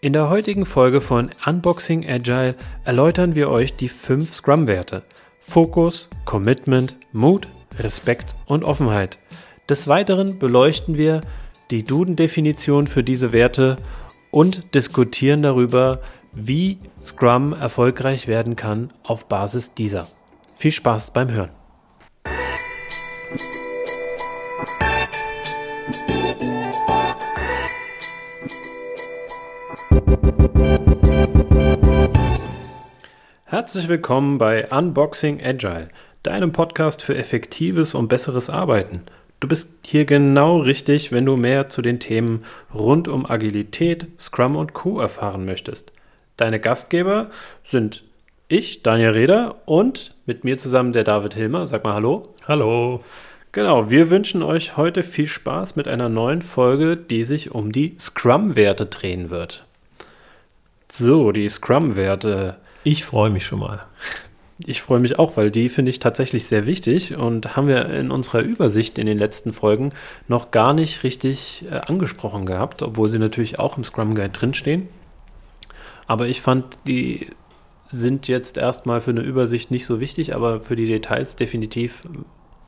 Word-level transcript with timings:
In 0.00 0.12
der 0.12 0.30
heutigen 0.30 0.64
Folge 0.64 1.00
von 1.00 1.30
Unboxing 1.44 2.08
Agile 2.08 2.54
erläutern 2.84 3.34
wir 3.34 3.50
euch 3.50 3.74
die 3.74 3.88
fünf 3.88 4.32
Scrum-Werte. 4.32 5.02
Fokus, 5.40 6.08
Commitment, 6.24 6.94
Mut, 7.12 7.48
Respekt 7.80 8.36
und 8.46 8.62
Offenheit. 8.62 9.18
Des 9.68 9.88
Weiteren 9.88 10.38
beleuchten 10.38 10.96
wir 10.96 11.20
die 11.72 11.82
Duden-Definition 11.82 12.86
für 12.86 13.02
diese 13.02 13.32
Werte 13.32 13.74
und 14.30 14.72
diskutieren 14.76 15.42
darüber, 15.42 15.98
wie 16.32 16.78
Scrum 17.02 17.52
erfolgreich 17.52 18.28
werden 18.28 18.54
kann 18.54 18.92
auf 19.02 19.26
Basis 19.26 19.74
dieser. 19.74 20.06
Viel 20.54 20.72
Spaß 20.72 21.12
beim 21.12 21.32
Hören. 21.32 21.50
Herzlich 33.58 33.88
willkommen 33.88 34.38
bei 34.38 34.70
Unboxing 34.70 35.44
Agile, 35.44 35.88
deinem 36.22 36.52
Podcast 36.52 37.02
für 37.02 37.16
effektives 37.16 37.92
und 37.92 38.06
besseres 38.06 38.48
Arbeiten. 38.48 39.02
Du 39.40 39.48
bist 39.48 39.74
hier 39.82 40.04
genau 40.04 40.58
richtig, 40.58 41.10
wenn 41.10 41.26
du 41.26 41.36
mehr 41.36 41.68
zu 41.68 41.82
den 41.82 41.98
Themen 41.98 42.44
rund 42.72 43.08
um 43.08 43.28
Agilität, 43.28 44.06
Scrum 44.16 44.54
und 44.54 44.74
Co 44.74 45.00
erfahren 45.00 45.44
möchtest. 45.44 45.90
Deine 46.36 46.60
Gastgeber 46.60 47.32
sind 47.64 48.04
ich, 48.46 48.84
Daniel 48.84 49.10
Reder, 49.10 49.56
und 49.64 50.14
mit 50.24 50.44
mir 50.44 50.56
zusammen 50.56 50.92
der 50.92 51.02
David 51.02 51.34
Hilmer. 51.34 51.66
Sag 51.66 51.82
mal 51.82 51.94
Hallo. 51.94 52.28
Hallo. 52.46 53.02
Genau, 53.50 53.90
wir 53.90 54.08
wünschen 54.08 54.44
euch 54.44 54.76
heute 54.76 55.02
viel 55.02 55.26
Spaß 55.26 55.74
mit 55.74 55.88
einer 55.88 56.08
neuen 56.08 56.42
Folge, 56.42 56.96
die 56.96 57.24
sich 57.24 57.50
um 57.50 57.72
die 57.72 57.96
Scrum-Werte 57.98 58.86
drehen 58.86 59.30
wird. 59.30 59.64
So, 60.92 61.32
die 61.32 61.48
Scrum-Werte. 61.48 62.58
Ich 62.84 63.04
freue 63.04 63.30
mich 63.30 63.44
schon 63.44 63.60
mal. 63.60 63.84
Ich 64.66 64.82
freue 64.82 64.98
mich 64.98 65.18
auch, 65.18 65.36
weil 65.36 65.52
die 65.52 65.68
finde 65.68 65.90
ich 65.90 66.00
tatsächlich 66.00 66.46
sehr 66.46 66.66
wichtig 66.66 67.14
und 67.14 67.56
haben 67.56 67.68
wir 67.68 67.88
in 67.90 68.10
unserer 68.10 68.40
Übersicht 68.40 68.98
in 68.98 69.06
den 69.06 69.18
letzten 69.18 69.52
Folgen 69.52 69.92
noch 70.26 70.50
gar 70.50 70.74
nicht 70.74 71.04
richtig 71.04 71.64
äh, 71.70 71.74
angesprochen 71.74 72.44
gehabt, 72.44 72.82
obwohl 72.82 73.08
sie 73.08 73.20
natürlich 73.20 73.60
auch 73.60 73.76
im 73.76 73.84
Scrum 73.84 74.16
Guide 74.16 74.30
drinstehen. 74.30 74.88
Aber 76.08 76.26
ich 76.26 76.40
fand, 76.40 76.78
die 76.86 77.30
sind 77.88 78.26
jetzt 78.26 78.56
erstmal 78.56 79.00
für 79.00 79.12
eine 79.12 79.20
Übersicht 79.20 79.70
nicht 79.70 79.86
so 79.86 80.00
wichtig, 80.00 80.34
aber 80.34 80.60
für 80.60 80.74
die 80.74 80.86
Details 80.86 81.36
definitiv 81.36 82.02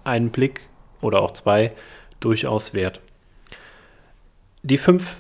einen 0.04 0.30
Blick 0.30 0.68
oder 1.00 1.20
auch 1.20 1.32
zwei 1.32 1.74
durchaus 2.20 2.72
wert. 2.72 3.00
Die 4.62 4.78
fünf 4.78 5.16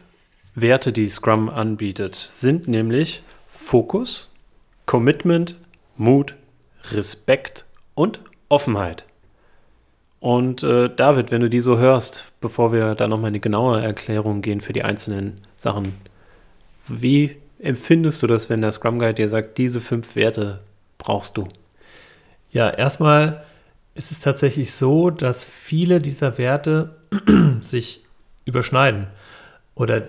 Werte, 0.54 0.92
die 0.92 1.08
Scrum 1.08 1.48
anbietet, 1.48 2.14
sind 2.14 2.68
nämlich 2.68 3.22
Fokus, 3.48 4.29
Commitment, 4.90 5.54
Mut, 5.96 6.34
Respekt 6.90 7.64
und 7.94 8.22
Offenheit. 8.48 9.04
Und 10.18 10.64
äh, 10.64 10.90
David, 10.92 11.30
wenn 11.30 11.42
du 11.42 11.48
die 11.48 11.60
so 11.60 11.78
hörst, 11.78 12.32
bevor 12.40 12.72
wir 12.72 12.96
da 12.96 13.06
nochmal 13.06 13.28
eine 13.28 13.38
genaue 13.38 13.80
Erklärung 13.80 14.42
gehen 14.42 14.60
für 14.60 14.72
die 14.72 14.82
einzelnen 14.82 15.42
Sachen, 15.56 15.94
wie 16.88 17.36
empfindest 17.60 18.20
du 18.20 18.26
das, 18.26 18.50
wenn 18.50 18.62
der 18.62 18.72
Scrum 18.72 18.98
Guide 18.98 19.14
dir 19.14 19.28
sagt, 19.28 19.58
diese 19.58 19.80
fünf 19.80 20.16
Werte 20.16 20.58
brauchst 20.98 21.36
du? 21.36 21.46
Ja, 22.50 22.68
erstmal 22.68 23.44
ist 23.94 24.10
es 24.10 24.18
tatsächlich 24.18 24.72
so, 24.72 25.10
dass 25.10 25.44
viele 25.44 26.00
dieser 26.00 26.36
Werte 26.36 26.96
sich 27.60 28.04
überschneiden 28.44 29.06
oder 29.76 30.08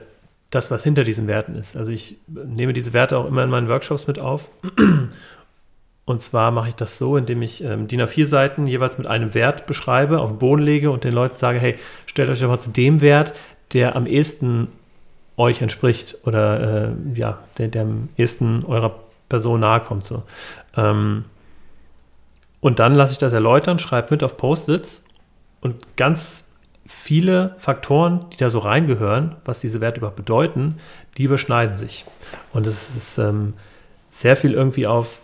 das, 0.52 0.70
was 0.70 0.84
hinter 0.84 1.04
diesen 1.04 1.28
Werten 1.28 1.56
ist. 1.56 1.76
Also 1.76 1.92
ich 1.92 2.18
nehme 2.28 2.74
diese 2.74 2.94
Werte 2.94 3.18
auch 3.18 3.26
immer 3.26 3.44
in 3.44 3.50
meinen 3.50 3.70
Workshops 3.70 4.06
mit 4.06 4.20
auf. 4.20 4.52
Und 6.06 6.22
zwar 6.22 6.52
mache 6.52 6.70
ich 6.70 6.76
das 6.76 6.98
so, 6.98 7.16
indem 7.16 7.42
ich 7.42 7.64
ähm, 7.64 7.88
DIN 7.88 8.02
A4-Seiten 8.02 8.68
jeweils 8.68 8.98
mit 8.98 9.08
einem 9.08 9.34
Wert 9.34 9.66
beschreibe, 9.66 10.20
auf 10.20 10.30
den 10.30 10.40
Boden 10.40 10.62
lege 10.62 10.92
und 10.92 11.06
den 11.06 11.14
Leuten 11.14 11.38
sage, 11.38 11.60
hey, 11.60 11.78
stellt 12.06 12.30
euch 12.30 12.40
doch 12.40 12.50
mal 12.50 12.60
zu 12.60 12.72
dem 12.72 13.00
Wert, 13.00 13.34
der 13.72 13.96
am 13.96 14.06
ehesten 14.06 14.68
euch 15.38 15.62
entspricht 15.62 16.18
oder 16.26 16.90
äh, 16.90 16.92
ja, 17.14 17.40
der, 17.58 17.70
der, 17.70 17.84
am 17.84 18.10
ehesten 18.18 18.66
eurer 18.66 19.00
Person 19.30 19.62
nahe 19.62 19.80
kommt. 19.80 20.06
So. 20.06 20.24
Ähm, 20.76 21.26
und 22.60 22.80
dann 22.80 22.94
lasse 22.94 23.14
ich 23.14 23.20
das 23.20 23.32
erläutern, 23.32 23.80
schreibe 23.80 24.10
mit 24.12 24.24
auf 24.24 24.36
Post-its 24.36 25.04
und 25.62 25.96
ganz 25.96 26.51
viele 26.92 27.56
Faktoren, 27.58 28.26
die 28.32 28.38
da 28.38 28.50
so 28.50 28.60
reingehören, 28.60 29.36
was 29.46 29.60
diese 29.60 29.82
Werte 29.82 30.00
überhaupt 30.00 30.18
bedeuten, 30.18 30.76
die 31.18 31.24
überschneiden 31.24 31.76
sich. 31.76 32.06
Und 32.54 32.68
es 32.68 32.96
ist 32.96 33.18
ähm, 33.18 33.54
sehr 34.10 34.36
viel 34.36 34.54
irgendwie 34.54 34.88
auf, 34.88 35.24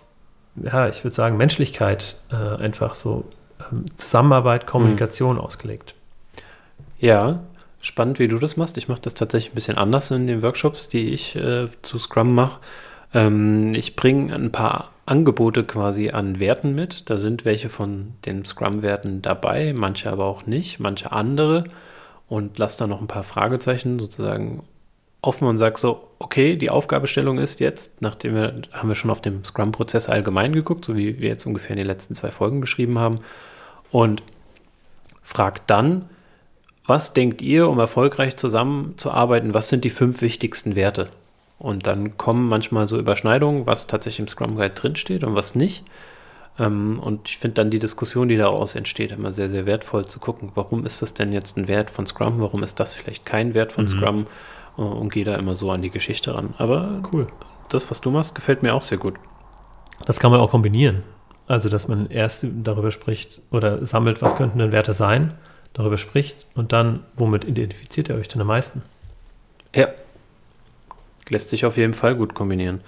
ja, 0.56 0.88
ich 0.88 1.04
würde 1.04 1.16
sagen, 1.16 1.38
Menschlichkeit 1.38 2.16
äh, 2.32 2.62
einfach 2.62 2.94
so 2.94 3.26
ähm, 3.72 3.86
Zusammenarbeit, 3.98 4.66
Kommunikation 4.66 5.36
mhm. 5.36 5.42
ausgelegt. 5.42 5.94
Ja, 7.00 7.42
spannend, 7.80 8.18
wie 8.20 8.28
du 8.28 8.38
das 8.38 8.58
machst. 8.58 8.78
Ich 8.78 8.88
mache 8.88 9.02
das 9.02 9.14
tatsächlich 9.14 9.52
ein 9.52 9.56
bisschen 9.56 9.78
anders 9.78 10.10
in 10.12 10.26
den 10.26 10.42
Workshops, 10.42 10.88
die 10.88 11.14
ich 11.14 11.36
äh, 11.36 11.68
zu 11.82 12.00
Scrum 12.00 12.34
mache. 12.34 12.60
Ähm, 13.14 13.74
ich 13.76 13.96
bringe 13.96 14.34
ein 14.34 14.52
paar 14.52 14.92
Angebote 15.08 15.64
quasi 15.64 16.10
an 16.10 16.40
Werten 16.40 16.76
mit. 16.76 17.10
Da 17.10 17.18
sind 17.18 17.46
welche 17.46 17.70
von 17.70 18.14
den 18.26 18.46
Scrum-Werten 18.46 19.22
dabei, 19.22 19.74
manche 19.74 20.12
aber 20.12 20.26
auch 20.26 20.46
nicht, 20.46 20.80
manche 20.80 21.12
andere. 21.12 21.64
Und 22.28 22.58
lass 22.58 22.78
da 22.78 22.88
noch 22.88 23.02
ein 23.02 23.08
paar 23.08 23.24
Fragezeichen 23.24 24.00
sozusagen 24.00 24.64
offen 25.22 25.48
und 25.48 25.58
sag 25.58 25.80
so, 25.80 26.10
okay, 26.20 26.58
die 26.58 26.70
Aufgabestellung 26.70 27.40
ist 27.40 27.60
jetzt, 27.60 28.02
nachdem 28.02 28.36
wir, 28.36 28.56
haben 28.72 28.90
wir 28.90 28.96
schon 28.96 29.10
auf 29.10 29.22
dem 29.22 29.44
Scrum-Prozess 29.44 30.10
allgemein 30.10 30.54
geguckt, 30.54 30.86
so 30.86 30.96
wie 30.96 31.20
wir 31.20 31.30
jetzt 31.30 31.46
ungefähr 31.46 31.72
in 31.72 31.78
den 31.78 31.88
letzten 31.88 32.14
zwei 32.14 32.30
Folgen 32.30 32.62
beschrieben 32.62 33.00
haben. 33.00 33.20
Und 33.92 34.24
frag 35.24 35.66
dann, 35.68 36.10
was 36.86 37.14
denkt 37.14 37.42
ihr, 37.42 37.70
um 37.70 37.80
erfolgreich 37.80 38.36
zusammenzuarbeiten, 38.36 39.54
was 39.54 39.70
sind 39.70 39.86
die 39.86 39.90
fünf 39.90 40.22
wichtigsten 40.22 40.76
Werte? 40.76 41.10
Und 41.60 41.88
dann 41.88 42.18
kommen 42.18 42.48
manchmal 42.48 42.88
so 42.88 43.00
Überschneidungen, 43.00 43.66
was 43.66 43.88
tatsächlich 43.88 44.20
im 44.20 44.28
Scrum 44.28 44.56
Guide 44.56 44.76
drinsteht 44.76 45.24
und 45.24 45.36
was 45.36 45.56
nicht. 45.56 45.84
Ähm, 46.60 47.00
und 47.00 47.30
ich 47.30 47.38
finde 47.38 47.56
dann 47.56 47.72
die 47.72 47.80
Diskussion, 47.80 48.28
die 48.28 48.38
daraus 48.38 48.76
entsteht, 48.76 49.12
immer 49.12 49.32
sehr, 49.32 49.50
sehr 49.50 49.66
wertvoll 49.66 50.06
zu 50.06 50.20
gucken, 50.20 50.52
warum 50.56 50.86
ist 50.86 51.02
das 51.02 51.14
denn 51.14 51.34
jetzt 51.34 51.58
ein 51.58 51.68
Wert 51.68 51.90
von 51.90 52.06
Scrum, 52.06 52.40
warum 52.40 52.64
ist 52.64 52.80
das 52.80 52.94
vielleicht 52.94 53.26
kein 53.26 53.54
Wert 53.54 53.72
von 53.72 53.86
mhm. 53.86 53.90
Scrum 53.90 54.28
äh, 54.78 54.82
und 54.82 55.12
gehe 55.12 55.26
da 55.26 55.36
immer 55.36 55.56
so 55.56 55.72
an 55.72 55.82
die 55.82 55.90
Geschichte 55.90 56.36
ran. 56.36 56.54
Aber 56.58 57.02
cool. 57.12 57.28
Das, 57.70 57.90
was 57.92 58.02
du 58.02 58.12
machst, 58.12 58.36
gefällt 58.36 58.64
mir 58.64 58.74
auch 58.74 58.82
sehr 58.82 58.98
gut. 58.98 59.16
Das 60.06 60.20
kann 60.20 60.32
man 60.32 60.40
auch 60.40 60.52
kombinieren. 60.52 61.04
Also, 61.48 61.70
dass 61.70 61.88
man 61.88 62.10
erst 62.10 62.46
darüber 62.64 62.92
spricht 62.92 63.42
oder 63.52 63.86
sammelt, 63.86 64.22
was 64.22 64.36
könnten 64.36 64.60
denn 64.60 64.72
Werte 64.72 64.94
sein, 64.94 65.34
darüber 65.74 65.98
spricht 65.98 66.46
und 66.56 66.74
dann, 66.74 67.06
womit 67.16 67.46
identifiziert 67.46 68.10
ihr 68.10 68.16
euch 68.16 68.28
denn 68.28 68.42
am 68.42 68.48
meisten? 68.48 68.84
Lässt 71.30 71.50
sich 71.50 71.66
auf 71.66 71.78
jeden 71.78 71.94
Fall 71.94 72.16
gut 72.16 72.34
kombinieren. 72.34 72.82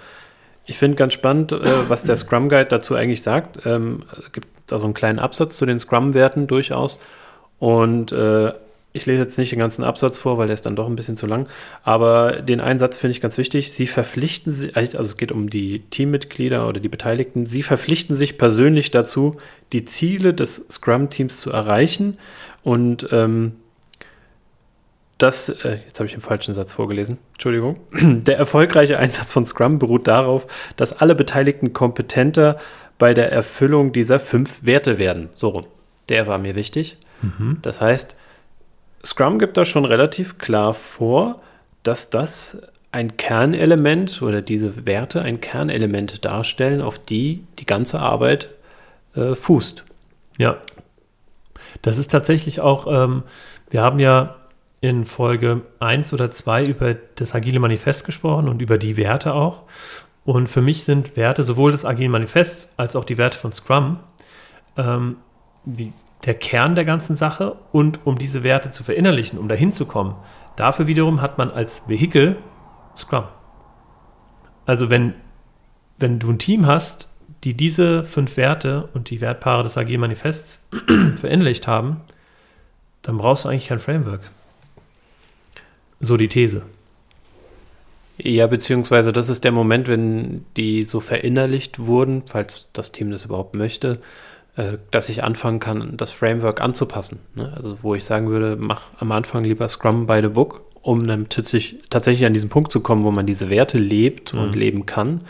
Ich 0.66 0.78
finde 0.78 0.96
ganz 0.96 1.14
spannend, 1.14 1.52
äh, 1.52 1.88
was 1.88 2.02
der 2.02 2.16
Scrum 2.16 2.48
Guide 2.48 2.66
dazu 2.66 2.94
eigentlich 2.94 3.22
sagt. 3.22 3.66
Ähm, 3.66 4.04
es 4.12 4.32
gibt 4.32 4.48
da 4.66 4.78
so 4.78 4.84
einen 4.84 4.94
kleinen 4.94 5.18
Absatz 5.18 5.56
zu 5.56 5.66
den 5.66 5.78
Scrum-Werten 5.78 6.46
durchaus. 6.46 6.98
Und 7.58 8.12
äh, 8.12 8.52
ich 8.92 9.06
lese 9.06 9.22
jetzt 9.22 9.38
nicht 9.38 9.52
den 9.52 9.58
ganzen 9.58 9.84
Absatz 9.84 10.18
vor, 10.18 10.38
weil 10.38 10.48
der 10.48 10.54
ist 10.54 10.66
dann 10.66 10.74
doch 10.74 10.88
ein 10.88 10.96
bisschen 10.96 11.16
zu 11.16 11.26
lang. 11.26 11.48
Aber 11.84 12.42
den 12.42 12.60
einen 12.60 12.78
Satz 12.78 12.96
finde 12.96 13.12
ich 13.12 13.20
ganz 13.20 13.38
wichtig. 13.38 13.72
Sie 13.72 13.86
verpflichten 13.86 14.52
sich, 14.52 14.76
also 14.76 15.00
es 15.00 15.16
geht 15.16 15.30
um 15.30 15.48
die 15.48 15.80
Teammitglieder 15.90 16.66
oder 16.66 16.80
die 16.80 16.88
Beteiligten, 16.88 17.46
sie 17.46 17.62
verpflichten 17.62 18.16
sich 18.16 18.36
persönlich 18.36 18.90
dazu, 18.90 19.36
die 19.72 19.84
Ziele 19.84 20.34
des 20.34 20.66
Scrum-Teams 20.70 21.40
zu 21.40 21.50
erreichen 21.50 22.18
und 22.62 23.08
ähm, 23.12 23.52
das, 25.22 25.48
äh, 25.48 25.78
jetzt 25.86 25.98
habe 25.98 26.06
ich 26.06 26.12
den 26.12 26.20
falschen 26.20 26.54
Satz 26.54 26.72
vorgelesen, 26.72 27.18
Entschuldigung. 27.32 27.80
Der 27.92 28.38
erfolgreiche 28.38 28.98
Einsatz 28.98 29.32
von 29.32 29.44
Scrum 29.46 29.78
beruht 29.78 30.06
darauf, 30.06 30.46
dass 30.76 30.92
alle 30.92 31.14
Beteiligten 31.14 31.72
kompetenter 31.72 32.58
bei 32.98 33.14
der 33.14 33.32
Erfüllung 33.32 33.92
dieser 33.92 34.18
fünf 34.18 34.58
Werte 34.62 34.98
werden. 34.98 35.30
So 35.34 35.48
rum. 35.48 35.66
Der 36.08 36.26
war 36.26 36.38
mir 36.38 36.54
wichtig. 36.54 36.96
Mhm. 37.22 37.58
Das 37.62 37.80
heißt, 37.80 38.16
Scrum 39.04 39.38
gibt 39.38 39.56
da 39.56 39.64
schon 39.64 39.84
relativ 39.84 40.38
klar 40.38 40.74
vor, 40.74 41.40
dass 41.82 42.10
das 42.10 42.60
ein 42.92 43.16
Kernelement 43.16 44.20
oder 44.20 44.42
diese 44.42 44.84
Werte 44.84 45.22
ein 45.22 45.40
Kernelement 45.40 46.24
darstellen, 46.24 46.82
auf 46.82 46.98
die 46.98 47.44
die 47.58 47.66
ganze 47.66 48.00
Arbeit 48.00 48.50
äh, 49.14 49.34
fußt. 49.34 49.84
Ja. 50.38 50.58
Das 51.82 51.98
ist 51.98 52.10
tatsächlich 52.10 52.60
auch, 52.60 52.86
ähm, 52.86 53.22
wir 53.70 53.80
haben 53.82 54.00
ja 54.00 54.39
in 54.80 55.04
Folge 55.04 55.62
1 55.78 56.12
oder 56.12 56.30
2 56.30 56.64
über 56.64 56.94
das 56.94 57.34
Agile 57.34 57.60
Manifest 57.60 58.04
gesprochen 58.04 58.48
und 58.48 58.62
über 58.62 58.78
die 58.78 58.96
Werte 58.96 59.34
auch. 59.34 59.64
Und 60.24 60.48
für 60.48 60.62
mich 60.62 60.84
sind 60.84 61.16
Werte 61.16 61.42
sowohl 61.42 61.72
des 61.72 61.84
Agile 61.84 62.08
Manifests 62.08 62.70
als 62.76 62.96
auch 62.96 63.04
die 63.04 63.18
Werte 63.18 63.38
von 63.38 63.52
Scrum 63.52 63.98
ähm, 64.76 65.16
die, 65.64 65.92
der 66.24 66.34
Kern 66.34 66.74
der 66.74 66.84
ganzen 66.84 67.14
Sache. 67.14 67.56
Und 67.72 68.00
um 68.04 68.18
diese 68.18 68.42
Werte 68.42 68.70
zu 68.70 68.84
verinnerlichen, 68.84 69.38
um 69.38 69.48
dahin 69.48 69.72
zu 69.72 69.86
kommen, 69.86 70.14
dafür 70.56 70.86
wiederum 70.86 71.20
hat 71.20 71.38
man 71.38 71.50
als 71.50 71.88
Vehikel 71.88 72.36
Scrum. 72.96 73.24
Also 74.66 74.90
wenn, 74.90 75.14
wenn 75.98 76.18
du 76.18 76.30
ein 76.30 76.38
Team 76.38 76.66
hast, 76.66 77.08
die 77.44 77.54
diese 77.54 78.04
fünf 78.04 78.36
Werte 78.36 78.88
und 78.92 79.10
die 79.10 79.20
Wertpaare 79.20 79.62
des 79.62 79.76
AG-Manifests 79.76 80.66
verinnerlicht 81.16 81.66
haben, 81.66 82.02
dann 83.02 83.16
brauchst 83.16 83.44
du 83.44 83.48
eigentlich 83.48 83.68
kein 83.68 83.78
Framework. 83.78 84.30
So 86.00 86.16
die 86.16 86.28
These. 86.28 86.64
Ja, 88.22 88.46
beziehungsweise 88.46 89.12
das 89.12 89.28
ist 89.28 89.44
der 89.44 89.52
Moment, 89.52 89.88
wenn 89.88 90.44
die 90.56 90.84
so 90.84 91.00
verinnerlicht 91.00 91.78
wurden, 91.78 92.22
falls 92.26 92.68
das 92.72 92.92
Team 92.92 93.10
das 93.10 93.24
überhaupt 93.24 93.54
möchte, 93.54 94.00
äh, 94.56 94.78
dass 94.90 95.08
ich 95.08 95.24
anfangen 95.24 95.60
kann, 95.60 95.96
das 95.96 96.10
Framework 96.10 96.60
anzupassen. 96.60 97.20
Ne? 97.34 97.52
Also 97.56 97.78
wo 97.82 97.94
ich 97.94 98.04
sagen 98.04 98.28
würde, 98.28 98.56
mach 98.58 98.82
am 98.98 99.12
Anfang 99.12 99.44
lieber 99.44 99.68
Scrum 99.68 100.06
by 100.06 100.20
the 100.22 100.28
Book, 100.28 100.62
um 100.82 101.06
dann 101.06 101.28
tatsächlich, 101.28 101.82
tatsächlich 101.88 102.26
an 102.26 102.34
diesen 102.34 102.48
Punkt 102.48 102.72
zu 102.72 102.80
kommen, 102.80 103.04
wo 103.04 103.10
man 103.10 103.26
diese 103.26 103.48
Werte 103.48 103.78
lebt 103.78 104.34
mhm. 104.34 104.40
und 104.40 104.56
leben 104.56 104.86
kann, 104.86 105.22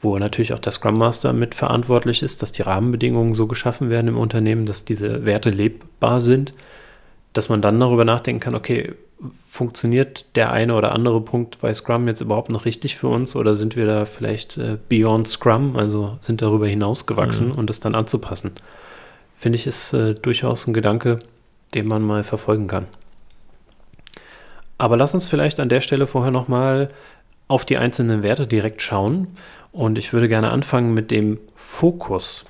wo 0.00 0.18
natürlich 0.18 0.52
auch 0.52 0.58
der 0.58 0.72
Scrum 0.72 0.98
Master 0.98 1.32
mitverantwortlich 1.32 2.22
ist, 2.22 2.42
dass 2.42 2.52
die 2.52 2.62
Rahmenbedingungen 2.62 3.34
so 3.34 3.46
geschaffen 3.46 3.90
werden 3.90 4.08
im 4.08 4.18
Unternehmen, 4.18 4.66
dass 4.66 4.84
diese 4.84 5.24
Werte 5.24 5.50
lebbar 5.50 6.20
sind, 6.20 6.52
dass 7.32 7.48
man 7.48 7.62
dann 7.62 7.78
darüber 7.78 8.04
nachdenken 8.04 8.40
kann, 8.40 8.54
okay, 8.54 8.94
funktioniert 9.30 10.24
der 10.34 10.52
eine 10.52 10.74
oder 10.74 10.92
andere 10.92 11.20
Punkt 11.20 11.60
bei 11.60 11.72
Scrum 11.74 12.08
jetzt 12.08 12.20
überhaupt 12.20 12.50
noch 12.50 12.64
richtig 12.64 12.96
für 12.96 13.08
uns 13.08 13.36
oder 13.36 13.54
sind 13.54 13.76
wir 13.76 13.86
da 13.86 14.04
vielleicht 14.06 14.56
äh, 14.56 14.78
beyond 14.88 15.28
Scrum, 15.28 15.76
also 15.76 16.16
sind 16.20 16.40
darüber 16.40 16.66
hinausgewachsen 16.66 17.48
mhm. 17.48 17.54
und 17.54 17.68
das 17.68 17.80
dann 17.80 17.94
anzupassen? 17.94 18.52
Finde 19.36 19.56
ich, 19.56 19.66
ist 19.66 19.92
äh, 19.92 20.14
durchaus 20.14 20.66
ein 20.66 20.72
Gedanke, 20.72 21.18
den 21.74 21.86
man 21.86 22.02
mal 22.02 22.24
verfolgen 22.24 22.66
kann. 22.66 22.86
Aber 24.78 24.96
lass 24.96 25.12
uns 25.12 25.28
vielleicht 25.28 25.60
an 25.60 25.68
der 25.68 25.82
Stelle 25.82 26.06
vorher 26.06 26.30
nochmal 26.30 26.88
auf 27.48 27.64
die 27.64 27.76
einzelnen 27.76 28.22
Werte 28.22 28.46
direkt 28.46 28.80
schauen. 28.80 29.28
Und 29.72 29.98
ich 29.98 30.12
würde 30.12 30.28
gerne 30.28 30.50
anfangen 30.50 30.94
mit 30.94 31.10
dem 31.10 31.38
Fokus. 31.54 32.44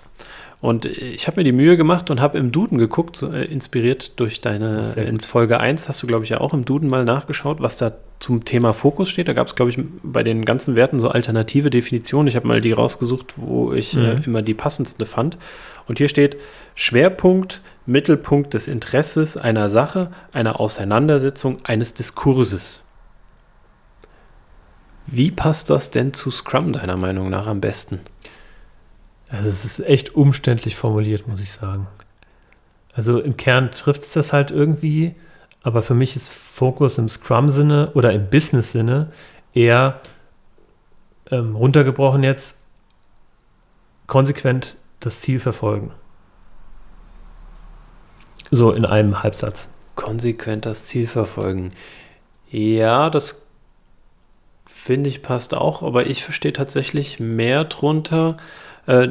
Und 0.60 0.84
ich 0.84 1.26
habe 1.26 1.40
mir 1.40 1.44
die 1.44 1.52
Mühe 1.52 1.78
gemacht 1.78 2.10
und 2.10 2.20
habe 2.20 2.36
im 2.36 2.52
Duden 2.52 2.76
geguckt, 2.76 3.16
so, 3.16 3.32
äh, 3.32 3.44
inspiriert 3.44 4.20
durch 4.20 4.42
deine 4.42 4.92
in 4.96 5.18
Folge 5.18 5.58
1 5.58 5.88
hast 5.88 6.02
du, 6.02 6.06
glaube 6.06 6.24
ich, 6.24 6.30
ja 6.30 6.40
auch 6.40 6.52
im 6.52 6.66
Duden 6.66 6.90
mal 6.90 7.06
nachgeschaut, 7.06 7.62
was 7.62 7.78
da 7.78 7.92
zum 8.18 8.44
Thema 8.44 8.74
Fokus 8.74 9.08
steht. 9.08 9.28
Da 9.28 9.32
gab 9.32 9.46
es, 9.46 9.54
glaube 9.54 9.70
ich, 9.70 9.78
bei 10.02 10.22
den 10.22 10.44
ganzen 10.44 10.76
Werten 10.76 11.00
so 11.00 11.08
alternative 11.08 11.70
Definitionen. 11.70 12.28
Ich 12.28 12.36
habe 12.36 12.46
mal 12.46 12.60
die 12.60 12.72
rausgesucht, 12.72 13.34
wo 13.36 13.72
ich 13.72 13.96
äh, 13.96 14.00
mhm. 14.00 14.04
äh, 14.04 14.26
immer 14.26 14.42
die 14.42 14.52
passendste 14.52 15.06
fand. 15.06 15.38
Und 15.88 15.96
hier 15.96 16.10
steht 16.10 16.36
Schwerpunkt, 16.74 17.62
Mittelpunkt 17.86 18.52
des 18.52 18.68
Interesses 18.68 19.38
einer 19.38 19.70
Sache, 19.70 20.12
einer 20.30 20.60
Auseinandersetzung, 20.60 21.56
eines 21.64 21.94
Diskurses. 21.94 22.82
Wie 25.06 25.30
passt 25.30 25.70
das 25.70 25.90
denn 25.90 26.12
zu 26.12 26.30
Scrum 26.30 26.72
deiner 26.72 26.98
Meinung 26.98 27.30
nach 27.30 27.46
am 27.46 27.62
besten? 27.62 28.00
Also 29.30 29.48
es 29.48 29.64
ist 29.64 29.80
echt 29.80 30.14
umständlich 30.16 30.76
formuliert, 30.76 31.28
muss 31.28 31.40
ich 31.40 31.52
sagen. 31.52 31.86
Also 32.92 33.20
im 33.20 33.36
Kern 33.36 33.70
trifft 33.70 34.02
es 34.02 34.12
das 34.12 34.32
halt 34.32 34.50
irgendwie, 34.50 35.14
aber 35.62 35.82
für 35.82 35.94
mich 35.94 36.16
ist 36.16 36.32
Fokus 36.32 36.98
im 36.98 37.08
Scrum-Sinne 37.08 37.92
oder 37.94 38.12
im 38.12 38.28
Business-Sinne 38.28 39.12
eher 39.54 40.00
ähm, 41.30 41.54
runtergebrochen 41.54 42.24
jetzt 42.24 42.56
konsequent 44.06 44.76
das 44.98 45.20
Ziel 45.20 45.38
verfolgen. 45.38 45.92
So 48.50 48.72
in 48.72 48.84
einem 48.84 49.22
Halbsatz. 49.22 49.68
Konsequent 49.94 50.66
das 50.66 50.86
Ziel 50.86 51.06
verfolgen. 51.06 51.72
Ja, 52.50 53.10
das 53.10 53.46
finde 54.66 55.08
ich 55.08 55.22
passt 55.22 55.54
auch, 55.54 55.84
aber 55.84 56.06
ich 56.06 56.24
verstehe 56.24 56.52
tatsächlich 56.52 57.20
mehr 57.20 57.64
drunter, 57.64 58.36
äh, 58.86 59.08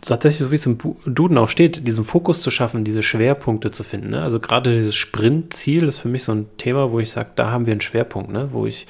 tatsächlich, 0.00 0.40
so 0.40 0.50
wie 0.50 0.56
es 0.56 0.66
im 0.66 0.78
Duden 1.06 1.38
auch 1.38 1.48
steht, 1.48 1.86
diesen 1.86 2.04
Fokus 2.04 2.40
zu 2.40 2.50
schaffen, 2.50 2.84
diese 2.84 3.02
Schwerpunkte 3.02 3.70
zu 3.70 3.84
finden. 3.84 4.10
Ne? 4.10 4.22
Also 4.22 4.40
gerade 4.40 4.74
dieses 4.74 4.96
Sprintziel 4.96 5.88
ist 5.88 5.98
für 5.98 6.08
mich 6.08 6.24
so 6.24 6.32
ein 6.32 6.46
Thema, 6.56 6.90
wo 6.90 6.98
ich 6.98 7.10
sage, 7.10 7.30
da 7.36 7.50
haben 7.50 7.66
wir 7.66 7.72
einen 7.72 7.80
Schwerpunkt, 7.80 8.32
ne? 8.32 8.48
wo 8.52 8.66
ich 8.66 8.86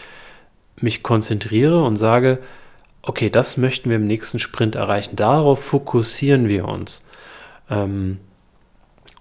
mich 0.81 1.03
konzentriere 1.03 1.83
und 1.85 1.97
sage, 1.97 2.39
okay, 3.03 3.31
das 3.31 3.57
möchten 3.57 3.91
wir 3.91 3.97
im 3.97 4.07
nächsten 4.07 4.39
Sprint 4.39 4.75
erreichen. 4.75 5.17
Darauf 5.17 5.63
fokussieren 5.63 6.49
wir 6.49 6.67
uns. 6.67 7.05
Ähm, 7.69 8.19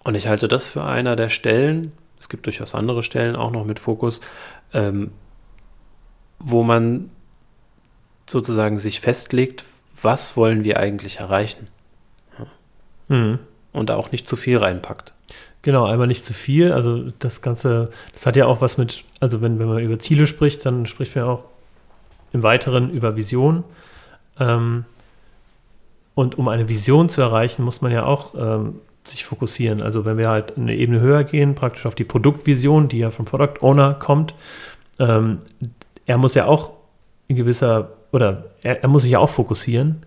und 0.03 0.15
ich 0.15 0.27
halte 0.27 0.47
das 0.47 0.67
für 0.67 0.83
einer 0.83 1.15
der 1.15 1.29
Stellen, 1.29 1.91
es 2.19 2.29
gibt 2.29 2.45
durchaus 2.45 2.75
andere 2.75 3.03
Stellen 3.03 3.35
auch 3.35 3.51
noch 3.51 3.65
mit 3.65 3.79
Fokus, 3.79 4.21
ähm, 4.73 5.11
wo 6.39 6.63
man 6.63 7.09
sozusagen 8.29 8.79
sich 8.79 9.01
festlegt, 9.01 9.65
was 10.01 10.37
wollen 10.37 10.63
wir 10.63 10.79
eigentlich 10.79 11.19
erreichen? 11.19 11.67
Mhm. 13.07 13.39
Und 13.73 13.91
auch 13.91 14.11
nicht 14.11 14.27
zu 14.27 14.35
viel 14.35 14.57
reinpackt. 14.57 15.13
Genau, 15.61 15.85
einmal 15.85 16.07
nicht 16.07 16.25
zu 16.25 16.33
viel. 16.33 16.71
Also 16.71 17.11
das 17.19 17.41
Ganze, 17.41 17.89
das 18.13 18.25
hat 18.25 18.35
ja 18.35 18.47
auch 18.47 18.61
was 18.61 18.77
mit, 18.77 19.03
also 19.19 19.41
wenn, 19.41 19.59
wenn 19.59 19.67
man 19.67 19.79
über 19.79 19.99
Ziele 19.99 20.27
spricht, 20.27 20.65
dann 20.65 20.87
spricht 20.87 21.15
man 21.15 21.25
auch 21.25 21.43
im 22.33 22.43
Weiteren 22.43 22.89
über 22.89 23.15
Vision. 23.15 23.63
Ähm, 24.39 24.85
und 26.15 26.37
um 26.37 26.47
eine 26.47 26.67
Vision 26.67 27.09
zu 27.09 27.21
erreichen, 27.21 27.63
muss 27.63 27.81
man 27.81 27.91
ja 27.91 28.05
auch 28.05 28.33
ähm, 28.35 28.79
sich 29.03 29.23
fokussieren. 29.23 29.81
Also 29.81 30.05
wenn 30.05 30.17
wir 30.17 30.29
halt 30.29 30.57
eine 30.57 30.75
Ebene 30.75 30.99
höher 30.99 31.23
gehen, 31.23 31.55
praktisch 31.55 31.85
auf 31.85 31.95
die 31.95 32.03
Produktvision, 32.03 32.87
die 32.87 32.99
ja 32.99 33.11
vom 33.11 33.25
Product 33.25 33.61
Owner 33.61 33.93
kommt, 33.93 34.33
ähm, 34.99 35.39
er 36.05 36.17
muss 36.17 36.33
ja 36.33 36.45
auch 36.45 36.73
in 37.27 37.35
gewisser 37.35 37.89
oder 38.11 38.45
er, 38.61 38.81
er 38.83 38.89
muss 38.89 39.03
sich 39.03 39.11
ja 39.11 39.19
auch 39.19 39.29
fokussieren 39.29 40.05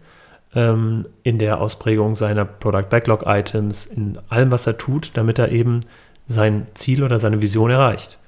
ähm, 0.54 1.06
in 1.22 1.38
der 1.38 1.60
Ausprägung 1.60 2.14
seiner 2.14 2.44
Product 2.44 2.88
Backlog 2.88 3.24
Items, 3.26 3.86
in 3.86 4.18
allem, 4.28 4.50
was 4.50 4.66
er 4.66 4.78
tut, 4.78 5.12
damit 5.14 5.38
er 5.38 5.50
eben 5.50 5.80
sein 6.26 6.66
Ziel 6.74 7.02
oder 7.02 7.18
seine 7.18 7.42
Vision 7.42 7.70
erreicht. 7.70 8.18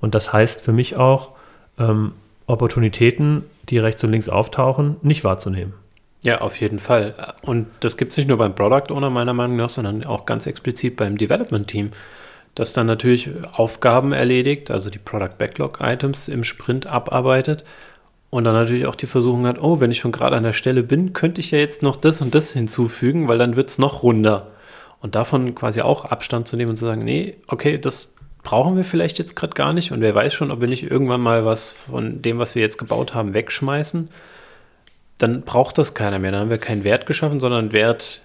Und 0.00 0.14
das 0.14 0.32
heißt 0.32 0.62
für 0.62 0.72
mich 0.72 0.96
auch, 0.96 1.32
ähm, 1.78 2.12
Opportunitäten, 2.46 3.44
die 3.68 3.78
rechts 3.78 4.02
und 4.04 4.10
links 4.10 4.28
auftauchen, 4.28 4.96
nicht 5.02 5.24
wahrzunehmen. 5.24 5.74
Ja, 6.24 6.40
auf 6.40 6.60
jeden 6.60 6.78
Fall. 6.78 7.14
Und 7.42 7.66
das 7.80 7.96
gibt 7.96 8.12
es 8.12 8.16
nicht 8.16 8.28
nur 8.28 8.38
beim 8.38 8.54
Product 8.54 8.92
Owner 8.92 9.10
meiner 9.10 9.32
Meinung 9.32 9.56
nach, 9.56 9.70
sondern 9.70 10.04
auch 10.04 10.26
ganz 10.26 10.46
explizit 10.46 10.96
beim 10.96 11.16
Development 11.16 11.66
Team, 11.66 11.90
das 12.54 12.72
dann 12.72 12.86
natürlich 12.86 13.30
Aufgaben 13.52 14.12
erledigt, 14.12 14.70
also 14.70 14.90
die 14.90 14.98
Product 14.98 15.38
Backlog 15.38 15.78
Items 15.80 16.28
im 16.28 16.44
Sprint 16.44 16.86
abarbeitet 16.86 17.64
und 18.32 18.44
dann 18.44 18.54
natürlich 18.54 18.86
auch 18.86 18.94
die 18.94 19.06
Versuchung 19.06 19.46
hat, 19.46 19.60
oh, 19.60 19.80
wenn 19.80 19.90
ich 19.90 19.98
schon 19.98 20.10
gerade 20.10 20.36
an 20.36 20.42
der 20.42 20.54
Stelle 20.54 20.82
bin, 20.82 21.12
könnte 21.12 21.42
ich 21.42 21.50
ja 21.50 21.58
jetzt 21.58 21.82
noch 21.82 21.96
das 21.96 22.22
und 22.22 22.34
das 22.34 22.50
hinzufügen, 22.50 23.28
weil 23.28 23.36
dann 23.36 23.56
wird 23.56 23.68
es 23.68 23.76
noch 23.76 24.02
runder. 24.02 24.46
Und 25.02 25.16
davon 25.16 25.54
quasi 25.54 25.82
auch 25.82 26.06
Abstand 26.06 26.48
zu 26.48 26.56
nehmen 26.56 26.70
und 26.70 26.78
zu 26.78 26.86
sagen, 26.86 27.04
nee, 27.04 27.36
okay, 27.46 27.76
das 27.76 28.14
brauchen 28.42 28.74
wir 28.74 28.84
vielleicht 28.84 29.18
jetzt 29.18 29.36
gerade 29.36 29.52
gar 29.52 29.74
nicht. 29.74 29.92
Und 29.92 30.00
wer 30.00 30.14
weiß 30.14 30.32
schon, 30.32 30.50
ob 30.50 30.62
wir 30.62 30.68
nicht 30.68 30.90
irgendwann 30.90 31.20
mal 31.20 31.44
was 31.44 31.72
von 31.72 32.22
dem, 32.22 32.38
was 32.38 32.54
wir 32.54 32.62
jetzt 32.62 32.78
gebaut 32.78 33.12
haben, 33.12 33.34
wegschmeißen. 33.34 34.08
Dann 35.18 35.42
braucht 35.42 35.76
das 35.76 35.92
keiner 35.92 36.18
mehr. 36.18 36.32
Dann 36.32 36.40
haben 36.40 36.50
wir 36.50 36.56
keinen 36.56 36.84
Wert 36.84 37.04
geschaffen, 37.04 37.38
sondern 37.38 37.72
Wert, 37.72 38.22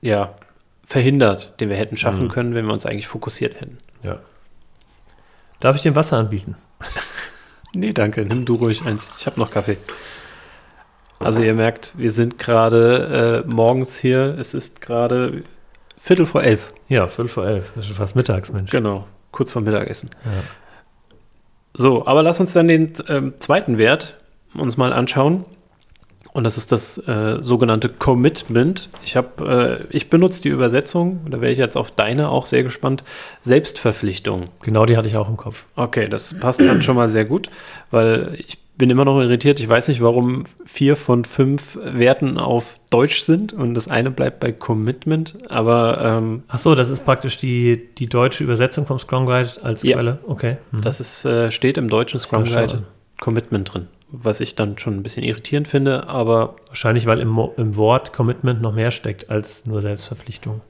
ja, 0.00 0.36
verhindert, 0.84 1.52
den 1.60 1.68
wir 1.68 1.76
hätten 1.76 1.98
schaffen 1.98 2.24
mhm. 2.24 2.30
können, 2.30 2.54
wenn 2.54 2.64
wir 2.64 2.72
uns 2.72 2.86
eigentlich 2.86 3.08
fokussiert 3.08 3.60
hätten. 3.60 3.76
Ja. 4.02 4.20
Darf 5.60 5.76
ich 5.76 5.82
dir 5.82 5.94
Wasser 5.94 6.16
anbieten? 6.16 6.56
Nee, 7.74 7.92
danke. 7.92 8.24
Nimm 8.24 8.44
du 8.44 8.54
ruhig 8.54 8.84
eins. 8.84 9.10
Ich 9.18 9.26
habe 9.26 9.40
noch 9.40 9.50
Kaffee. 9.50 9.78
Also 11.18 11.40
ihr 11.40 11.54
merkt, 11.54 11.92
wir 11.96 12.10
sind 12.10 12.38
gerade 12.38 13.44
äh, 13.46 13.48
morgens 13.50 13.96
hier. 13.96 14.36
Es 14.38 14.54
ist 14.54 14.80
gerade 14.80 15.42
Viertel 15.98 16.26
vor 16.26 16.42
elf. 16.42 16.72
Ja, 16.88 17.06
Viertel 17.06 17.28
vor 17.28 17.46
elf. 17.46 17.72
Das 17.74 17.84
ist 17.84 17.88
schon 17.88 17.96
fast 17.96 18.16
mittags, 18.16 18.52
Mensch. 18.52 18.70
Genau, 18.70 19.06
kurz 19.30 19.52
vor 19.52 19.62
Mittagessen. 19.62 20.10
Ja. 20.24 20.30
So, 21.74 22.06
aber 22.06 22.22
lass 22.22 22.40
uns 22.40 22.52
dann 22.52 22.68
den 22.68 22.92
ähm, 23.08 23.34
zweiten 23.38 23.78
Wert 23.78 24.16
uns 24.54 24.76
mal 24.76 24.92
anschauen. 24.92 25.46
Und 26.32 26.44
das 26.44 26.56
ist 26.56 26.72
das 26.72 26.96
äh, 27.06 27.38
sogenannte 27.42 27.90
Commitment. 27.90 28.88
Ich 29.04 29.16
habe, 29.16 29.86
äh, 29.90 29.94
ich 29.94 30.08
benutze 30.08 30.42
die 30.42 30.48
Übersetzung, 30.48 31.20
da 31.28 31.40
wäre 31.40 31.52
ich 31.52 31.58
jetzt 31.58 31.76
auf 31.76 31.90
deine 31.90 32.30
auch 32.30 32.46
sehr 32.46 32.62
gespannt. 32.62 33.04
Selbstverpflichtung. 33.42 34.48
Genau, 34.62 34.86
die 34.86 34.96
hatte 34.96 35.08
ich 35.08 35.16
auch 35.16 35.28
im 35.28 35.36
Kopf. 35.36 35.66
Okay, 35.76 36.08
das 36.08 36.38
passt 36.38 36.60
dann 36.60 36.82
schon 36.82 36.96
mal 36.96 37.10
sehr 37.10 37.26
gut, 37.26 37.50
weil 37.90 38.34
ich 38.38 38.58
bin 38.78 38.88
immer 38.88 39.04
noch 39.04 39.20
irritiert. 39.20 39.60
Ich 39.60 39.68
weiß 39.68 39.88
nicht, 39.88 40.00
warum 40.00 40.44
vier 40.64 40.96
von 40.96 41.26
fünf 41.26 41.78
Werten 41.84 42.38
auf 42.38 42.78
Deutsch 42.88 43.20
sind 43.20 43.52
und 43.52 43.74
das 43.74 43.88
eine 43.88 44.10
bleibt 44.10 44.40
bei 44.40 44.52
Commitment, 44.52 45.36
aber. 45.50 46.00
Ähm, 46.02 46.44
Ach 46.48 46.58
so, 46.58 46.74
das 46.74 46.88
ist 46.88 47.04
praktisch 47.04 47.36
die, 47.36 47.90
die 47.98 48.06
deutsche 48.06 48.42
Übersetzung 48.42 48.86
vom 48.86 48.98
Scrum 48.98 49.26
Guide 49.26 49.50
als 49.62 49.82
Quelle. 49.82 50.18
Ja, 50.22 50.28
okay. 50.28 50.56
Mhm. 50.70 50.80
Das 50.80 50.98
ist, 50.98 51.26
äh, 51.26 51.50
steht 51.50 51.76
im 51.76 51.90
deutschen 51.90 52.18
Scrum 52.18 52.44
Guide 52.44 52.84
Commitment 53.20 53.72
drin 53.72 53.88
was 54.12 54.40
ich 54.40 54.54
dann 54.54 54.76
schon 54.78 54.94
ein 54.94 55.02
bisschen 55.02 55.24
irritierend 55.24 55.66
finde, 55.66 56.06
aber. 56.08 56.56
Wahrscheinlich, 56.68 57.06
weil 57.06 57.20
im, 57.20 57.38
im 57.56 57.76
Wort 57.76 58.12
Commitment 58.12 58.62
noch 58.62 58.72
mehr 58.72 58.90
steckt 58.90 59.30
als 59.30 59.66
nur 59.66 59.82
Selbstverpflichtung. 59.82 60.60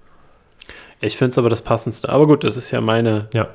Ich 1.00 1.16
finde 1.16 1.32
es 1.32 1.38
aber 1.38 1.50
das 1.50 1.62
Passendste. 1.62 2.08
Aber 2.08 2.26
gut, 2.26 2.44
das 2.44 2.56
ist 2.56 2.70
ja 2.70 2.80
meine, 2.80 3.28
ja. 3.34 3.48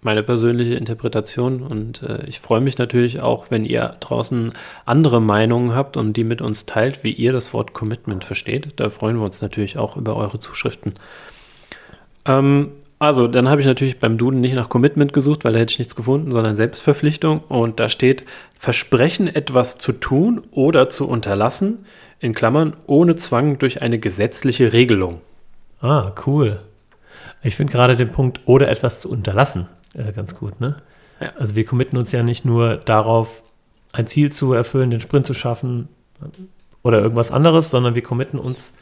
meine 0.00 0.22
persönliche 0.22 0.74
Interpretation 0.74 1.62
und 1.62 2.02
äh, 2.02 2.24
ich 2.26 2.40
freue 2.40 2.60
mich 2.60 2.78
natürlich 2.78 3.20
auch, 3.20 3.50
wenn 3.50 3.64
ihr 3.64 3.96
draußen 4.00 4.52
andere 4.86 5.20
Meinungen 5.20 5.74
habt 5.74 5.96
und 5.98 6.14
die 6.14 6.24
mit 6.24 6.40
uns 6.40 6.64
teilt, 6.64 7.04
wie 7.04 7.12
ihr 7.12 7.32
das 7.32 7.52
Wort 7.52 7.74
Commitment 7.74 8.24
versteht. 8.24 8.72
Da 8.76 8.88
freuen 8.88 9.18
wir 9.18 9.24
uns 9.24 9.42
natürlich 9.42 9.76
auch 9.76 9.96
über 9.96 10.16
eure 10.16 10.38
Zuschriften. 10.38 10.94
Ähm, 12.26 12.72
also, 13.04 13.28
dann 13.28 13.48
habe 13.48 13.60
ich 13.60 13.66
natürlich 13.66 13.98
beim 13.98 14.18
Duden 14.18 14.40
nicht 14.40 14.54
nach 14.54 14.68
Commitment 14.68 15.12
gesucht, 15.12 15.44
weil 15.44 15.52
da 15.52 15.58
hätte 15.58 15.72
ich 15.72 15.78
nichts 15.78 15.96
gefunden, 15.96 16.32
sondern 16.32 16.56
Selbstverpflichtung. 16.56 17.40
Und 17.48 17.80
da 17.80 17.88
steht 17.88 18.24
Versprechen, 18.58 19.28
etwas 19.28 19.78
zu 19.78 19.92
tun 19.92 20.42
oder 20.50 20.88
zu 20.88 21.08
unterlassen, 21.08 21.86
in 22.20 22.34
Klammern, 22.34 22.74
ohne 22.86 23.16
Zwang 23.16 23.58
durch 23.58 23.82
eine 23.82 23.98
gesetzliche 23.98 24.72
Regelung. 24.72 25.20
Ah, 25.80 26.12
cool. 26.26 26.60
Ich 27.42 27.56
finde 27.56 27.72
gerade 27.72 27.96
den 27.96 28.10
Punkt, 28.10 28.40
oder 28.46 28.68
etwas 28.68 29.00
zu 29.00 29.10
unterlassen, 29.10 29.66
äh, 29.94 30.12
ganz 30.12 30.34
gut. 30.34 30.60
Ne? 30.60 30.76
Ja. 31.20 31.32
Also 31.38 31.56
wir 31.56 31.66
committen 31.66 31.98
uns 31.98 32.12
ja 32.12 32.22
nicht 32.22 32.44
nur 32.44 32.76
darauf, 32.76 33.42
ein 33.92 34.06
Ziel 34.06 34.32
zu 34.32 34.52
erfüllen, 34.54 34.90
den 34.90 35.00
Sprint 35.00 35.26
zu 35.26 35.34
schaffen 35.34 35.88
oder 36.82 37.00
irgendwas 37.00 37.30
anderes, 37.30 37.70
sondern 37.70 37.94
wir 37.94 38.02
committen 38.02 38.38
uns 38.38 38.72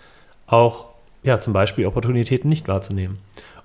auch, 0.46 0.90
ja, 1.22 1.38
zum 1.38 1.52
Beispiel 1.52 1.86
Opportunitäten 1.86 2.48
nicht 2.48 2.68
wahrzunehmen. 2.68 3.18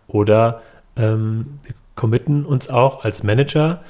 Oder 0.07 0.61
ähm, 0.95 1.59
wir 1.63 1.73
committen 1.95 2.45
uns 2.45 2.69
auch 2.69 3.03
als 3.03 3.23
Manager 3.23 3.83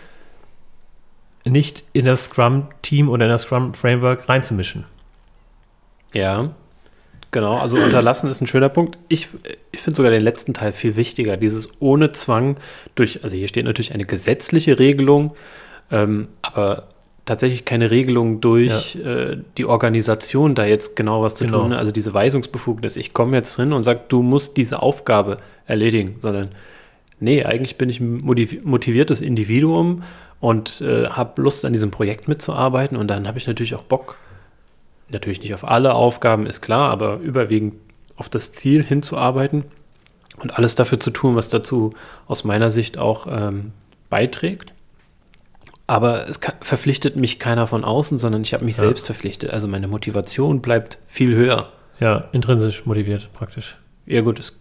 nicht 1.46 1.84
in 1.94 2.06
das 2.06 2.26
Scrum-Team 2.26 3.10
oder 3.10 3.26
in 3.26 3.32
das 3.32 3.44
Scrum-Framework 3.44 4.28
reinzumischen. 4.28 4.86
Ja, 6.14 6.50
Genau, 7.32 7.58
also 7.58 7.78
unterlassen 7.78 8.30
ist 8.30 8.42
ein 8.42 8.48
schöner 8.48 8.70
Punkt. 8.70 8.98
Ich, 9.10 9.28
ich 9.72 9.82
finde 9.82 9.98
sogar 9.98 10.12
den 10.12 10.24
letzten 10.24 10.54
Teil 10.54 10.72
viel 10.72 10.96
wichtiger. 10.96 11.36
Dieses 11.36 11.70
ohne 11.80 12.12
Zwang 12.12 12.58
durch, 12.96 13.24
also 13.24 13.36
hier 13.36 13.50
steht 13.50 13.66
natürlich 13.66 13.94
eine 13.94 14.06
gesetzliche 14.06 14.80
Regelung, 14.80 15.36
ähm, 15.92 16.30
aber 16.42 16.88
tatsächlich 17.28 17.66
keine 17.66 17.92
Regelung 17.92 18.42
durch 18.42 18.96
ja. 18.96 19.06
äh, 19.06 19.38
die 19.58 19.66
Organisation, 19.66 20.56
da 20.56 20.66
jetzt 20.66 20.96
genau 20.96 21.22
was 21.22 21.36
zu 21.36 21.46
genau. 21.46 21.62
tun. 21.62 21.74
Also 21.74 21.92
diese 21.92 22.14
Weisungsbefugnis. 22.14 22.96
Ich 22.96 23.14
komme 23.14 23.38
jetzt 23.38 23.56
hin 23.56 23.74
und 23.74 23.84
sage, 23.84 24.02
du 24.08 24.24
musst 24.24 24.58
diese 24.58 24.82
Aufgabe 24.82 25.38
erledigen, 25.68 26.16
sondern 26.20 26.50
nee, 27.20 27.44
eigentlich 27.44 27.78
bin 27.78 27.90
ich 27.90 28.00
ein 28.00 28.24
motiviertes 28.24 29.22
Individuum 29.22 30.04
und 30.40 30.82
äh, 30.82 31.08
habe 31.08 31.42
Lust 31.42 31.66
an 31.66 31.74
diesem 31.74 31.92
Projekt 31.92 32.28
mitzuarbeiten 32.28 32.98
und 32.98 33.08
dann 33.08 33.28
habe 33.28 33.38
ich 33.38 33.48
natürlich 33.48 33.76
auch 33.76 33.84
Bock 33.84 34.16
natürlich 35.10 35.42
nicht 35.42 35.54
auf 35.54 35.64
alle 35.68 35.94
Aufgaben, 35.94 36.46
ist 36.46 36.62
klar, 36.62 36.92
aber 36.92 37.18
überwiegend 37.20 37.76
auf 38.18 38.30
das 38.30 38.52
Ziel 38.52 38.84
hinzuarbeiten 38.84 39.64
und 40.42 40.58
alles 40.58 40.76
dafür 40.76 41.00
zu 41.00 41.12
tun, 41.12 41.36
was 41.36 41.50
dazu 41.50 41.92
aus 42.28 42.44
meiner 42.44 42.72
Sicht 42.72 42.98
auch 42.98 43.28
ähm, 43.30 43.72
beiträgt. 44.10 44.72
Aber 45.88 46.28
es 46.28 46.42
kann, 46.42 46.56
verpflichtet 46.62 47.16
mich 47.16 47.40
keiner 47.40 47.66
von 47.66 47.86
außen, 47.86 48.18
sondern 48.18 48.42
ich 48.42 48.54
habe 48.54 48.66
mich 48.66 48.76
ja. 48.76 48.84
selbst 48.84 49.06
verpflichtet. 49.06 49.52
Also 49.52 49.68
meine 49.68 49.88
Motivation 49.88 50.62
bleibt 50.62 51.00
viel 51.08 51.34
höher. 51.34 51.72
Ja, 52.00 52.26
intrinsisch 52.34 52.86
motiviert 52.86 53.30
praktisch. 53.34 53.78
Ja 54.06 54.22
gut, 54.22 54.38
es 54.38 54.60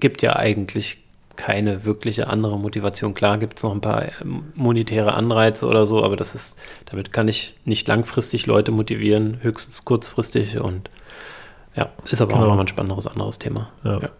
gibt 0.00 0.20
ja 0.22 0.36
eigentlich 0.36 0.98
keine 1.36 1.84
wirkliche 1.84 2.26
andere 2.26 2.58
Motivation. 2.58 3.14
Klar 3.14 3.38
gibt 3.38 3.58
es 3.58 3.62
noch 3.62 3.72
ein 3.72 3.80
paar 3.80 4.06
ähm, 4.20 4.52
monetäre 4.54 5.14
Anreize 5.14 5.66
oder 5.66 5.86
so, 5.86 6.02
aber 6.02 6.16
das 6.16 6.34
ist, 6.34 6.58
damit 6.86 7.12
kann 7.12 7.28
ich 7.28 7.54
nicht 7.64 7.86
langfristig 7.86 8.46
Leute 8.46 8.72
motivieren, 8.72 9.38
höchstens 9.40 9.84
kurzfristig 9.84 10.58
und 10.58 10.90
ja, 11.76 11.90
ist 12.10 12.20
aber 12.20 12.32
genau. 12.32 12.46
auch 12.46 12.54
noch 12.54 12.60
ein 12.60 12.66
spannenderes 12.66 13.06
anderes 13.06 13.38
Thema. 13.38 13.70
Ja. 13.84 14.00
Ja. 14.00 14.10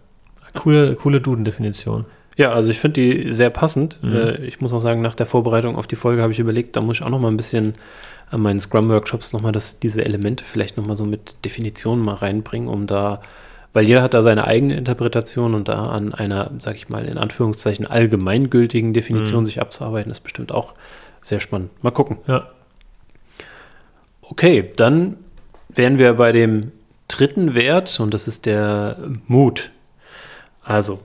Coole, 0.55 0.95
coole 0.95 1.21
Duden-Definition. 1.21 2.07
Ja, 2.38 2.52
also 2.52 2.71
ich 2.71 2.78
finde 2.78 3.00
die 3.00 3.33
sehr 3.33 3.50
passend. 3.50 3.99
Mhm. 4.00 4.14
Äh, 4.14 4.37
ich 4.47 4.61
muss 4.61 4.73
auch 4.73 4.80
sagen, 4.80 5.02
nach 5.02 5.16
der 5.16 5.26
Vorbereitung 5.26 5.76
auf 5.76 5.88
die 5.88 5.97
Folge 5.97 6.23
habe 6.23 6.33
ich 6.33 6.38
überlegt, 6.38 6.76
da 6.76 6.80
muss 6.80 6.99
ich 6.99 7.02
auch 7.02 7.11
noch 7.11 7.21
mal 7.21 7.28
ein 7.28 7.37
bisschen 7.37 7.75
an 8.30 8.40
meinen 8.40 8.61
Scrum-Workshops 8.61 9.33
noch 9.33 9.42
mal 9.42 9.52
das, 9.52 9.80
diese 9.80 10.04
Elemente 10.04 10.45
vielleicht 10.45 10.76
noch 10.76 10.87
mal 10.87 10.97
so 10.97 11.04
mit 11.04 11.35
Definitionen 11.45 12.02
mal 12.02 12.14
reinbringen, 12.14 12.68
um 12.68 12.87
da 12.87 13.21
weil 13.73 13.85
jeder 13.87 14.02
hat 14.02 14.14
da 14.14 14.23
seine 14.23 14.45
eigene 14.45 14.76
Interpretation 14.76 15.54
und 15.54 15.68
da 15.68 15.90
an 15.90 16.14
einer, 16.14 16.50
sag 16.59 16.76
ich 16.76 16.88
mal, 16.88 17.04
in 17.04 17.18
Anführungszeichen 17.18 17.87
allgemeingültigen 17.87 18.92
Definition 18.92 19.40
mhm. 19.40 19.47
sich 19.47 19.61
abzuarbeiten, 19.61 20.11
ist 20.11 20.21
bestimmt 20.21 20.52
auch 20.52 20.75
sehr 21.21 21.38
spannend. 21.38 21.71
Mal 21.83 21.90
gucken. 21.90 22.16
Ja. 22.26 22.49
Okay, 24.23 24.73
dann 24.76 25.16
wären 25.68 25.99
wir 25.99 26.14
bei 26.14 26.33
dem 26.33 26.73
dritten 27.09 27.54
Wert 27.54 28.00
und 28.00 28.14
das 28.14 28.26
ist 28.26 28.47
der 28.47 28.97
Mut. 29.26 29.71
Also, 30.62 31.00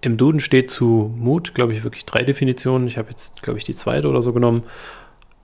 im 0.00 0.16
Duden 0.16 0.40
steht 0.40 0.70
zu 0.70 1.12
Mut, 1.16 1.54
glaube 1.54 1.72
ich, 1.72 1.84
wirklich 1.84 2.04
drei 2.04 2.22
Definitionen. 2.22 2.88
Ich 2.88 2.98
habe 2.98 3.10
jetzt, 3.10 3.42
glaube 3.42 3.58
ich, 3.58 3.64
die 3.64 3.74
zweite 3.74 4.08
oder 4.08 4.22
so 4.22 4.32
genommen. 4.32 4.62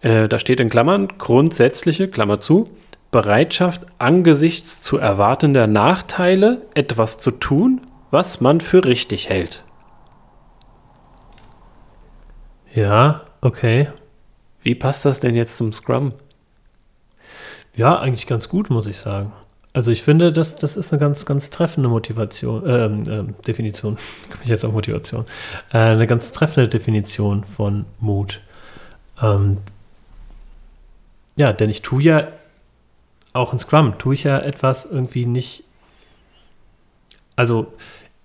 Äh, 0.00 0.28
da 0.28 0.38
steht 0.38 0.60
in 0.60 0.68
Klammern 0.68 1.08
grundsätzliche, 1.18 2.08
Klammer 2.08 2.40
zu, 2.40 2.70
Bereitschaft, 3.10 3.86
angesichts 3.98 4.82
zu 4.82 4.98
erwartender 4.98 5.66
Nachteile 5.66 6.66
etwas 6.74 7.18
zu 7.18 7.30
tun, 7.30 7.86
was 8.10 8.40
man 8.40 8.60
für 8.60 8.84
richtig 8.84 9.28
hält. 9.28 9.64
Ja, 12.74 13.22
okay. 13.40 13.88
Wie 14.62 14.74
passt 14.74 15.04
das 15.04 15.20
denn 15.20 15.34
jetzt 15.34 15.56
zum 15.56 15.72
Scrum? 15.72 16.12
Ja, 17.74 17.98
eigentlich 17.98 18.26
ganz 18.26 18.48
gut, 18.48 18.70
muss 18.70 18.86
ich 18.86 18.98
sagen. 18.98 19.32
Also 19.74 19.90
ich 19.90 20.02
finde, 20.02 20.32
das, 20.32 20.56
das 20.56 20.76
ist 20.76 20.92
eine 20.92 21.00
ganz, 21.00 21.24
ganz 21.24 21.48
treffende 21.48 21.88
Motivation, 21.88 22.66
äh, 22.66 22.86
äh, 22.86 23.24
Definition, 23.46 23.96
komme 24.30 24.44
ich 24.44 24.50
jetzt 24.50 24.64
auf 24.64 24.72
Motivation, 24.72 25.24
äh, 25.72 25.78
eine 25.78 26.06
ganz 26.06 26.32
treffende 26.32 26.68
Definition 26.68 27.44
von 27.44 27.86
Mut. 27.98 28.40
Ähm, 29.20 29.58
ja, 31.36 31.52
denn 31.52 31.70
ich 31.70 31.80
tue 31.80 32.02
ja 32.02 32.28
auch 33.32 33.52
in 33.52 33.58
Scrum 33.58 33.98
tue 33.98 34.14
ich 34.14 34.24
ja 34.24 34.38
etwas 34.38 34.84
irgendwie 34.84 35.26
nicht. 35.26 35.64
Also 37.36 37.72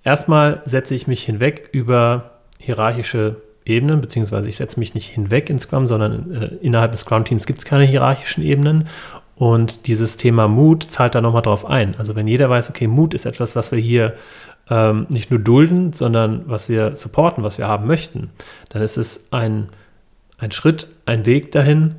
erstmal 0.03 0.61
setze 0.65 0.95
ich 0.95 1.07
mich 1.07 1.23
hinweg 1.23 1.69
über 1.71 2.31
hierarchische 2.59 3.41
Ebenen, 3.65 4.01
beziehungsweise 4.01 4.49
ich 4.49 4.57
setze 4.57 4.79
mich 4.79 4.93
nicht 4.93 5.07
hinweg 5.07 5.49
in 5.49 5.59
Scrum, 5.59 5.87
sondern 5.87 6.33
äh, 6.33 6.45
innerhalb 6.61 6.91
des 6.91 7.01
Scrum-Teams 7.01 7.45
gibt 7.45 7.59
es 7.59 7.65
keine 7.65 7.85
hierarchischen 7.85 8.43
Ebenen. 8.43 8.89
Und 9.37 9.87
dieses 9.87 10.17
Thema 10.17 10.47
Mut 10.47 10.83
zahlt 10.83 11.15
da 11.15 11.21
nochmal 11.21 11.43
drauf 11.43 11.65
ein. 11.65 11.95
Also 11.97 12.15
wenn 12.15 12.27
jeder 12.27 12.49
weiß, 12.49 12.69
okay, 12.69 12.87
Mut 12.87 13.13
ist 13.13 13.25
etwas, 13.25 13.55
was 13.55 13.71
wir 13.71 13.79
hier 13.79 14.15
ähm, 14.69 15.05
nicht 15.09 15.29
nur 15.29 15.39
dulden, 15.39 15.93
sondern 15.93 16.43
was 16.49 16.69
wir 16.69 16.95
supporten, 16.95 17.43
was 17.43 17.57
wir 17.57 17.67
haben 17.67 17.85
möchten, 17.85 18.31
dann 18.69 18.81
ist 18.81 18.97
es 18.97 19.25
ein, 19.31 19.69
ein 20.39 20.51
Schritt, 20.51 20.87
ein 21.05 21.25
Weg 21.25 21.51
dahin, 21.51 21.95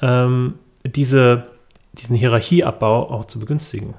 ähm, 0.00 0.54
diese 0.84 1.44
diesen 1.94 2.16
Hierarchieabbau 2.16 3.10
auch 3.10 3.24
zu 3.24 3.38
begünstigen. 3.38 3.94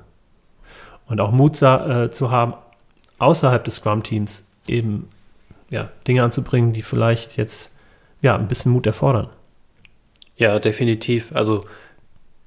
Und 1.07 1.19
auch 1.21 1.31
Mut 1.31 1.61
äh, 1.61 2.11
zu 2.11 2.31
haben, 2.31 2.53
außerhalb 3.17 3.63
des 3.63 3.75
Scrum-Teams 3.75 4.47
eben 4.67 5.09
ja, 5.69 5.89
Dinge 6.07 6.23
anzubringen, 6.23 6.73
die 6.73 6.81
vielleicht 6.81 7.37
jetzt 7.37 7.71
ja, 8.21 8.35
ein 8.35 8.47
bisschen 8.47 8.71
Mut 8.71 8.85
erfordern. 8.85 9.29
Ja, 10.37 10.59
definitiv. 10.59 11.35
Also 11.35 11.65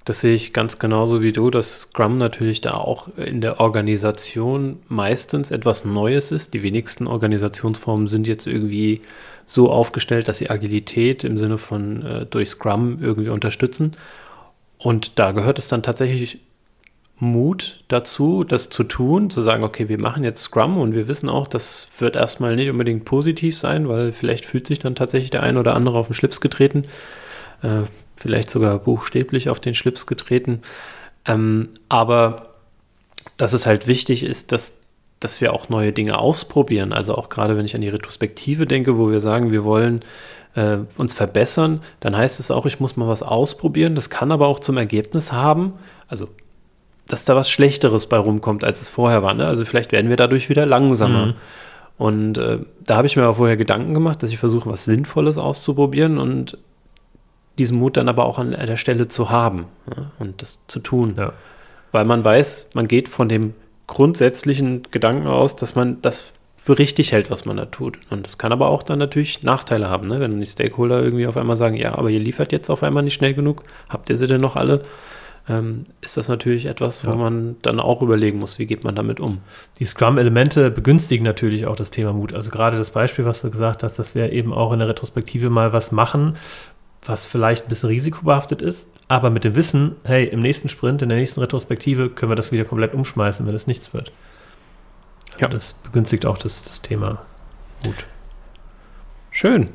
das 0.04 0.20
sehe 0.20 0.34
ich 0.34 0.52
ganz 0.52 0.78
genauso 0.78 1.22
wie 1.22 1.32
du, 1.32 1.50
dass 1.50 1.82
Scrum 1.82 2.18
natürlich 2.18 2.60
da 2.60 2.72
auch 2.72 3.08
in 3.16 3.40
der 3.40 3.60
Organisation 3.60 4.80
meistens 4.88 5.50
etwas 5.50 5.84
Neues 5.84 6.32
ist. 6.32 6.54
Die 6.54 6.62
wenigsten 6.62 7.06
Organisationsformen 7.06 8.08
sind 8.08 8.26
jetzt 8.26 8.46
irgendwie 8.46 9.00
so 9.46 9.70
aufgestellt, 9.70 10.26
dass 10.26 10.38
sie 10.38 10.50
Agilität 10.50 11.22
im 11.22 11.38
Sinne 11.38 11.58
von 11.58 12.04
äh, 12.04 12.26
durch 12.26 12.50
Scrum 12.50 12.98
irgendwie 13.00 13.28
unterstützen. 13.28 13.96
Und 14.78 15.18
da 15.20 15.30
gehört 15.30 15.60
es 15.60 15.68
dann 15.68 15.84
tatsächlich 15.84 16.40
Mut 17.22 17.84
dazu, 17.86 18.42
das 18.42 18.68
zu 18.68 18.82
tun, 18.82 19.30
zu 19.30 19.42
sagen, 19.42 19.62
okay, 19.62 19.88
wir 19.88 20.00
machen 20.00 20.24
jetzt 20.24 20.42
Scrum 20.42 20.78
und 20.78 20.92
wir 20.92 21.06
wissen 21.06 21.28
auch, 21.28 21.46
das 21.46 21.88
wird 21.96 22.16
erstmal 22.16 22.56
nicht 22.56 22.68
unbedingt 22.68 23.04
positiv 23.04 23.56
sein, 23.56 23.88
weil 23.88 24.10
vielleicht 24.10 24.44
fühlt 24.44 24.66
sich 24.66 24.80
dann 24.80 24.96
tatsächlich 24.96 25.30
der 25.30 25.44
ein 25.44 25.56
oder 25.56 25.74
andere 25.74 25.96
auf 25.98 26.08
den 26.08 26.14
Schlips 26.14 26.40
getreten, 26.40 26.86
äh, 27.62 27.82
vielleicht 28.20 28.50
sogar 28.50 28.78
buchstäblich 28.78 29.48
auf 29.48 29.60
den 29.60 29.74
Schlips 29.74 30.06
getreten. 30.06 30.62
Ähm, 31.26 31.70
aber 31.88 32.50
dass 33.36 33.52
es 33.52 33.66
halt 33.66 33.86
wichtig 33.86 34.22
ist, 34.22 34.52
dass, 34.52 34.78
dass 35.20 35.40
wir 35.40 35.52
auch 35.52 35.68
neue 35.68 35.92
Dinge 35.92 36.18
ausprobieren. 36.18 36.92
Also 36.92 37.14
auch 37.14 37.28
gerade 37.28 37.56
wenn 37.56 37.64
ich 37.64 37.74
an 37.74 37.80
die 37.80 37.88
Retrospektive 37.88 38.66
denke, 38.66 38.98
wo 38.98 39.10
wir 39.10 39.20
sagen, 39.20 39.52
wir 39.52 39.64
wollen 39.64 40.00
äh, 40.54 40.78
uns 40.96 41.14
verbessern, 41.14 41.80
dann 42.00 42.16
heißt 42.16 42.40
es 42.40 42.50
auch, 42.50 42.66
ich 42.66 42.80
muss 42.80 42.96
mal 42.96 43.08
was 43.08 43.22
ausprobieren. 43.22 43.94
Das 43.94 44.10
kann 44.10 44.32
aber 44.32 44.46
auch 44.46 44.60
zum 44.60 44.76
Ergebnis 44.76 45.32
haben, 45.32 45.74
also 46.08 46.28
dass 47.06 47.24
da 47.24 47.36
was 47.36 47.50
Schlechteres 47.50 48.06
bei 48.06 48.16
rumkommt, 48.16 48.64
als 48.64 48.80
es 48.80 48.88
vorher 48.88 49.22
war. 49.22 49.34
Ne? 49.34 49.46
Also 49.46 49.64
vielleicht 49.64 49.92
werden 49.92 50.08
wir 50.08 50.16
dadurch 50.16 50.48
wieder 50.48 50.66
langsamer. 50.66 51.26
Mhm. 51.26 51.34
Und 51.98 52.38
äh, 52.38 52.58
da 52.84 52.96
habe 52.96 53.06
ich 53.06 53.16
mir 53.16 53.28
auch 53.28 53.36
vorher 53.36 53.56
Gedanken 53.56 53.94
gemacht, 53.94 54.22
dass 54.22 54.30
ich 54.30 54.38
versuche, 54.38 54.68
was 54.70 54.84
Sinnvolles 54.84 55.36
auszuprobieren 55.36 56.18
und 56.18 56.58
diesen 57.58 57.78
Mut 57.78 57.96
dann 57.96 58.08
aber 58.08 58.24
auch 58.24 58.38
an 58.38 58.52
der 58.52 58.76
Stelle 58.76 59.08
zu 59.08 59.30
haben 59.30 59.66
ja? 59.94 60.10
und 60.18 60.42
das 60.42 60.66
zu 60.66 60.80
tun. 60.80 61.14
Ja. 61.16 61.32
Weil 61.90 62.04
man 62.04 62.24
weiß, 62.24 62.70
man 62.74 62.88
geht 62.88 63.08
von 63.08 63.28
dem 63.28 63.54
grundsätzlichen 63.86 64.84
Gedanken 64.90 65.26
aus, 65.26 65.56
dass 65.56 65.74
man 65.74 66.00
das 66.00 66.32
für 66.56 66.78
richtig 66.78 67.12
hält, 67.12 67.30
was 67.30 67.44
man 67.44 67.56
da 67.56 67.66
tut. 67.66 67.98
Und 68.10 68.24
das 68.24 68.38
kann 68.38 68.52
aber 68.52 68.68
auch 68.68 68.82
dann 68.82 68.98
natürlich 68.98 69.42
Nachteile 69.42 69.90
haben, 69.90 70.08
ne? 70.08 70.20
wenn 70.20 70.38
die 70.40 70.46
Stakeholder 70.46 71.02
irgendwie 71.02 71.26
auf 71.26 71.36
einmal 71.36 71.56
sagen, 71.56 71.76
ja, 71.76 71.96
aber 71.96 72.08
ihr 72.08 72.20
liefert 72.20 72.52
jetzt 72.52 72.70
auf 72.70 72.82
einmal 72.82 73.02
nicht 73.02 73.14
schnell 73.14 73.34
genug, 73.34 73.64
habt 73.88 74.08
ihr 74.10 74.16
sie 74.16 74.26
denn 74.26 74.40
noch 74.40 74.56
alle? 74.56 74.82
Ähm, 75.48 75.84
ist 76.00 76.16
das 76.16 76.28
natürlich 76.28 76.66
etwas, 76.66 77.04
wo 77.04 77.10
ja. 77.10 77.16
man 77.16 77.56
dann 77.62 77.80
auch 77.80 78.00
überlegen 78.00 78.38
muss, 78.38 78.60
wie 78.60 78.66
geht 78.66 78.84
man 78.84 78.94
damit 78.94 79.18
um. 79.18 79.40
Die 79.80 79.84
Scrum-Elemente 79.84 80.70
begünstigen 80.70 81.24
natürlich 81.24 81.66
auch 81.66 81.74
das 81.74 81.90
Thema 81.90 82.12
Mut. 82.12 82.32
Also 82.32 82.50
gerade 82.50 82.78
das 82.78 82.92
Beispiel, 82.92 83.24
was 83.24 83.42
du 83.42 83.50
gesagt 83.50 83.82
hast, 83.82 83.98
dass 83.98 84.14
wir 84.14 84.30
eben 84.30 84.52
auch 84.52 84.72
in 84.72 84.78
der 84.78 84.88
Retrospektive 84.88 85.50
mal 85.50 85.72
was 85.72 85.90
machen, 85.90 86.36
was 87.04 87.26
vielleicht 87.26 87.64
ein 87.64 87.68
bisschen 87.68 87.88
risikobehaftet 87.88 88.62
ist, 88.62 88.88
aber 89.08 89.30
mit 89.30 89.44
dem 89.44 89.56
Wissen, 89.56 89.96
hey, 90.04 90.24
im 90.24 90.40
nächsten 90.40 90.68
Sprint, 90.68 91.02
in 91.02 91.08
der 91.08 91.18
nächsten 91.18 91.40
Retrospektive 91.40 92.10
können 92.10 92.30
wir 92.30 92.36
das 92.36 92.52
wieder 92.52 92.64
komplett 92.64 92.94
umschmeißen, 92.94 93.46
wenn 93.46 93.54
es 93.54 93.66
nichts 93.66 93.92
wird. 93.92 94.12
Ja. 95.38 95.48
Das 95.48 95.72
begünstigt 95.74 96.26
auch 96.26 96.38
das, 96.38 96.62
das 96.62 96.82
Thema 96.82 97.22
Mut. 97.84 98.06
Schön. 99.30 99.70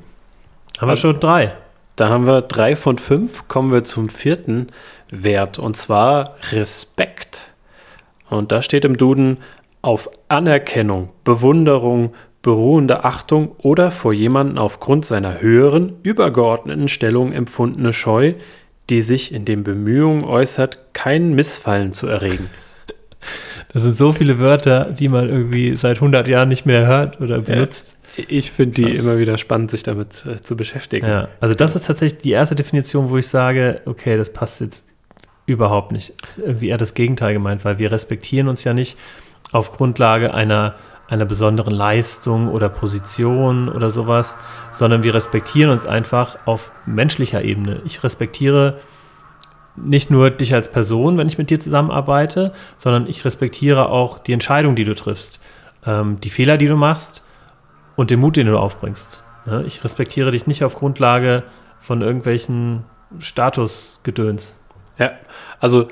Haben 0.79 0.89
wir 0.89 0.95
schon 0.95 1.19
drei. 1.19 1.55
Da 1.95 2.09
haben 2.09 2.27
wir 2.27 2.41
drei 2.41 2.75
von 2.75 2.99
fünf. 2.99 3.47
Kommen 3.47 3.71
wir 3.71 3.83
zum 3.83 4.09
vierten 4.09 4.67
Wert 5.09 5.57
und 5.57 5.75
zwar 5.75 6.35
Respekt. 6.51 7.47
Und 8.29 8.51
da 8.51 8.61
steht 8.61 8.85
im 8.85 8.97
Duden 8.97 9.39
auf 9.81 10.09
Anerkennung, 10.27 11.09
Bewunderung, 11.23 12.13
beruhende 12.41 13.03
Achtung 13.03 13.55
oder 13.57 13.91
vor 13.91 14.13
jemanden 14.13 14.57
aufgrund 14.57 15.05
seiner 15.05 15.41
höheren, 15.41 15.93
übergeordneten 16.03 16.87
Stellung 16.87 17.33
empfundene 17.33 17.93
Scheu, 17.93 18.33
die 18.89 19.01
sich 19.01 19.33
in 19.33 19.45
den 19.45 19.63
Bemühungen 19.63 20.23
äußert, 20.23 20.93
kein 20.93 21.33
Missfallen 21.33 21.93
zu 21.93 22.07
erregen. 22.07 22.49
Das 23.73 23.83
sind 23.83 23.97
so 23.97 24.13
viele 24.13 24.39
Wörter, 24.39 24.85
die 24.85 25.09
man 25.09 25.27
irgendwie 25.27 25.75
seit 25.75 25.97
100 25.97 26.27
Jahren 26.29 26.47
nicht 26.47 26.65
mehr 26.65 26.87
hört 26.87 27.19
oder 27.19 27.41
benutzt. 27.41 27.97
Ja, 28.15 28.23
ich 28.29 28.49
finde 28.49 28.75
die 28.75 28.93
das, 28.93 29.03
immer 29.03 29.17
wieder 29.17 29.37
spannend, 29.37 29.71
sich 29.71 29.83
damit 29.83 30.23
äh, 30.25 30.39
zu 30.39 30.55
beschäftigen. 30.55 31.05
Ja, 31.05 31.27
also 31.41 31.53
das 31.53 31.75
ist 31.75 31.85
tatsächlich 31.85 32.21
die 32.21 32.31
erste 32.31 32.55
Definition, 32.55 33.09
wo 33.09 33.17
ich 33.17 33.27
sage, 33.27 33.81
okay, 33.85 34.17
das 34.17 34.31
passt 34.31 34.61
jetzt 34.61 34.85
überhaupt 35.45 35.91
nicht. 35.91 36.13
Das 36.21 36.37
ist 36.37 36.45
irgendwie 36.45 36.69
eher 36.69 36.77
das 36.77 36.93
Gegenteil 36.93 37.33
gemeint, 37.33 37.65
weil 37.65 37.77
wir 37.79 37.91
respektieren 37.91 38.47
uns 38.47 38.63
ja 38.63 38.73
nicht 38.73 38.97
auf 39.51 39.71
Grundlage 39.71 40.33
einer, 40.33 40.75
einer 41.09 41.25
besonderen 41.25 41.73
Leistung 41.73 42.49
oder 42.49 42.69
Position 42.69 43.69
oder 43.69 43.89
sowas, 43.89 44.35
sondern 44.71 45.03
wir 45.03 45.13
respektieren 45.13 45.71
uns 45.71 45.85
einfach 45.85 46.37
auf 46.45 46.73
menschlicher 46.85 47.43
Ebene. 47.43 47.81
Ich 47.85 48.03
respektiere 48.03 48.77
nicht 49.77 50.09
nur 50.09 50.31
dich 50.31 50.53
als 50.53 50.71
Person, 50.71 51.17
wenn 51.17 51.27
ich 51.27 51.37
mit 51.37 51.49
dir 51.49 51.59
zusammenarbeite, 51.59 52.51
sondern 52.77 53.07
ich 53.07 53.23
respektiere 53.23 53.89
auch 53.89 54.19
die 54.19 54.33
Entscheidung, 54.33 54.75
die 54.75 54.83
du 54.83 54.95
triffst, 54.95 55.39
ähm, 55.85 56.19
die 56.19 56.29
Fehler, 56.29 56.57
die 56.57 56.67
du 56.67 56.75
machst 56.75 57.23
und 57.95 58.11
den 58.11 58.19
Mut, 58.19 58.35
den 58.35 58.47
du 58.47 58.57
aufbringst. 58.57 59.23
Ja, 59.45 59.61
ich 59.61 59.83
respektiere 59.83 60.31
dich 60.31 60.47
nicht 60.47 60.63
auf 60.63 60.75
Grundlage 60.75 61.43
von 61.79 62.01
irgendwelchen 62.01 62.83
Statusgedöns. 63.19 64.55
Ja, 64.97 65.11
also 65.59 65.87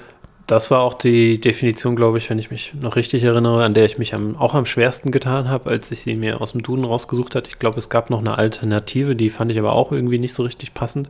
das 0.48 0.70
war 0.70 0.82
auch 0.82 0.94
die 0.94 1.40
Definition, 1.42 1.96
glaube 1.96 2.20
ich, 2.20 2.30
wenn 2.30 2.38
ich 2.38 2.52
mich 2.52 2.74
noch 2.80 2.96
richtig 2.96 3.24
erinnere, 3.24 3.64
an 3.64 3.74
der 3.74 3.86
ich 3.86 3.98
mich 3.98 4.14
am, 4.14 4.36
auch 4.36 4.54
am 4.54 4.66
schwersten 4.66 5.12
getan 5.12 5.50
habe, 5.50 5.70
als 5.70 5.90
ich 5.92 6.02
sie 6.02 6.16
mir 6.16 6.40
aus 6.40 6.52
dem 6.52 6.62
Duden 6.62 6.86
rausgesucht 6.86 7.36
habe. 7.36 7.48
Ich 7.48 7.58
glaube, 7.58 7.80
es 7.80 7.90
gab 7.90 8.10
noch 8.10 8.20
eine 8.20 8.38
Alternative, 8.38 9.16
die 9.16 9.30
fand 9.30 9.52
ich 9.52 9.58
aber 9.58 9.74
auch 9.74 9.92
irgendwie 9.92 10.20
nicht 10.20 10.34
so 10.34 10.44
richtig 10.44 10.74
passend. 10.74 11.10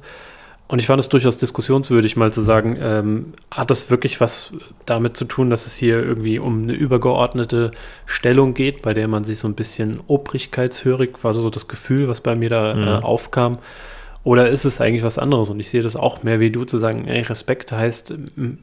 Und 0.68 0.80
ich 0.80 0.88
fand 0.88 1.00
es 1.00 1.10
durchaus 1.10 1.38
diskussionswürdig, 1.38 2.16
mal 2.16 2.32
zu 2.32 2.42
sagen, 2.42 2.78
ähm, 2.82 3.34
hat 3.52 3.70
das 3.70 3.92
wirklich 3.92 4.20
was 4.20 4.52
damit 4.86 5.16
zu 5.16 5.26
tun, 5.26 5.52
dass 5.52 5.68
es 5.68 5.76
hier 5.76 6.04
irgendwie 6.04 6.40
um 6.40 6.64
eine 6.64 6.74
übergeordnete 6.74 7.72
Stellung 8.08 8.56
geht, 8.56 8.82
bei 8.82 8.96
der 8.96 9.08
man 9.08 9.24
sich 9.24 9.38
so 9.38 9.48
ein 9.48 9.54
bisschen 9.54 10.00
obrigkeitshörig, 10.08 11.24
war 11.24 11.36
so 11.36 11.50
das 11.52 11.68
Gefühl, 11.68 12.08
was 12.08 12.22
bei 12.22 12.36
mir 12.36 12.50
da 12.50 12.74
mhm. 12.74 12.88
äh, 12.88 13.06
aufkam. 13.06 13.60
Oder 14.26 14.50
ist 14.50 14.66
es 14.66 14.82
eigentlich 14.82 15.04
was 15.04 15.20
anderes? 15.20 15.52
Und 15.52 15.60
ich 15.60 15.70
sehe 15.70 15.84
das 15.84 15.96
auch 15.96 16.24
mehr 16.24 16.40
wie 16.40 16.50
du 16.50 16.66
zu 16.66 16.80
sagen, 16.80 17.08
ey, 17.08 17.22
Respekt 17.22 17.72
heißt 17.72 18.16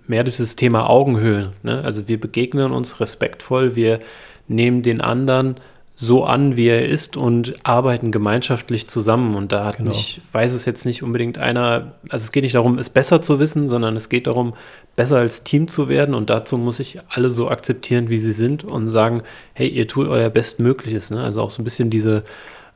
mehr 0.08 0.24
dieses 0.24 0.56
Thema 0.56 0.90
Augenhöhe. 0.90 1.52
Ne? 1.62 1.82
Also 1.84 2.08
wir 2.08 2.20
begegnen 2.20 2.72
uns 2.72 2.98
respektvoll, 2.98 3.76
wir 3.76 4.00
nehmen 4.48 4.82
den 4.82 5.00
anderen 5.00 5.54
so 5.94 6.24
an, 6.24 6.56
wie 6.56 6.66
er 6.66 6.88
ist 6.88 7.16
und 7.16 7.54
arbeiten 7.62 8.10
gemeinschaftlich 8.10 8.88
zusammen. 8.88 9.36
Und 9.36 9.52
da 9.52 9.64
hat 9.64 9.76
genau. 9.76 9.90
nicht, 9.90 10.20
weiß 10.32 10.52
es 10.52 10.64
jetzt 10.64 10.84
nicht 10.84 11.04
unbedingt 11.04 11.38
einer, 11.38 11.92
also 12.08 12.24
es 12.24 12.32
geht 12.32 12.42
nicht 12.42 12.56
darum, 12.56 12.76
es 12.78 12.90
besser 12.90 13.22
zu 13.22 13.38
wissen, 13.38 13.68
sondern 13.68 13.94
es 13.94 14.08
geht 14.08 14.26
darum, 14.26 14.54
besser 14.96 15.18
als 15.18 15.44
Team 15.44 15.68
zu 15.68 15.88
werden. 15.88 16.16
Und 16.16 16.28
dazu 16.28 16.58
muss 16.58 16.80
ich 16.80 16.98
alle 17.08 17.30
so 17.30 17.48
akzeptieren, 17.48 18.08
wie 18.08 18.18
sie 18.18 18.32
sind 18.32 18.64
und 18.64 18.88
sagen, 18.88 19.22
hey, 19.52 19.68
ihr 19.68 19.86
tut 19.86 20.08
euer 20.08 20.28
Bestmögliches. 20.28 21.12
Ne? 21.12 21.22
Also 21.22 21.40
auch 21.40 21.52
so 21.52 21.62
ein 21.62 21.64
bisschen 21.64 21.88
diese 21.88 22.24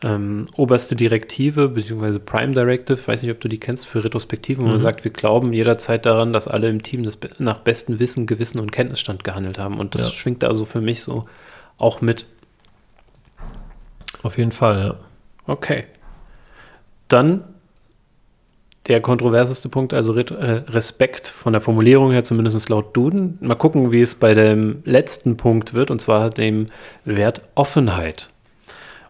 ähm, 0.03 0.47
oberste 0.57 0.95
Direktive, 0.95 1.69
beziehungsweise 1.69 2.21
Prime 2.21 2.53
Directive, 2.53 2.99
weiß 3.07 3.23
nicht, 3.23 3.31
ob 3.31 3.41
du 3.41 3.49
die 3.49 3.59
kennst, 3.59 3.87
für 3.87 4.05
Retrospektiven, 4.05 4.63
wo 4.63 4.67
mhm. 4.67 4.75
man 4.75 4.83
sagt, 4.83 5.05
wir 5.05 5.11
glauben 5.11 5.53
jederzeit 5.53 6.05
daran, 6.05 6.33
dass 6.33 6.49
alle 6.49 6.69
im 6.69 6.83
Team 6.83 7.03
das 7.03 7.19
nach 7.39 7.59
bestem 7.59 7.99
Wissen, 7.99 8.27
Gewissen 8.27 8.61
und 8.61 8.73
Kenntnisstand 8.73 9.25
gehandelt 9.25 9.59
haben. 9.59 9.79
Und 9.79 9.95
das 9.95 10.05
ja. 10.05 10.11
schwingt 10.11 10.45
also 10.45 10.65
für 10.65 10.81
mich 10.81 11.03
so 11.03 11.25
auch 11.79 12.01
mit. 12.01 12.27
Auf 14.23 14.37
jeden 14.39 14.53
Fall, 14.53 14.79
ja. 14.81 14.95
Okay. 15.47 15.85
Dann 17.09 17.45
der 18.89 19.01
kontroverseste 19.01 19.69
Punkt, 19.69 19.93
also 19.93 20.15
äh, 20.15 20.63
Respekt 20.69 21.27
von 21.27 21.53
der 21.53 21.61
Formulierung 21.61 22.13
her, 22.13 22.23
zumindest 22.23 22.69
laut 22.69 22.97
Duden. 22.97 23.39
Mal 23.41 23.57
gucken, 23.57 23.91
wie 23.91 24.01
es 24.01 24.15
bei 24.15 24.35
dem 24.35 24.83
letzten 24.85 25.37
Punkt 25.37 25.75
wird, 25.75 25.91
und 25.91 26.01
zwar 26.01 26.31
dem 26.31 26.67
Wert 27.05 27.43
Offenheit. 27.55 28.31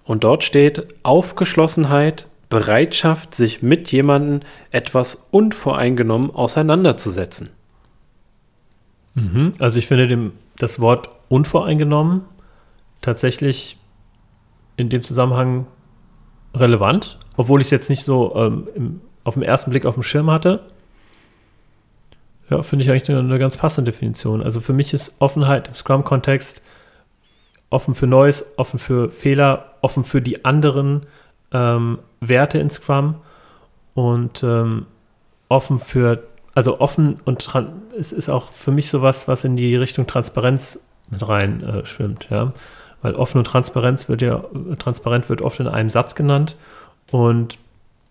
Und 0.07 0.25
dort 0.25 0.45
steht 0.45 0.87
Aufgeschlossenheit, 1.03 2.29
Bereitschaft, 2.49 3.35
sich 3.35 3.63
mit 3.63 3.91
jemandem 3.91 4.41
etwas 4.71 5.27
unvoreingenommen 5.33 6.31
auseinanderzusetzen. 6.31 7.51
Mhm. 9.15 9.53
Also 9.59 9.79
ich 9.79 9.89
finde 9.89 10.07
dem, 10.07 10.33
das 10.57 10.81
Wort 10.81 11.11
unvoreingenommen 11.29 12.23
tatsächlich 13.01 13.79
in 14.77 14.89
dem 14.89 15.03
Zusammenhang 15.03 15.67
relevant, 16.55 17.19
obwohl 17.37 17.61
ich 17.61 17.67
es 17.67 17.71
jetzt 17.73 17.91
nicht 17.91 18.05
so 18.05 18.35
ähm, 18.37 18.69
im, 18.75 19.01
auf 19.25 19.35
den 19.35 19.43
ersten 19.43 19.71
Blick 19.71 19.87
auf 19.87 19.95
dem 19.95 20.05
Schirm 20.05 20.31
hatte. 20.31 20.67
Ja, 22.49 22.63
finde 22.63 22.85
ich 22.85 22.91
eigentlich 22.91 23.09
eine, 23.11 23.19
eine, 23.19 23.39
ganz 23.41 23.57
passende 23.57 23.91
Definition. 23.91 24.41
Also 24.41 24.61
für 24.61 24.73
mich 24.73 24.95
ist 24.95 25.15
Offenheit 25.19 25.67
im 25.67 25.75
Scrum-Kontext 25.75 26.63
offen 27.71 27.95
für 27.95 28.07
Neues, 28.07 28.45
offen 28.57 28.79
für 28.79 29.11
Fehler, 29.11 29.73
offen 29.81 30.05
für 30.05 30.23
die 30.23 30.45
anderen 30.45 31.07
ähm, 31.53 31.99
Werte 32.21 32.59
in 32.59 32.71
Scrum 32.71 33.17
und 33.95 34.43
ähm, 34.43 34.87
offen 35.49 35.79
für, 35.79 36.23
also 36.55 36.81
offen 36.81 37.21
und 37.25 37.49
es 37.99 38.13
ist 38.13 38.29
auch 38.29 38.51
für 38.53 38.71
mich 38.71 38.91
sowas, 38.91 39.29
was 39.29 39.45
in 39.45 39.57
die 39.57 39.77
Richtung 39.77 40.07
Transparenz 40.07 40.81
mit 41.11 41.27
rein 41.27 41.63
äh, 41.63 41.87
schwimmt, 41.87 42.29
ja. 42.31 42.53
Weil 43.03 43.15
offen 43.15 43.39
und 43.39 43.45
Transparenz 43.45 44.09
wird 44.09 44.23
ja, 44.23 44.43
transparent 44.79 45.29
wird 45.29 45.43
oft 45.43 45.61
in 45.61 45.69
einem 45.69 45.91
Satz 45.91 46.15
genannt 46.15 46.57
und 47.13 47.59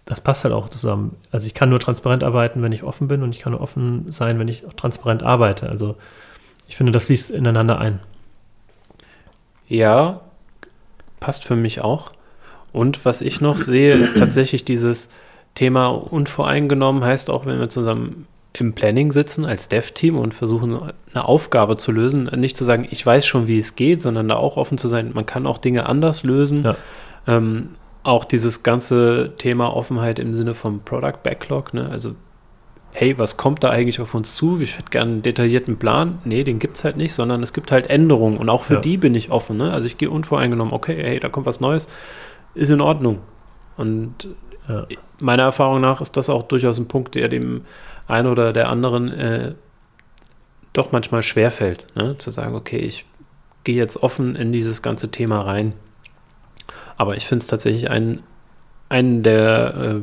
das 0.05 0.21
passt 0.21 0.43
halt 0.43 0.53
auch 0.53 0.69
zusammen. 0.69 1.17
Also 1.31 1.47
ich 1.47 1.55
kann 1.55 1.69
nur 1.69 1.79
transparent 1.79 2.23
arbeiten, 2.23 2.61
wenn 2.61 2.71
ich 2.71 2.83
offen 2.83 3.07
bin 3.07 3.23
und 3.23 3.31
ich 3.35 3.41
kann 3.41 3.51
nur 3.51 3.61
offen 3.61 4.11
sein, 4.11 4.37
wenn 4.37 4.47
ich 4.47 4.65
auch 4.65 4.73
transparent 4.73 5.23
arbeite. 5.23 5.67
Also 5.67 5.95
ich 6.67 6.77
finde, 6.77 6.91
das 6.91 7.09
liest 7.09 7.31
ineinander 7.31 7.79
ein. 7.79 7.99
Ja, 9.67 10.21
passt 11.19 11.43
für 11.43 11.55
mich 11.55 11.81
auch. 11.81 12.11
Und 12.71 13.05
was 13.05 13.21
ich 13.21 13.41
noch 13.41 13.57
sehe, 13.57 13.93
ist 13.93 14.17
tatsächlich 14.17 14.65
dieses 14.65 15.09
Thema 15.55 15.87
unvoreingenommen, 15.87 17.03
heißt 17.03 17.29
auch, 17.29 17.45
wenn 17.45 17.59
wir 17.59 17.69
zusammen 17.69 18.27
im 18.53 18.73
Planning 18.73 19.11
sitzen 19.11 19.45
als 19.45 19.69
Dev-Team 19.69 20.17
und 20.17 20.33
versuchen, 20.33 20.91
eine 21.13 21.25
Aufgabe 21.25 21.77
zu 21.77 21.91
lösen, 21.91 22.25
nicht 22.35 22.57
zu 22.57 22.63
sagen, 22.63 22.87
ich 22.89 23.05
weiß 23.05 23.25
schon, 23.25 23.47
wie 23.47 23.57
es 23.57 23.75
geht, 23.75 24.01
sondern 24.01 24.27
da 24.27 24.35
auch 24.35 24.57
offen 24.57 24.77
zu 24.77 24.87
sein, 24.87 25.11
man 25.13 25.25
kann 25.25 25.45
auch 25.47 25.57
Dinge 25.57 25.87
anders 25.87 26.23
lösen. 26.23 26.63
Ja. 26.63 26.75
Ähm, 27.27 27.69
auch 28.03 28.23
dieses 28.23 28.61
ganze 28.61 29.33
Thema 29.37 29.75
Offenheit 29.75 30.19
im 30.19 30.35
Sinne 30.35 30.53
vom 30.53 30.81
Product 30.81 31.23
Backlog, 31.23 31.73
ne? 31.73 31.89
also 31.89 32.15
hey, 32.97 33.17
was 33.17 33.35
kommt 33.35 33.61
da 33.61 33.71
eigentlich 33.71 33.99
auf 33.99 34.13
uns 34.13 34.35
zu? 34.35 34.61
Ich 34.61 34.77
hätte 34.77 34.89
gerne 34.89 35.11
einen 35.11 35.21
detaillierten 35.21 35.77
Plan. 35.77 36.19
Nee, 36.23 36.45
den 36.45 36.59
gibt 36.59 36.77
es 36.77 36.85
halt 36.85 36.95
nicht, 36.95 37.13
sondern 37.13 37.43
es 37.43 37.51
gibt 37.51 37.73
halt 37.73 37.89
Änderungen 37.89 38.37
und 38.37 38.49
auch 38.49 38.63
für 38.63 38.75
ja. 38.75 38.79
die 38.79 38.95
bin 38.95 39.13
ich 39.15 39.31
offen. 39.31 39.57
Ne? 39.57 39.73
Also 39.73 39.85
ich 39.85 39.97
gehe 39.97 40.09
unvoreingenommen, 40.09 40.73
okay, 40.73 40.95
hey, 40.97 41.19
da 41.19 41.27
kommt 41.27 41.45
was 41.45 41.59
Neues, 41.59 41.89
ist 42.53 42.69
in 42.69 42.79
Ordnung. 42.79 43.19
Und 43.75 44.29
ja. 44.69 44.87
meiner 45.19 45.43
Erfahrung 45.43 45.81
nach 45.81 45.99
ist 45.99 46.15
das 46.15 46.29
auch 46.29 46.43
durchaus 46.43 46.77
ein 46.77 46.87
Punkt, 46.87 47.15
der 47.15 47.27
dem 47.27 47.63
einen 48.07 48.29
oder 48.29 48.53
der 48.53 48.69
anderen 48.69 49.11
äh, 49.11 49.55
doch 50.71 50.93
manchmal 50.93 51.21
schwerfällt, 51.21 51.85
ne? 51.95 52.17
zu 52.17 52.31
sagen, 52.31 52.55
okay, 52.55 52.77
ich 52.77 53.05
gehe 53.65 53.75
jetzt 53.75 54.01
offen 54.03 54.37
in 54.37 54.53
dieses 54.53 54.81
ganze 54.81 55.11
Thema 55.11 55.41
rein. 55.41 55.73
Aber 56.95 57.17
ich 57.17 57.27
finde 57.27 57.41
es 57.41 57.47
tatsächlich 57.47 57.89
einen, 57.89 58.23
einen 58.87 59.21
der 59.21 59.75
äh, 59.75 60.01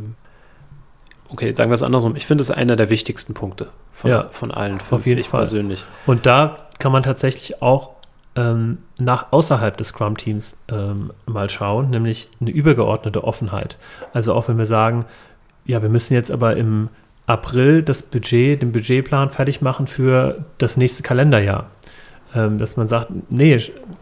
okay, 1.33 1.55
sagen 1.55 1.71
wir 1.71 1.75
es 1.75 1.83
andersrum. 1.83 2.15
Ich 2.17 2.27
finde 2.27 2.43
es 2.43 2.51
einer 2.51 2.77
der 2.77 2.91
wichtigsten 2.91 3.35
Punkte 3.35 3.69
von, 3.93 4.11
ja, 4.11 4.29
von 4.31 4.51
allen 4.51 4.79
fünf, 4.79 4.93
auf 4.93 5.07
jeden 5.07 5.23
Fall. 5.23 5.41
persönlich. 5.41 5.85
Und 6.07 6.27
da 6.27 6.59
kann 6.79 6.93
man 6.93 7.03
tatsächlich 7.03 7.63
auch 7.63 7.91
ähm, 8.37 8.79
nach 8.99 9.33
außerhalb 9.33 9.77
des 9.77 9.89
Scrum-Teams 9.89 10.57
ähm, 10.69 11.13
mal 11.27 11.51
schauen, 11.51 11.91
nämlich 11.91 12.29
eine 12.41 12.51
übergeordnete 12.51 13.25
Offenheit. 13.25 13.77
Also 14.13 14.35
auch 14.35 14.49
wenn 14.49 14.59
wir 14.59 14.67
sagen, 14.67 15.05
ja, 15.65 15.83
wir 15.83 15.89
müssen 15.89 16.15
jetzt 16.15 16.31
aber 16.31 16.57
im 16.57 16.89
April 17.27 17.83
das 17.83 18.03
Budget, 18.03 18.63
den 18.63 18.73
Budgetplan 18.73 19.31
fertig 19.31 19.61
machen 19.61 19.87
für 19.87 20.45
das 20.59 20.77
nächste 20.77 21.03
Kalenderjahr. 21.03 21.71
Ähm, 22.35 22.59
dass 22.59 22.77
man 22.77 22.89
sagt, 22.89 23.09
nee, 23.29 23.59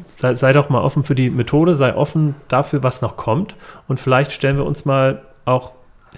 sei, 0.07 0.35
sei, 0.37 0.53
doch 0.53 0.69
mal 0.69 0.83
offen 0.83 1.03
für 1.03 1.16
die 1.16 1.31
Methode, 1.31 1.75
sei 1.75 1.95
offen 1.95 2.37
dafür, 2.47 2.85
was 2.85 3.03
noch 3.03 3.16
kommt 3.16 3.57
und 3.88 3.99
vielleicht 3.99 4.31
stellen 4.31 4.57
wir 4.57 4.64
uns 4.64 4.85
mal 4.85 5.23
auch 5.45 5.73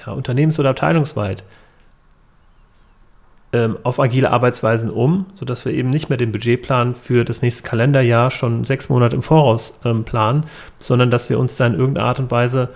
ja, 0.04 0.12
unternehmens- 0.12 0.58
oder 0.58 0.70
abteilungsweit 0.70 1.44
ähm, 3.52 3.76
auf 3.82 4.00
agile 4.00 4.30
Arbeitsweisen 4.30 4.90
um, 4.90 5.26
sodass 5.34 5.64
wir 5.64 5.72
eben 5.72 5.90
nicht 5.90 6.08
mehr 6.08 6.16
den 6.16 6.32
Budgetplan 6.32 6.94
für 6.94 7.24
das 7.24 7.42
nächste 7.42 7.62
Kalenderjahr 7.62 8.30
schon 8.30 8.64
sechs 8.64 8.88
Monate 8.88 9.16
im 9.16 9.22
Voraus 9.22 9.78
ähm, 9.84 10.04
planen, 10.04 10.44
sondern 10.78 11.10
dass 11.10 11.28
wir 11.28 11.38
uns 11.38 11.56
da 11.56 11.66
in 11.66 11.74
irgendeiner 11.74 12.06
Art 12.06 12.18
und 12.18 12.30
Weise 12.30 12.70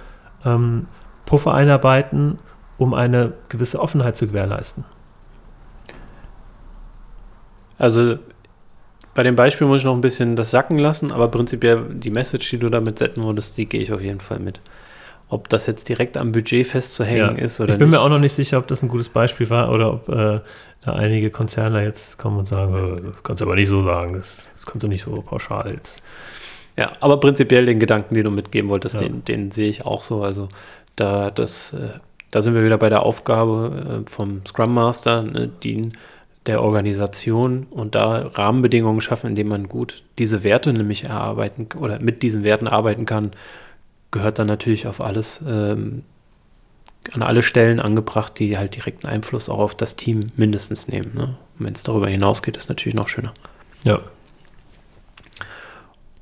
ähm, 0.45 0.87
Puffer 1.25 1.55
einarbeiten, 1.55 2.39
um 2.79 2.93
eine 2.93 3.33
gewisse 3.49 3.81
Offenheit 3.81 4.17
zu 4.17 4.27
gewährleisten. 4.27 4.85
Also 7.79 8.19
bei 9.15 9.23
dem 9.23 9.35
Beispiel 9.35 9.67
muss 9.67 9.79
ich 9.79 9.85
noch 9.85 9.95
ein 9.95 10.03
bisschen 10.03 10.37
das 10.37 10.51
sacken 10.51 10.79
lassen, 10.79 11.11
aber 11.11 11.29
prinzipiell 11.29 11.87
die 11.91 12.11
Message, 12.11 12.51
die 12.51 12.59
du 12.59 12.69
damit 12.69 12.99
setzen 12.99 13.25
würdest, 13.25 13.57
die 13.57 13.67
gehe 13.67 13.81
ich 13.81 13.93
auf 13.93 14.03
jeden 14.03 14.21
Fall 14.21 14.41
mit. 14.41 14.61
Ob 15.29 15.49
das 15.49 15.67
jetzt 15.67 15.89
direkt 15.89 16.17
am 16.17 16.33
Budget 16.33 16.67
festzuhängen 16.67 17.37
ja. 17.37 17.45
ist 17.45 17.59
oder 17.61 17.73
Ich 17.73 17.79
bin 17.79 17.89
nicht. 17.89 17.99
mir 17.99 18.03
auch 18.05 18.09
noch 18.09 18.21
nicht 18.21 18.33
sicher, 18.33 18.59
ob 18.59 18.69
das 18.69 18.83
ein 18.83 18.89
gutes 18.89 19.09
Beispiel 19.09 19.51
war 19.51 19.73
oder 19.73 19.93
ob 19.93 20.09
äh, 20.09 20.41
da 20.85 20.93
einige 20.93 21.31
Konzerne 21.31 21.83
jetzt 21.83 22.19
kommen 22.19 22.39
und 22.39 22.47
sagen, 22.47 23.03
äh, 23.05 23.09
kannst 23.23 23.41
du 23.41 23.45
aber 23.45 23.57
nicht 23.57 23.69
so 23.69 23.83
sagen, 23.83 24.13
das, 24.13 24.49
das 24.57 24.67
kannst 24.67 24.85
du 24.85 24.89
nicht 24.89 25.03
so 25.03 25.21
pauschal 25.23 25.73
jetzt. 25.73 26.03
Ja, 26.77 26.93
aber 27.01 27.19
prinzipiell 27.19 27.67
den 27.67 27.81
Gedanken, 27.81 28.15
den 28.15 28.25
du 28.25 28.31
mitgeben 28.31 28.71
wolltest, 28.71 28.97
ja. 28.97 29.01
den, 29.01 29.25
den 29.25 29.51
sehe 29.51 29.69
ich 29.69 29.85
auch 29.85 30.03
so. 30.03 30.23
Also 30.23 30.49
da, 30.95 31.31
das, 31.31 31.73
äh, 31.73 31.99
da 32.31 32.43
sind 32.43 32.55
wir 32.55 32.65
wieder 32.65 32.79
bei 32.79 32.89
der 32.89 33.03
Aufgabe 33.03 34.05
äh, 34.07 34.11
vom 34.11 34.45
Scrum 34.47 34.75
Master, 34.75 35.23
ne, 35.23 35.51
die 35.63 35.91
der 36.47 36.63
Organisation 36.63 37.67
und 37.71 37.95
da 37.95 38.31
Rahmenbedingungen 38.35 39.01
schaffen, 39.01 39.31
indem 39.31 39.49
man 39.49 39.69
gut 39.69 40.05
diese 40.19 40.45
Werte 40.45 40.73
nämlich 40.73 41.05
erarbeiten 41.05 41.67
oder 41.79 42.01
mit 42.01 42.23
diesen 42.23 42.45
Werten 42.45 42.69
arbeiten 42.69 43.05
kann, 43.05 43.33
gehört 44.17 44.39
dann 44.39 44.47
natürlich 44.47 44.87
auf 44.87 45.01
alles, 45.01 45.43
ähm, 45.47 46.03
an 47.13 47.23
alle 47.23 47.43
Stellen 47.43 47.81
angebracht, 47.81 48.39
die 48.39 48.59
halt 48.59 48.75
direkten 48.75 49.07
Einfluss 49.07 49.49
auch 49.49 49.59
auf 49.59 49.75
das 49.75 49.97
Team 49.97 50.33
mindestens 50.37 50.89
nehmen. 50.89 51.13
Ne? 51.15 51.37
Wenn 51.59 51.75
es 51.75 51.83
darüber 51.83 52.09
hinausgeht, 52.09 52.57
ist 52.57 52.69
natürlich 52.69 52.95
noch 52.95 53.09
schöner. 53.09 53.33
Ja. 53.85 54.01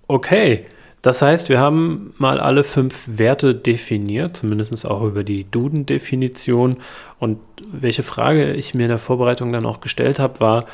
Okay, 0.06 0.66
das 1.02 1.22
heißt, 1.22 1.48
wir 1.48 1.60
haben 1.60 2.14
mal 2.18 2.40
alle 2.40 2.64
fünf 2.64 3.04
Werte 3.06 3.54
definiert, 3.54 4.36
zumindest 4.36 4.86
auch 4.86 5.02
über 5.02 5.22
die 5.22 5.44
Duden-Definition. 5.50 6.78
Und 7.18 7.38
welche 7.70 8.02
Frage 8.02 8.52
ich 8.52 8.74
mir 8.74 8.84
in 8.84 8.88
der 8.88 8.98
Vorbereitung 8.98 9.52
dann 9.52 9.66
auch 9.66 9.80
gestellt 9.80 10.18
habe, 10.18 10.40
war, 10.40 10.66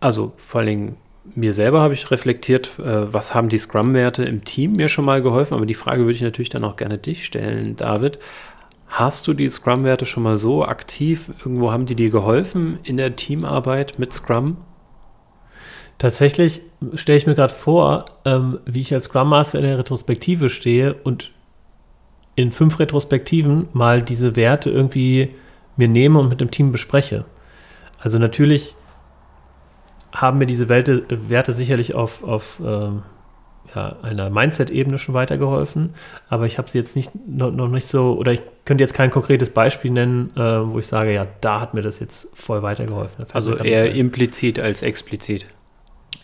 also 0.00 0.32
vor 0.36 0.60
allen 0.60 0.68
Dingen 0.68 0.96
mir 1.34 1.54
selber 1.54 1.80
habe 1.80 1.94
ich 1.94 2.10
reflektiert, 2.10 2.78
äh, 2.78 3.12
was 3.12 3.34
haben 3.34 3.48
die 3.48 3.58
Scrum-Werte 3.58 4.24
im 4.24 4.44
Team 4.44 4.72
mir 4.72 4.88
schon 4.88 5.04
mal 5.04 5.22
geholfen, 5.22 5.54
aber 5.54 5.66
die 5.66 5.74
Frage 5.74 6.02
würde 6.02 6.12
ich 6.12 6.22
natürlich 6.22 6.48
dann 6.48 6.64
auch 6.64 6.76
gerne 6.76 6.98
dich 6.98 7.24
stellen, 7.24 7.76
David. 7.76 8.18
Hast 8.88 9.28
du 9.28 9.34
die 9.34 9.48
Scrum-Werte 9.48 10.06
schon 10.06 10.24
mal 10.24 10.36
so 10.36 10.64
aktiv? 10.64 11.30
Irgendwo 11.40 11.70
haben 11.70 11.86
die 11.86 11.94
dir 11.94 12.10
geholfen 12.10 12.78
in 12.82 12.96
der 12.96 13.14
Teamarbeit 13.16 13.98
mit 13.98 14.12
Scrum? 14.12 14.56
Tatsächlich 15.98 16.62
stelle 16.94 17.18
ich 17.18 17.26
mir 17.26 17.34
gerade 17.34 17.54
vor, 17.54 18.06
ähm, 18.24 18.58
wie 18.64 18.80
ich 18.80 18.92
als 18.94 19.04
Scrum 19.04 19.28
Master 19.28 19.58
in 19.58 19.64
der 19.64 19.78
Retrospektive 19.78 20.48
stehe 20.48 20.94
und 20.94 21.30
in 22.36 22.52
fünf 22.52 22.78
Retrospektiven 22.78 23.68
mal 23.72 24.02
diese 24.02 24.34
Werte 24.34 24.70
irgendwie 24.70 25.28
mir 25.76 25.88
nehme 25.88 26.18
und 26.18 26.28
mit 26.28 26.40
dem 26.40 26.50
Team 26.50 26.72
bespreche. 26.72 27.26
Also 27.98 28.18
natürlich 28.18 28.74
haben 30.12 30.38
mir 30.38 30.46
diese 30.46 30.68
Werte, 30.68 31.04
Werte 31.28 31.52
sicherlich 31.52 31.94
auf, 31.94 32.24
auf 32.24 32.60
ähm, 32.64 33.02
ja, 33.74 33.96
einer 34.02 34.30
Mindset-Ebene 34.30 34.98
schon 34.98 35.14
weitergeholfen, 35.14 35.94
aber 36.28 36.46
ich 36.46 36.58
habe 36.58 36.68
sie 36.68 36.78
jetzt 36.78 36.96
nicht, 36.96 37.12
noch, 37.26 37.52
noch, 37.52 37.68
nicht 37.68 37.86
so, 37.86 38.16
oder 38.18 38.32
ich 38.32 38.42
könnte 38.64 38.82
jetzt 38.82 38.94
kein 38.94 39.10
konkretes 39.10 39.50
Beispiel 39.50 39.90
nennen, 39.90 40.30
äh, 40.36 40.40
wo 40.40 40.78
ich 40.78 40.86
sage, 40.86 41.14
ja, 41.14 41.26
da 41.40 41.60
hat 41.60 41.74
mir 41.74 41.82
das 41.82 42.00
jetzt 42.00 42.36
voll 42.36 42.62
weitergeholfen. 42.62 43.26
Also 43.32 43.56
eher 43.56 43.92
implizit 43.94 44.58
als 44.58 44.82
explizit. 44.82 45.46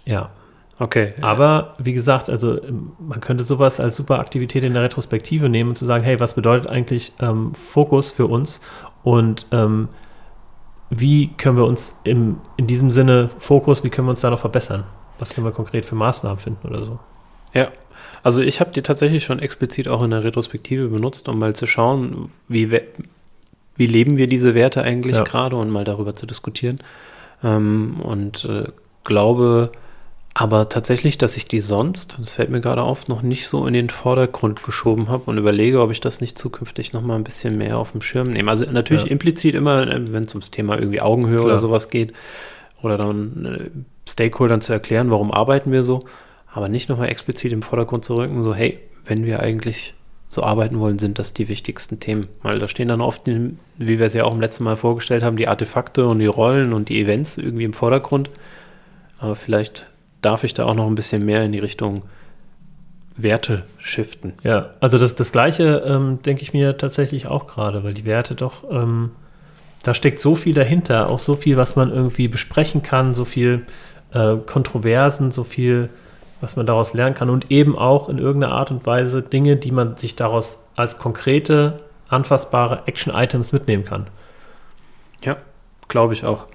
Ja. 0.04 0.30
Okay. 0.78 1.14
Aber 1.22 1.74
wie 1.78 1.94
gesagt, 1.94 2.28
also 2.28 2.62
ähm, 2.62 2.92
man 2.98 3.20
könnte 3.20 3.44
sowas 3.44 3.80
als 3.80 3.96
super 3.96 4.18
Aktivität 4.18 4.62
in 4.62 4.74
der 4.74 4.82
Retrospektive 4.82 5.48
nehmen 5.48 5.70
und 5.70 5.76
zu 5.76 5.86
sagen, 5.86 6.04
hey, 6.04 6.20
was 6.20 6.34
bedeutet 6.34 6.70
eigentlich 6.70 7.12
ähm, 7.18 7.54
Fokus 7.54 8.12
für 8.12 8.26
uns 8.26 8.60
und 9.02 9.46
ähm, 9.52 9.88
wie 10.90 11.28
können 11.28 11.56
wir 11.56 11.64
uns 11.64 11.98
im, 12.04 12.38
in 12.56 12.66
diesem 12.66 12.90
Sinne 12.90 13.28
Fokus, 13.38 13.84
wie 13.84 13.90
können 13.90 14.06
wir 14.06 14.10
uns 14.10 14.20
da 14.20 14.30
noch 14.30 14.38
verbessern? 14.38 14.84
Was 15.18 15.34
können 15.34 15.46
wir 15.46 15.52
konkret 15.52 15.84
für 15.84 15.94
Maßnahmen 15.94 16.38
finden 16.38 16.68
oder 16.68 16.84
so? 16.84 16.98
Ja, 17.54 17.68
also 18.22 18.40
ich 18.40 18.60
habe 18.60 18.70
die 18.72 18.82
tatsächlich 18.82 19.24
schon 19.24 19.38
explizit 19.38 19.88
auch 19.88 20.02
in 20.02 20.10
der 20.10 20.24
Retrospektive 20.24 20.88
benutzt, 20.88 21.28
um 21.28 21.38
mal 21.38 21.54
zu 21.54 21.66
schauen, 21.66 22.30
wie, 22.48 22.70
wie 23.76 23.86
leben 23.86 24.16
wir 24.16 24.26
diese 24.26 24.54
Werte 24.54 24.82
eigentlich 24.82 25.16
ja. 25.16 25.24
gerade 25.24 25.56
und 25.56 25.70
mal 25.70 25.84
darüber 25.84 26.14
zu 26.14 26.26
diskutieren. 26.26 26.78
Ähm, 27.42 28.00
und 28.00 28.44
äh, 28.44 28.64
glaube, 29.04 29.70
aber 30.38 30.68
tatsächlich, 30.68 31.16
dass 31.16 31.38
ich 31.38 31.48
die 31.48 31.60
sonst, 31.60 32.18
das 32.20 32.34
fällt 32.34 32.50
mir 32.50 32.60
gerade 32.60 32.82
auf, 32.82 33.08
noch 33.08 33.22
nicht 33.22 33.48
so 33.48 33.66
in 33.66 33.72
den 33.72 33.88
Vordergrund 33.88 34.62
geschoben 34.62 35.08
habe 35.08 35.22
und 35.30 35.38
überlege, 35.38 35.80
ob 35.80 35.90
ich 35.90 36.02
das 36.02 36.20
nicht 36.20 36.36
zukünftig 36.36 36.92
noch 36.92 37.00
mal 37.00 37.14
ein 37.14 37.24
bisschen 37.24 37.56
mehr 37.56 37.78
auf 37.78 37.92
dem 37.92 38.02
Schirm 38.02 38.32
nehme. 38.32 38.50
Also 38.50 38.66
natürlich 38.66 39.04
ja. 39.04 39.10
implizit 39.10 39.54
immer, 39.54 39.88
äh, 39.88 40.12
wenn 40.12 40.24
es 40.24 40.34
ums 40.34 40.50
Thema 40.50 40.78
irgendwie 40.78 41.00
Augenhöhe 41.00 41.36
Klar. 41.36 41.46
oder 41.46 41.56
sowas 41.58 41.88
geht, 41.88 42.12
oder 42.82 42.98
dann 42.98 43.46
äh, 43.46 44.10
Stakeholdern 44.10 44.60
zu 44.60 44.74
erklären, 44.74 45.10
warum 45.10 45.32
arbeiten 45.32 45.72
wir 45.72 45.82
so, 45.82 46.04
aber 46.52 46.68
nicht 46.68 46.90
nochmal 46.90 47.08
explizit 47.08 47.52
im 47.52 47.62
Vordergrund 47.62 48.04
zu 48.04 48.16
rücken, 48.16 48.42
so 48.42 48.54
hey, 48.54 48.78
wenn 49.06 49.24
wir 49.24 49.40
eigentlich 49.40 49.94
so 50.28 50.42
arbeiten 50.42 50.78
wollen, 50.80 50.98
sind 50.98 51.18
das 51.18 51.32
die 51.32 51.48
wichtigsten 51.48 51.98
Themen. 51.98 52.28
Weil 52.42 52.58
da 52.58 52.68
stehen 52.68 52.88
dann 52.88 53.00
oft, 53.00 53.26
wie 53.26 53.98
wir 53.98 54.04
es 54.04 54.12
ja 54.12 54.24
auch 54.24 54.34
im 54.34 54.42
letzten 54.42 54.64
Mal 54.64 54.76
vorgestellt 54.76 55.22
haben, 55.22 55.38
die 55.38 55.48
Artefakte 55.48 56.06
und 56.06 56.18
die 56.18 56.26
Rollen 56.26 56.74
und 56.74 56.90
die 56.90 57.00
Events 57.00 57.38
irgendwie 57.38 57.64
im 57.64 57.72
Vordergrund. 57.72 58.28
Aber 59.18 59.34
vielleicht 59.34 59.86
darf 60.22 60.44
ich 60.44 60.54
da 60.54 60.64
auch 60.64 60.74
noch 60.74 60.86
ein 60.86 60.94
bisschen 60.94 61.24
mehr 61.24 61.44
in 61.44 61.52
die 61.52 61.58
Richtung 61.58 62.02
Werte 63.16 63.64
shiften. 63.78 64.34
Ja, 64.42 64.70
also 64.80 64.98
das, 64.98 65.14
das 65.14 65.32
Gleiche 65.32 65.82
ähm, 65.86 66.20
denke 66.22 66.42
ich 66.42 66.52
mir 66.52 66.76
tatsächlich 66.76 67.26
auch 67.26 67.46
gerade, 67.46 67.82
weil 67.82 67.94
die 67.94 68.04
Werte 68.04 68.34
doch, 68.34 68.70
ähm, 68.70 69.12
da 69.82 69.94
steckt 69.94 70.20
so 70.20 70.34
viel 70.34 70.54
dahinter, 70.54 71.10
auch 71.10 71.18
so 71.18 71.34
viel, 71.34 71.56
was 71.56 71.76
man 71.76 71.90
irgendwie 71.90 72.28
besprechen 72.28 72.82
kann, 72.82 73.14
so 73.14 73.24
viel 73.24 73.66
äh, 74.12 74.36
Kontroversen, 74.36 75.30
so 75.32 75.44
viel, 75.44 75.88
was 76.40 76.56
man 76.56 76.66
daraus 76.66 76.92
lernen 76.92 77.14
kann 77.14 77.30
und 77.30 77.50
eben 77.50 77.78
auch 77.78 78.08
in 78.08 78.18
irgendeiner 78.18 78.54
Art 78.54 78.70
und 78.70 78.84
Weise 78.84 79.22
Dinge, 79.22 79.56
die 79.56 79.70
man 79.70 79.96
sich 79.96 80.16
daraus 80.16 80.64
als 80.76 80.98
konkrete, 80.98 81.78
anfassbare 82.08 82.82
Action-Items 82.86 83.52
mitnehmen 83.52 83.84
kann. 83.84 84.08
Ja, 85.24 85.36
glaube 85.88 86.12
ich 86.12 86.24
auch. 86.24 86.46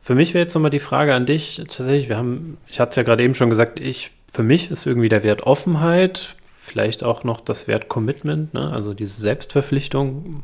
Für 0.00 0.14
mich 0.14 0.34
wäre 0.34 0.44
jetzt 0.44 0.54
nochmal 0.54 0.70
die 0.70 0.80
Frage 0.80 1.14
an 1.14 1.26
dich. 1.26 1.56
Tatsächlich, 1.56 2.08
wir 2.08 2.16
haben, 2.16 2.56
ich 2.68 2.80
hatte 2.80 2.90
es 2.90 2.96
ja 2.96 3.02
gerade 3.02 3.22
eben 3.22 3.34
schon 3.34 3.50
gesagt, 3.50 3.78
ich, 3.80 4.10
für 4.32 4.42
mich 4.42 4.70
ist 4.70 4.86
irgendwie 4.86 5.08
der 5.08 5.22
Wert 5.22 5.42
Offenheit, 5.42 6.36
vielleicht 6.52 7.04
auch 7.04 7.22
noch 7.22 7.40
das 7.40 7.68
Wert 7.68 7.88
Commitment, 7.88 8.54
ne? 8.54 8.70
also 8.72 8.94
diese 8.94 9.20
Selbstverpflichtung, 9.20 10.42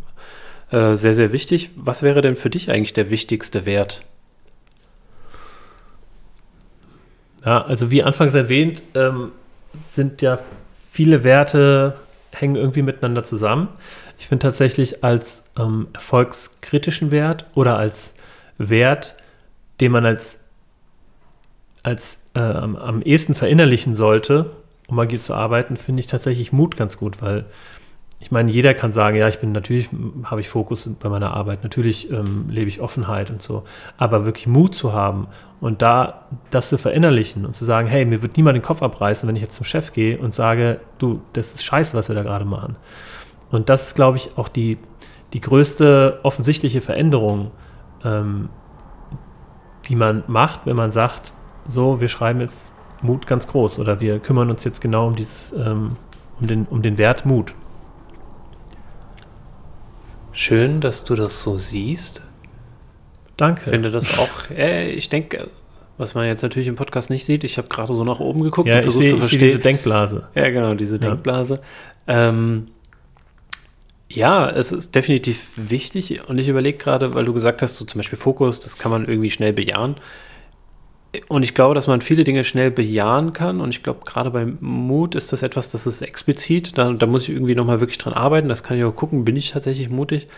äh, 0.71 0.97
sehr, 0.97 1.15
sehr 1.15 1.33
wichtig. 1.33 1.71
Was 1.77 2.03
wäre 2.03 2.21
denn 2.21 2.37
für 2.37 2.51
dich 2.51 2.71
eigentlich 2.71 2.93
der 2.93 3.11
wichtigste 3.11 3.65
Wert? 3.65 4.03
Ja, 7.45 7.65
also 7.65 7.91
wie 7.91 8.03
anfangs 8.03 8.35
erwähnt, 8.35 8.83
ähm, 8.95 9.31
sind 9.89 10.21
ja 10.21 10.39
viele 10.91 11.23
Werte 11.23 11.95
hängen 12.33 12.57
irgendwie 12.57 12.83
miteinander 12.83 13.23
zusammen. 13.23 13.69
Ich 14.19 14.27
finde 14.27 14.43
tatsächlich 14.43 15.05
als 15.05 15.45
ähm, 15.59 15.89
erfolgskritischen 15.93 17.11
Wert 17.11 17.47
oder 17.55 17.79
als 17.79 18.15
Wert, 18.59 19.15
den 19.81 19.93
man 19.93 20.07
als, 20.07 20.39
als 21.83 22.19
äh, 22.35 22.41
am, 22.41 23.03
ehesten 23.03 23.35
verinnerlichen 23.35 23.95
sollte, 23.95 24.51
um 24.89 24.99
agil 24.99 25.21
zu 25.21 25.35
arbeiten, 25.35 25.77
finde 25.77 26.01
ich 26.01 26.07
tatsächlich 26.07 26.53
Mut 26.53 26.77
ganz 26.77 26.99
gut, 26.99 27.21
weil 27.23 27.47
ich 28.19 28.31
meine, 28.31 28.51
jeder 28.51 28.73
kann 28.73 28.93
sagen, 28.93 29.17
ja, 29.17 29.29
ich 29.29 29.41
bin 29.41 29.53
natürlich, 29.53 29.91
habe 30.25 30.41
ich 30.41 30.49
Fokus 30.49 30.89
bei 31.01 31.11
meiner 31.11 31.35
Arbeit, 31.35 31.63
natürlich 31.63 32.11
ähm, 32.11 32.47
lebe 32.49 32.69
ich 32.69 32.81
Offenheit 32.81 33.31
und 33.31 33.43
so, 33.43 33.65
aber 33.99 34.25
wirklich 34.25 34.47
Mut 34.47 34.75
zu 34.75 34.95
haben 34.95 35.29
und 35.61 35.83
da 35.83 36.27
das 36.51 36.71
zu 36.71 36.79
verinnerlichen 36.79 37.45
und 37.45 37.55
zu 37.55 37.67
sagen, 37.67 37.89
hey, 37.89 38.07
mir 38.07 38.23
wird 38.23 38.39
niemand 38.39 38.57
den 38.57 38.63
Kopf 38.63 38.83
abreißen, 38.83 39.29
wenn 39.29 39.37
ich 39.37 39.43
jetzt 39.43 39.57
zum 39.57 39.67
Chef 39.67 39.93
gehe 39.93 40.19
und 40.19 40.35
sage, 40.35 40.81
du, 40.99 41.21
das 41.35 41.55
ist 41.55 41.65
scheiße, 41.65 41.97
was 41.97 42.09
wir 42.09 42.17
da 42.17 42.23
gerade 42.23 42.47
machen. 42.47 42.77
Und 43.51 43.69
das 43.69 43.89
ist, 43.89 43.95
glaube 43.95 44.17
ich, 44.17 44.39
auch 44.39 44.49
die, 44.49 44.79
die 45.35 45.41
größte 45.41 46.21
offensichtliche 46.23 46.81
Veränderung, 46.81 47.51
ähm, 48.03 48.49
die 49.89 49.97
man 49.97 50.25
macht, 50.27 50.61
wenn 50.65 50.77
man 50.77 50.93
sagt, 50.93 51.33
so, 51.67 52.01
wir 52.01 52.09
schreiben 52.09 52.41
jetzt 52.41 52.75
Mut 53.03 53.27
ganz 53.27 53.47
groß 53.47 53.79
oder 53.79 54.01
wir 54.01 54.19
kümmern 54.19 54.51
uns 54.51 54.65
jetzt 54.65 54.81
genau 54.81 55.07
um 55.07 55.17
dieses, 55.17 55.53
ähm, 55.53 55.97
um, 56.41 56.47
den, 56.47 56.67
um 56.67 56.83
den 56.83 56.99
Wert 56.99 57.27
Mut. 57.27 57.55
Schön, 60.33 60.81
dass 60.81 61.05
du 61.05 61.15
das 61.15 61.43
so 61.43 61.59
siehst. 61.59 62.23
Danke. 63.37 63.63
Ich 63.65 63.71
finde 63.71 63.91
das 63.91 64.19
auch, 64.19 64.51
äh, 64.57 64.91
ich 64.91 65.09
denke, 65.09 65.49
was 65.99 66.15
man 66.15 66.27
jetzt 66.27 66.43
natürlich 66.43 66.69
im 66.69 66.77
Podcast 66.77 67.09
nicht 67.11 67.25
sieht, 67.25 67.43
ich 67.45 67.57
habe 67.59 67.69
gerade 67.69 67.93
so 67.93 68.05
nach 68.05 68.21
oben 68.21 68.43
geguckt 68.43 68.69
ja, 68.69 68.77
und 68.77 68.83
versucht 68.83 69.05
zu 69.05 69.09
seh, 69.09 69.15
seh 69.15 69.19
verstehen. 69.19 69.41
diese 69.41 69.59
Denkblase. 69.59 70.29
Ja, 70.35 70.51
genau, 70.51 70.75
diese 70.75 70.99
Denkblase. 70.99 71.61
Ähm, 72.07 72.69
ja, 74.09 74.49
es 74.49 74.73
ist 74.73 74.95
definitiv 74.95 75.51
wichtig 75.57 76.29
und 76.29 76.39
ich 76.39 76.49
überlege 76.49 76.79
gerade, 76.79 77.15
weil 77.15 77.25
du 77.25 77.33
gesagt 77.33 77.63
hast, 77.63 77.77
so 77.77 77.85
zum 77.85 77.99
Beispiel 77.99 78.19
Fokus, 78.19 78.61
das 78.61 78.79
kann 78.79 78.91
man 78.91 79.07
irgendwie 79.07 79.31
schnell 79.31 79.53
bejahen. 79.53 79.97
Und 81.29 81.43
ich 81.43 81.55
glaube, 81.55 81.75
dass 81.75 81.87
man 81.87 82.03
viele 82.03 82.25
Dinge 82.25 82.45
schnell 82.45 82.71
bejahen 82.71 83.33
kann 83.33 83.61
und 83.61 83.71
ich 83.71 83.83
glaube, 83.83 84.01
gerade 84.05 84.31
beim 84.31 84.59
Mut 84.61 85.15
ist 85.15 85.33
das 85.33 85.43
etwas, 85.43 85.69
das 85.71 85.87
ist 85.87 86.03
explizit, 86.03 86.77
da, 86.77 86.93
da 86.93 87.07
muss 87.07 87.23
ich 87.25 87.31
irgendwie 87.31 87.55
nochmal 87.55 87.81
wirklich 87.81 87.99
dran 87.99 88.13
arbeiten, 88.13 88.49
das 88.49 88.63
kann 88.63 88.77
ich 88.77 88.85
auch 88.85 88.95
gucken, 88.95 89.25
bin 89.25 89.35
ich 89.37 89.51
tatsächlich 89.51 89.89
mutig. 89.89 90.29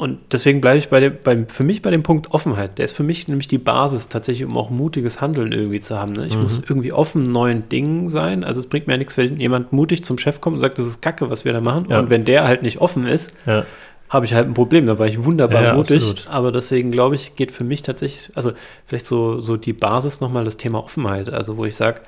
Und 0.00 0.18
deswegen 0.32 0.60
bleibe 0.62 0.78
ich 0.78 0.88
bei 0.88 0.98
dem, 0.98 1.12
beim, 1.22 1.46
für 1.48 1.62
mich 1.62 1.82
bei 1.82 1.90
dem 1.90 2.02
Punkt 2.02 2.32
Offenheit. 2.32 2.78
Der 2.78 2.86
ist 2.86 2.92
für 2.96 3.02
mich 3.02 3.28
nämlich 3.28 3.48
die 3.48 3.58
Basis 3.58 4.08
tatsächlich, 4.08 4.48
um 4.48 4.56
auch 4.56 4.70
mutiges 4.70 5.20
Handeln 5.20 5.52
irgendwie 5.52 5.78
zu 5.80 5.98
haben. 5.98 6.12
Ne? 6.12 6.26
Ich 6.26 6.38
muss 6.38 6.58
irgendwie 6.66 6.92
offen 6.92 7.24
neuen 7.24 7.68
Dingen 7.68 8.08
sein. 8.08 8.42
Also 8.42 8.60
es 8.60 8.66
bringt 8.66 8.86
mir 8.86 8.94
ja 8.94 8.98
nichts, 8.98 9.18
wenn 9.18 9.36
jemand 9.38 9.72
mutig 9.74 10.02
zum 10.02 10.16
Chef 10.16 10.40
kommt 10.40 10.54
und 10.54 10.60
sagt, 10.60 10.78
das 10.78 10.86
ist 10.86 11.02
Kacke, 11.02 11.28
was 11.28 11.44
wir 11.44 11.52
da 11.52 11.60
machen. 11.60 11.86
Ja. 11.90 11.98
Und 11.98 12.08
wenn 12.08 12.24
der 12.24 12.46
halt 12.48 12.62
nicht 12.62 12.78
offen 12.80 13.06
ist, 13.06 13.34
Ja. 13.44 13.64
habe 14.08 14.24
ich 14.24 14.32
halt 14.32 14.48
ein 14.48 14.54
Problem. 14.54 14.86
Da 14.86 14.98
war 14.98 15.06
ich 15.06 15.22
wunderbar 15.22 15.74
mutig. 15.74 15.96
absolut. 15.98 16.26
Aber 16.28 16.50
deswegen 16.50 16.90
glaube 16.92 17.14
ich, 17.14 17.36
geht 17.36 17.52
für 17.52 17.64
mich 17.64 17.82
tatsächlich, 17.82 18.34
also 18.34 18.52
vielleicht 18.86 19.04
so, 19.06 19.40
so 19.40 19.58
die 19.58 19.74
Basis 19.74 20.20
nochmal 20.22 20.44
das 20.46 20.56
Thema 20.56 20.82
Offenheit. 20.82 21.28
Also 21.30 21.58
wo 21.58 21.66
ich 21.66 21.76
sage, 21.76 22.00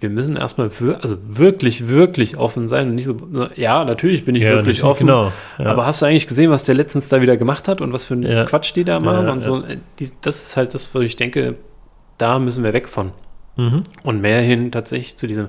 wir 0.00 0.10
müssen 0.10 0.36
erstmal 0.36 0.70
wir, 0.80 1.02
also 1.02 1.16
wirklich, 1.26 1.88
wirklich 1.88 2.36
offen 2.36 2.68
sein 2.68 2.88
und 2.88 2.94
nicht 2.94 3.06
so, 3.06 3.16
ja, 3.56 3.84
natürlich 3.84 4.24
bin 4.24 4.34
ich 4.36 4.42
Ja, 4.42 4.50
wirklich 4.54 4.84
offen. 4.84 5.06
genau, 5.08 5.32
ja. 5.58 5.66
Aber 5.66 5.86
hast 5.86 6.02
du 6.02 6.06
eigentlich 6.06 6.28
gesehen, 6.28 6.50
was 6.50 6.62
der 6.62 6.76
letztens 6.76 7.08
da 7.08 7.20
wieder 7.20 7.36
gemacht 7.36 7.66
hat 7.66 7.80
und 7.80 7.92
was 7.92 8.04
für 8.04 8.14
einen 8.14 8.22
Ja. 8.22 8.44
Quatsch 8.44 8.74
die 8.76 8.84
da 8.84 9.00
machen 9.00 9.28
und 9.28 9.42
so? 9.42 9.60
Die, 9.98 10.08
das 10.20 10.42
ist 10.42 10.56
halt 10.56 10.74
das, 10.74 10.94
wo 10.94 11.00
ich 11.00 11.16
denke, 11.16 11.56
da 12.16 12.38
müssen 12.38 12.62
wir 12.62 12.72
weg 12.72 12.88
von. 12.88 13.10
Mhm. 13.56 13.82
Und 14.04 14.20
mehr 14.20 14.40
hin 14.40 14.70
tatsächlich 14.70 15.16
zu 15.16 15.26
diesem 15.26 15.48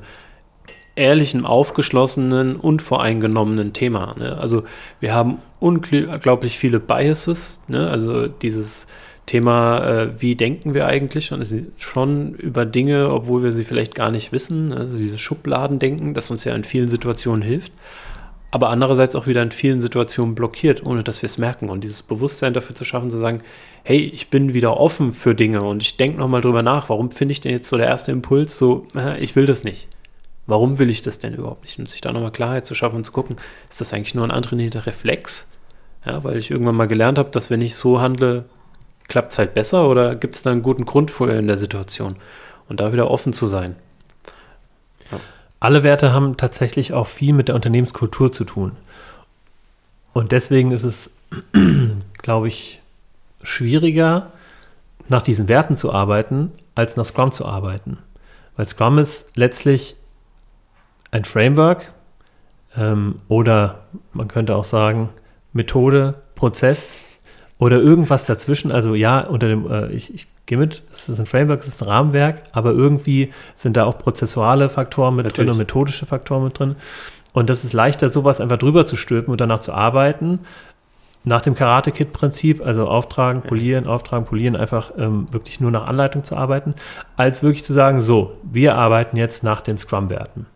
ehrlichen, 0.96 1.46
aufgeschlossenen, 1.46 2.56
unvoreingenommenen 2.56 3.72
Thema. 3.74 4.16
Ne? 4.18 4.38
Also 4.38 4.64
wir 5.00 5.14
haben 5.14 5.38
unglaublich 5.60 6.58
viele 6.58 6.80
Biases, 6.80 7.62
ne? 7.68 7.90
also 7.90 8.28
dieses 8.28 8.88
Thema, 9.30 9.86
äh, 9.86 10.22
wie 10.22 10.36
denken 10.36 10.74
wir 10.74 10.88
eigentlich 10.88 11.32
schon 11.78 12.34
über 12.34 12.66
Dinge, 12.66 13.12
obwohl 13.12 13.44
wir 13.44 13.52
sie 13.52 13.64
vielleicht 13.64 13.94
gar 13.94 14.10
nicht 14.10 14.32
wissen, 14.32 14.74
also 14.74 14.98
dieses 14.98 15.22
Schubladendenken, 15.22 16.16
das 16.16 16.32
uns 16.32 16.46
ja 16.46 16.56
in 16.56 16.64
vielen 16.64 16.88
Situationen 16.88 17.44
hilft, 17.44 17.72
aber 18.50 18.70
andererseits 18.70 19.16
auch 19.16 19.28
wieder 19.28 19.44
in 19.44 19.52
vielen 19.52 19.82
Situationen 19.82 20.34
blockiert, 20.34 20.84
ohne 20.84 21.04
dass 21.04 21.22
wir 21.22 21.28
es 21.28 21.38
merken. 21.38 21.70
Und 21.70 21.84
dieses 21.84 22.02
Bewusstsein 22.02 22.56
dafür 22.56 22.76
zu 22.76 22.86
schaffen, 22.86 23.12
zu 23.12 23.20
sagen, 23.20 23.44
hey, 23.84 24.00
ich 24.00 24.32
bin 24.32 24.56
wieder 24.56 24.78
offen 24.78 25.14
für 25.14 25.36
Dinge 25.36 25.62
und 25.62 25.84
ich 25.84 25.96
denke 25.98 26.18
nochmal 26.18 26.42
drüber 26.42 26.64
nach, 26.64 26.90
warum 26.90 27.12
finde 27.12 27.34
ich 27.34 27.42
denn 27.42 27.52
jetzt 27.52 27.70
so 27.70 27.78
der 27.78 27.86
erste 27.86 28.12
Impuls 28.12 28.58
so, 28.58 28.88
äh, 28.96 29.20
ich 29.20 29.36
will 29.36 29.46
das 29.46 29.64
nicht. 29.64 29.88
Warum 30.48 30.80
will 30.80 30.90
ich 30.90 31.04
das 31.04 31.20
denn 31.20 31.36
überhaupt 31.36 31.66
nicht? 31.66 31.78
Und 31.78 31.88
sich 31.88 32.02
da 32.02 32.12
nochmal 32.12 32.32
Klarheit 32.32 32.66
zu 32.66 32.74
schaffen 32.74 32.96
und 32.96 33.04
zu 33.04 33.12
gucken, 33.12 33.36
ist 33.70 33.80
das 33.80 33.94
eigentlich 33.94 34.16
nur 34.16 34.24
ein 34.24 34.32
antrainierter 34.32 34.88
Reflex? 34.88 35.52
Ja, 36.04 36.24
weil 36.24 36.38
ich 36.38 36.50
irgendwann 36.50 36.76
mal 36.76 36.88
gelernt 36.88 37.20
habe, 37.20 37.30
dass 37.30 37.52
wenn 37.52 37.62
ich 37.62 37.76
so 37.76 38.02
handle, 38.02 38.46
klappt 39.10 39.34
es 39.34 39.40
halt 39.40 39.54
besser 39.54 39.90
oder 39.90 40.16
gibt 40.16 40.36
es 40.36 40.44
da 40.44 40.52
einen 40.52 40.62
guten 40.62 40.86
Grund 40.86 41.12
für 41.12 41.30
in 41.32 41.48
der 41.48 41.58
Situation? 41.58 42.16
Und 42.70 42.80
da 42.80 42.94
wieder 42.94 43.10
offen 43.10 43.34
zu 43.34 43.48
sein. 43.48 43.76
Alle 45.60 45.84
Werte 45.84 46.14
haben 46.14 46.38
tatsächlich 46.38 46.94
auch 46.94 47.08
viel 47.08 47.34
mit 47.34 47.50
der 47.50 47.56
Unternehmenskultur 47.56 48.32
zu 48.32 48.46
tun. 48.46 48.78
Und 50.14 50.32
deswegen 50.32 50.72
ist 50.72 50.84
es, 50.84 51.14
glaube 52.22 52.48
ich, 52.48 52.82
schwieriger, 53.44 54.32
nach 55.08 55.22
diesen 55.22 55.50
Werten 55.50 55.76
zu 55.76 55.92
arbeiten, 55.92 56.52
als 56.76 56.96
nach 56.96 57.06
Scrum 57.06 57.32
zu 57.32 57.46
arbeiten. 57.46 57.98
Weil 58.56 58.68
Scrum 58.68 59.00
ist 59.00 59.36
letztlich 59.36 59.96
ein 61.12 61.26
Framework 61.26 61.92
ähm, 62.76 63.16
oder 63.28 63.88
man 64.14 64.28
könnte 64.28 64.56
auch 64.56 64.64
sagen 64.64 65.10
Methode, 65.52 66.22
Prozess 66.36 67.09
oder 67.60 67.80
irgendwas 67.80 68.26
dazwischen. 68.26 68.72
Also 68.72 68.96
ja, 68.96 69.20
unter 69.20 69.48
dem, 69.48 69.70
äh, 69.70 69.92
ich, 69.92 70.14
ich 70.14 70.28
gehe 70.48 70.58
mit, 70.58 70.82
es 70.94 71.10
ist 71.10 71.20
ein 71.20 71.26
Framework, 71.26 71.60
es 71.60 71.68
ist 71.68 71.84
ein 71.84 71.90
Rahmenwerk, 71.90 72.42
aber 72.54 72.72
irgendwie 72.72 73.32
sind 73.54 73.78
da 73.78 73.84
auch 73.84 73.98
prozessuale 73.98 74.70
Faktoren 74.70 75.16
mit 75.16 75.26
drin 75.26 75.30
Natürlich. 75.32 75.52
und 75.52 75.58
methodische 75.58 76.06
Faktoren 76.06 76.46
mit 76.46 76.58
drin. 76.58 76.76
Und 77.34 77.50
das 77.50 77.64
ist 77.64 77.74
leichter, 77.74 78.10
sowas 78.10 78.42
einfach 78.42 78.58
drüber 78.58 78.86
zu 78.86 78.96
stülpen 78.96 79.32
und 79.32 79.40
danach 79.40 79.60
zu 79.60 79.74
arbeiten. 79.74 80.40
Nach 81.30 81.42
dem 81.42 81.54
Karate-Kit-Prinzip, 81.54 82.66
also 82.66 82.88
auftragen, 82.88 83.44
polieren, 83.44 83.86
auftragen, 83.86 84.26
polieren, 84.26 84.56
einfach 84.56 84.92
ähm, 84.98 85.32
wirklich 85.32 85.60
nur 85.60 85.70
nach 85.70 85.86
Anleitung 85.86 86.24
zu 86.24 86.36
arbeiten, 86.36 86.74
als 87.18 87.44
wirklich 87.44 87.64
zu 87.64 87.72
sagen, 87.72 88.02
so, 88.02 88.34
wir 88.42 88.76
arbeiten 88.76 89.16
jetzt 89.16 89.44
nach 89.44 89.62
den 89.62 89.78
Scrum-Werten. 89.78 90.48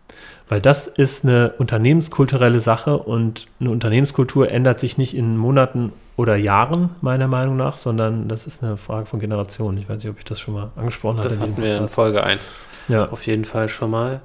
Weil 0.48 0.60
das 0.60 0.88
ist 0.88 1.24
eine 1.24 1.54
unternehmenskulturelle 1.58 2.58
Sache 2.58 2.98
und 2.98 3.46
eine 3.60 3.70
Unternehmenskultur 3.70 4.50
ändert 4.50 4.80
sich 4.80 4.98
nicht 4.98 5.16
in 5.16 5.36
Monaten 5.36 5.92
oder 6.16 6.34
Jahren, 6.34 6.90
meiner 7.00 7.28
Meinung 7.28 7.56
nach, 7.56 7.76
sondern 7.76 8.26
das 8.26 8.46
ist 8.46 8.62
eine 8.62 8.76
Frage 8.76 9.06
von 9.06 9.20
Generationen. 9.20 9.78
Ich 9.78 9.88
weiß 9.88 10.02
nicht, 10.02 10.10
ob 10.10 10.18
ich 10.18 10.24
das 10.24 10.40
schon 10.40 10.54
mal 10.54 10.72
angesprochen 10.74 11.18
habe. 11.18 11.28
Das 11.28 11.38
hatten 11.38 11.56
wir 11.56 11.78
in. 11.78 11.88
Folge 11.88 12.24
1 12.24 12.50
Ja, 12.88 13.08
auf 13.10 13.26
jeden 13.26 13.44
Fall 13.44 13.68
schon 13.68 13.92
mal. 13.92 14.20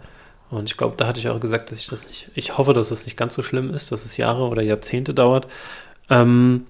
Und 0.50 0.68
ich 0.68 0.78
glaube, 0.78 0.96
da 0.98 1.06
hatte 1.06 1.20
ich 1.20 1.30
auch 1.30 1.40
gesagt, 1.40 1.70
dass 1.70 1.78
ich 1.78 1.88
das 1.88 2.08
nicht, 2.08 2.30
ich 2.34 2.58
hoffe, 2.58 2.74
dass 2.74 2.90
es 2.90 3.06
nicht 3.06 3.18
ganz 3.18 3.36
so 3.36 3.44
schlimm 3.44 3.72
ist, 3.72 3.92
dass 3.92 4.04
es 4.04 4.18
Jahre 4.18 4.46
oder 4.46 4.64
Jahrzehnte 4.64 5.14
dauert. 5.14 5.46
Ähm, 6.10 6.66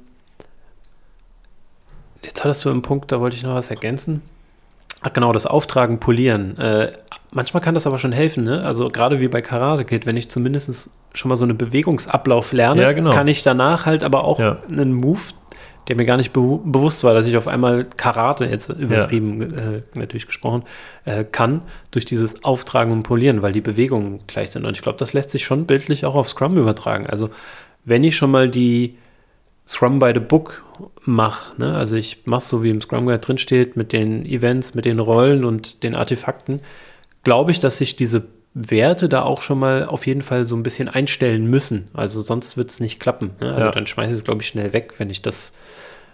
jetzt 2.23 2.43
hattest 2.43 2.65
du 2.65 2.69
einen 2.69 2.82
Punkt, 2.82 3.12
da 3.12 3.19
wollte 3.19 3.36
ich 3.36 3.43
noch 3.43 3.56
was 3.56 3.69
ergänzen. 3.69 4.21
Ach 5.02 5.13
genau, 5.13 5.32
das 5.32 5.45
Auftragen, 5.45 5.99
Polieren. 6.02 6.58
Äh, 6.58 6.91
manchmal 7.32 7.63
kann 7.63 7.73
das 7.73 7.88
aber 7.88 7.97
schon 7.97 8.12
helfen, 8.12 8.43
ne? 8.43 8.63
Also 8.65 8.89
gerade 8.89 9.21
wie 9.21 9.30
bei 9.30 9.41
Karate 9.41 9.86
Kid, 9.86 10.06
wenn 10.06 10.17
ich 10.17 10.30
zumindest 10.30 10.89
schon 11.13 11.30
mal 11.30 11.38
so 11.38 11.45
einen 11.45 11.58
Bewegungsablauf 11.58 12.52
lerne, 12.52 12.82
Ja, 12.82 12.91
genau. 12.91 13.12
kann 13.12 13.28
ich 13.30 13.41
danach 13.41 13.86
halt 13.86 14.04
aber 14.04 14.25
auch 14.25 14.39
Ja. 14.39 14.58
einen 14.69 14.91
Move, 14.93 15.21
der 15.88 15.95
mir 15.95 16.06
gar 16.06 16.17
nicht 16.17 16.34
be 16.34 16.41
bewusst 16.65 17.06
war, 17.06 17.13
dass 17.13 17.25
ich 17.25 17.38
auf 17.38 17.47
einmal 17.47 17.86
Karate, 17.86 18.45
jetzt 18.45 18.69
übertrieben 18.69 19.41
äh, 19.58 19.82
natürlich 19.97 20.28
gesprochen, 20.28 20.63
äh, 21.06 21.23
kann, 21.23 21.62
durch 21.91 22.04
dieses 22.04 22.43
Auftragen 22.43 22.91
und 22.91 23.04
Polieren, 23.04 23.41
weil 23.41 23.54
die 23.54 23.62
Bewegungen 23.62 24.19
gleich 24.28 24.52
sind. 24.52 24.65
Und 24.65 24.75
ich 24.75 24.82
glaube, 24.82 24.97
das 24.97 25.13
lässt 25.13 25.32
sich 25.32 25.45
schon 25.45 25.65
bildlich 25.65 26.06
auch 26.06 26.15
auf 26.15 26.28
Scrum 26.28 26.58
übertragen. 26.58 27.08
Also 27.08 27.30
wenn 27.86 28.04
ich 28.04 28.17
schon 28.17 28.32
mal 28.32 28.49
die 28.49 28.97
Scrum 29.69 29.99
by 29.99 30.12
the 30.13 30.19
Book 30.19 30.63
mache, 31.05 31.53
ne? 31.62 31.75
also 31.75 31.95
ich 31.95 32.25
mache 32.25 32.41
so, 32.43 32.63
wie 32.63 32.71
im 32.71 32.82
Scrum 32.82 33.05
Guide 33.05 33.19
drin 33.19 33.38
steht, 33.38 33.77
mit 33.77 33.93
den 33.93 34.25
Events, 34.25 34.73
mit 34.73 34.86
den 34.86 34.97
Rollen 34.99 35.45
und 35.45 35.84
den 35.84 35.93
Artefakten, 35.95 36.62
glaube 37.23 37.51
ich, 37.51 37.60
dass 37.60 37.77
sich 37.77 37.95
diese 37.95 38.23
Werte 38.55 39.10
da 39.10 39.21
auch 39.21 39.43
schon 39.43 39.60
mal 39.60 39.86
auf 39.86 40.08
jeden 40.08 40.23
Fall 40.23 40.45
so 40.45 40.55
ein 40.55 40.63
bisschen 40.63 40.88
einstellen 40.89 41.47
müssen. 41.47 41.88
Also 41.93 42.21
sonst 42.21 42.58
wird 42.58 42.71
es 42.71 42.79
nicht 42.79 42.99
klappen. 42.99 43.32
Ne? 43.39 43.47
Also 43.53 43.67
Ja. 43.67 43.71
dann 43.71 43.86
schmeiße 43.86 44.12
ich 44.13 44.17
es, 44.17 44.23
glaube 44.23 44.41
ich, 44.41 44.47
schnell 44.47 44.73
weg, 44.73 44.93
wenn 44.97 45.12
ich 45.12 45.21
das, 45.21 45.51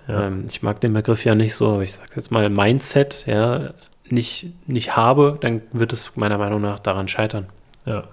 Ja. 0.09 0.27
ähm, 0.27 0.45
ich 0.49 0.61
mag 0.61 0.81
den 0.81 0.91
Begriff 0.93 1.23
ja 1.23 1.33
nicht 1.33 1.55
so, 1.55 1.69
aber 1.71 1.83
ich 1.83 1.93
sage 1.93 2.09
jetzt 2.17 2.31
mal 2.31 2.49
Mindset, 2.49 3.25
ja, 3.25 3.69
nicht, 4.09 4.47
nicht 4.67 4.97
habe, 4.97 5.37
dann 5.39 5.61
wird 5.71 5.93
es 5.93 6.11
meiner 6.15 6.37
Meinung 6.37 6.61
nach 6.61 6.79
daran 6.79 7.07
scheitern. 7.07 7.45
ja. 7.85 8.03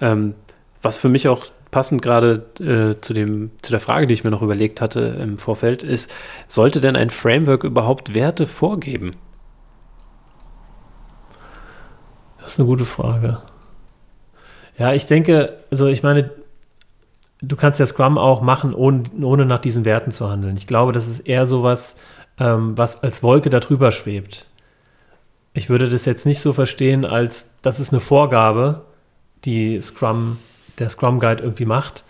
Ähm, 0.00 0.34
was 0.82 0.96
für 0.96 1.08
mich 1.08 1.28
auch 1.28 1.46
passend 1.72 2.02
gerade 2.02 2.44
äh, 2.60 3.00
zu, 3.00 3.14
zu 3.14 3.70
der 3.72 3.80
Frage, 3.80 4.06
die 4.06 4.12
ich 4.12 4.22
mir 4.22 4.30
noch 4.30 4.42
überlegt 4.42 4.80
hatte 4.80 5.00
im 5.00 5.38
Vorfeld, 5.38 5.82
ist, 5.82 6.12
sollte 6.46 6.80
denn 6.80 6.94
ein 6.94 7.10
Framework 7.10 7.64
überhaupt 7.64 8.14
Werte 8.14 8.46
vorgeben? 8.46 9.16
Das 12.38 12.52
ist 12.52 12.60
eine 12.60 12.68
gute 12.68 12.84
Frage. 12.84 13.38
Ja, 14.78 14.92
ich 14.92 15.06
denke, 15.06 15.56
also 15.70 15.86
ich 15.86 16.02
meine, 16.02 16.30
du 17.40 17.56
kannst 17.56 17.80
ja 17.80 17.86
Scrum 17.86 18.18
auch 18.18 18.42
machen, 18.42 18.74
ohne, 18.74 19.04
ohne 19.22 19.46
nach 19.46 19.58
diesen 19.58 19.84
Werten 19.84 20.12
zu 20.12 20.30
handeln. 20.30 20.56
Ich 20.56 20.66
glaube, 20.66 20.92
das 20.92 21.08
ist 21.08 21.20
eher 21.20 21.46
sowas, 21.46 21.96
ähm, 22.38 22.76
was 22.76 23.02
als 23.02 23.22
Wolke 23.22 23.48
darüber 23.48 23.92
schwebt. 23.92 24.46
Ich 25.54 25.70
würde 25.70 25.88
das 25.88 26.04
jetzt 26.04 26.26
nicht 26.26 26.40
so 26.40 26.52
verstehen, 26.52 27.04
als 27.04 27.54
das 27.62 27.80
ist 27.80 27.92
eine 27.92 28.00
Vorgabe, 28.00 28.84
die 29.44 29.80
Scrum, 29.80 30.38
der 30.78 30.88
Scrum 30.88 31.20
Guide 31.20 31.42
irgendwie 31.42 31.64
macht. 31.64 32.04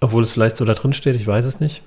Obwohl 0.00 0.22
es 0.22 0.32
vielleicht 0.32 0.56
so 0.56 0.64
da 0.64 0.74
drin 0.74 0.92
steht, 0.92 1.16
ich 1.16 1.26
weiß 1.26 1.44
es 1.44 1.60
nicht. 1.60 1.82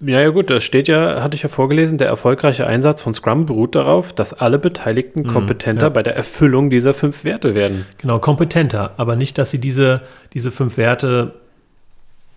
Ja, 0.00 0.20
ja, 0.20 0.30
gut, 0.30 0.50
das 0.50 0.64
steht 0.64 0.88
ja, 0.88 1.22
hatte 1.22 1.34
ich 1.34 1.42
ja 1.42 1.48
vorgelesen, 1.48 1.96
der 1.96 2.08
erfolgreiche 2.08 2.66
Einsatz 2.66 3.00
von 3.00 3.14
Scrum 3.14 3.46
beruht 3.46 3.74
darauf, 3.74 4.12
dass 4.12 4.34
alle 4.34 4.58
Beteiligten 4.58 5.26
kompetenter 5.26 5.86
ja. 5.86 5.90
bei 5.90 6.02
der 6.02 6.14
Erfüllung 6.14 6.68
dieser 6.68 6.92
fünf 6.92 7.24
Werte 7.24 7.54
werden. 7.54 7.86
Genau, 7.98 8.18
kompetenter, 8.18 8.92
aber 8.96 9.16
nicht, 9.16 9.38
dass 9.38 9.50
sie 9.50 9.58
diese, 9.58 10.02
diese 10.34 10.50
fünf 10.50 10.76
Werte 10.76 11.34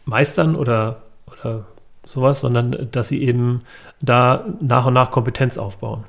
meistern 0.05 0.55
oder, 0.55 1.01
oder 1.31 1.65
sowas, 2.05 2.39
sondern 2.39 2.87
dass 2.91 3.09
sie 3.09 3.21
eben 3.21 3.63
da 4.01 4.45
nach 4.61 4.85
und 4.85 4.93
nach 4.93 5.11
Kompetenz 5.11 5.57
aufbauen. 5.57 6.05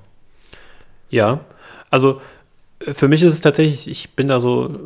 Ja, 1.11 1.41
also 1.91 2.21
äh, 2.81 2.93
für 2.93 3.09
mich 3.09 3.23
ist 3.23 3.33
es 3.33 3.41
tatsächlich, 3.41 3.89
ich 3.89 4.15
bin 4.15 4.29
da 4.29 4.39
so 4.39 4.79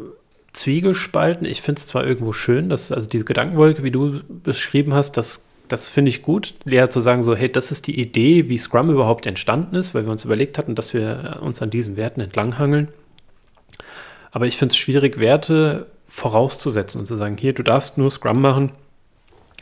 zwiegespalten. 0.53 1.47
Ich 1.47 1.63
finde 1.63 1.81
es 1.81 1.87
zwar 1.87 2.07
irgendwo 2.07 2.33
schön, 2.33 2.69
dass, 2.69 2.93
also 2.93 3.09
diese 3.09 3.25
Gedankenwolke, 3.25 3.83
wie 3.83 3.91
du 3.91 4.21
beschrieben 4.29 4.95
hast, 4.95 5.17
das, 5.17 5.43
das 5.69 5.89
finde 5.89 6.11
ich 6.11 6.23
gut, 6.23 6.55
leer 6.65 6.91
zu 6.91 7.01
sagen, 7.01 7.23
so, 7.23 7.35
hey, 7.35 7.51
das 7.51 7.73
ist 7.73 7.87
die 7.87 7.99
Idee, 7.99 8.49
wie 8.49 8.59
Scrum 8.59 8.91
überhaupt 8.91 9.27
entstanden 9.27 9.77
ist, 9.77 9.95
weil 9.95 10.05
wir 10.05 10.13
uns 10.13 10.25
überlegt 10.25 10.59
hatten, 10.59 10.75
dass 10.75 10.93
wir 10.93 11.39
uns 11.43 11.63
an 11.63 11.71
diesen 11.71 11.97
Werten 11.97 12.21
entlanghangeln. 12.21 12.89
Aber 14.31 14.47
ich 14.47 14.57
finde 14.57 14.73
es 14.73 14.79
schwierig, 14.79 15.19
Werte 15.19 15.87
vorauszusetzen 16.07 17.01
und 17.01 17.07
zu 17.07 17.17
sagen, 17.17 17.37
hier, 17.39 17.55
du 17.55 17.63
darfst 17.63 17.97
nur 17.97 18.11
Scrum 18.11 18.41
machen, 18.41 18.73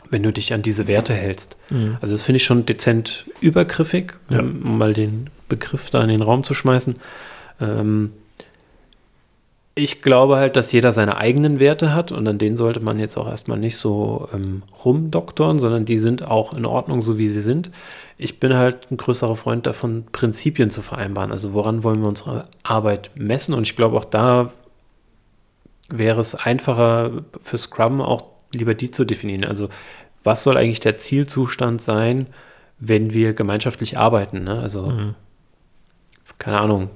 wenn 0.09 0.23
du 0.23 0.33
dich 0.33 0.53
an 0.53 0.61
diese 0.61 0.87
Werte 0.87 1.13
hältst. 1.13 1.55
Mhm. 1.69 1.97
Also 2.01 2.13
das 2.13 2.23
finde 2.23 2.37
ich 2.37 2.43
schon 2.43 2.65
dezent 2.65 3.25
übergriffig, 3.39 4.13
ja. 4.29 4.39
um 4.39 4.77
mal 4.77 4.93
den 4.93 5.29
Begriff 5.47 5.89
da 5.89 6.01
in 6.03 6.09
den 6.09 6.21
Raum 6.21 6.43
zu 6.43 6.53
schmeißen. 6.53 6.97
Ähm, 7.61 8.11
ich 9.73 10.01
glaube 10.01 10.35
halt, 10.37 10.55
dass 10.57 10.71
jeder 10.71 10.91
seine 10.91 11.17
eigenen 11.17 11.59
Werte 11.59 11.93
hat 11.93 12.11
und 12.11 12.27
an 12.27 12.37
denen 12.37 12.57
sollte 12.57 12.81
man 12.81 12.99
jetzt 12.99 13.17
auch 13.17 13.27
erstmal 13.27 13.57
nicht 13.57 13.77
so 13.77 14.27
ähm, 14.33 14.63
rumdoktoren, 14.83 15.59
sondern 15.59 15.85
die 15.85 15.99
sind 15.99 16.23
auch 16.23 16.53
in 16.53 16.65
Ordnung, 16.65 17.01
so 17.01 17.17
wie 17.17 17.29
sie 17.29 17.39
sind. 17.39 17.71
Ich 18.17 18.39
bin 18.39 18.53
halt 18.53 18.91
ein 18.91 18.97
größerer 18.97 19.35
Freund 19.37 19.65
davon, 19.65 20.05
Prinzipien 20.11 20.69
zu 20.69 20.81
vereinbaren. 20.81 21.31
Also 21.31 21.53
woran 21.53 21.83
wollen 21.83 22.01
wir 22.01 22.09
unsere 22.09 22.45
Arbeit 22.63 23.11
messen? 23.15 23.53
Und 23.53 23.63
ich 23.63 23.77
glaube, 23.77 23.97
auch 23.97 24.05
da 24.05 24.51
wäre 25.89 26.19
es 26.19 26.35
einfacher 26.35 27.23
für 27.41 27.57
Scrum 27.57 28.01
auch 28.01 28.25
lieber 28.53 28.75
die 28.75 28.91
zu 28.91 29.05
definieren. 29.05 29.45
Also 29.45 29.69
was 30.23 30.43
soll 30.43 30.57
eigentlich 30.57 30.81
der 30.81 30.97
Zielzustand 30.97 31.81
sein, 31.81 32.27
wenn 32.77 33.13
wir 33.13 33.33
gemeinschaftlich 33.33 33.97
arbeiten? 33.97 34.43
Ne? 34.43 34.59
Also 34.59 34.87
mhm. 34.87 35.15
keine 36.37 36.59
Ahnung, 36.59 36.89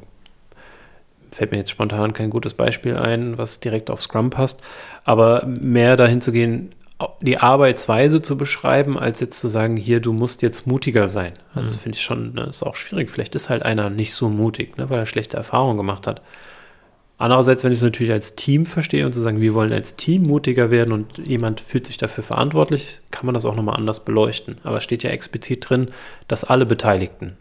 fällt 1.36 1.52
mir 1.52 1.58
jetzt 1.58 1.72
spontan 1.72 2.14
kein 2.14 2.30
gutes 2.30 2.54
Beispiel 2.54 2.96
ein, 2.96 3.38
was 3.38 3.60
direkt 3.60 3.90
auf 3.90 4.02
Scrum 4.02 4.30
passt, 4.30 4.62
aber 5.04 5.46
mehr 5.46 5.98
dahin 5.98 6.22
zu 6.22 6.32
gehen, 6.32 6.74
die 7.22 7.38
Arbeitsweise 7.38 8.22
zu 8.22 8.38
beschreiben, 8.38 8.98
als 8.98 9.20
jetzt 9.20 9.40
zu 9.40 9.50
sagen, 9.50 9.76
hier, 9.76 10.00
du 10.00 10.14
musst 10.14 10.42
jetzt 10.42 10.66
mutiger 10.66 11.10
sein. 11.10 11.34
Also 11.54 11.74
mhm. 11.74 11.80
finde 11.80 11.98
ich 11.98 12.04
schon, 12.04 12.34
ne, 12.34 12.44
ist 12.44 12.64
auch 12.64 12.76
schwierig. 12.76 13.10
Vielleicht 13.10 13.36
ist 13.36 13.50
halt 13.50 13.64
einer 13.64 13.90
nicht 13.90 14.14
so 14.14 14.30
mutig, 14.30 14.78
ne, 14.78 14.90
weil 14.90 15.00
er 15.00 15.06
schlechte 15.06 15.36
Erfahrungen 15.36 15.76
gemacht 15.76 16.08
hat. 16.08 16.22
Andererseits, 17.18 17.64
wenn 17.64 17.72
ich 17.72 17.80
es 17.80 17.84
natürlich 17.84 18.14
als 18.14 18.36
Team 18.36 18.66
verstehe 18.66 19.06
und 19.06 19.14
zu 19.14 19.22
sagen, 19.22 19.42
wir 19.42 19.54
wollen 19.54 19.74
als 19.74 19.96
Team 19.96 20.24
mutiger 20.24 20.72
werden 20.72 20.94
und 20.94 21.18
jemand 21.18 21.62
fühlt 21.62 21.86
sich 21.86 21.98
dafür 21.98 22.24
verantwortlich, 22.24 23.00
kann 23.12 23.26
man 23.26 23.36
das 23.36 23.46
auch 23.46 23.56
nochmal 23.56 23.78
anders 23.78 24.04
beleuchten. 24.04 24.58
Aber 24.64 24.78
es 24.78 24.84
steht 24.84 25.04
ja 25.04 25.10
explizit 25.10 25.70
drin, 25.70 25.90
dass 26.28 26.44
alle 26.46 26.66
Beteiligten 26.66 27.38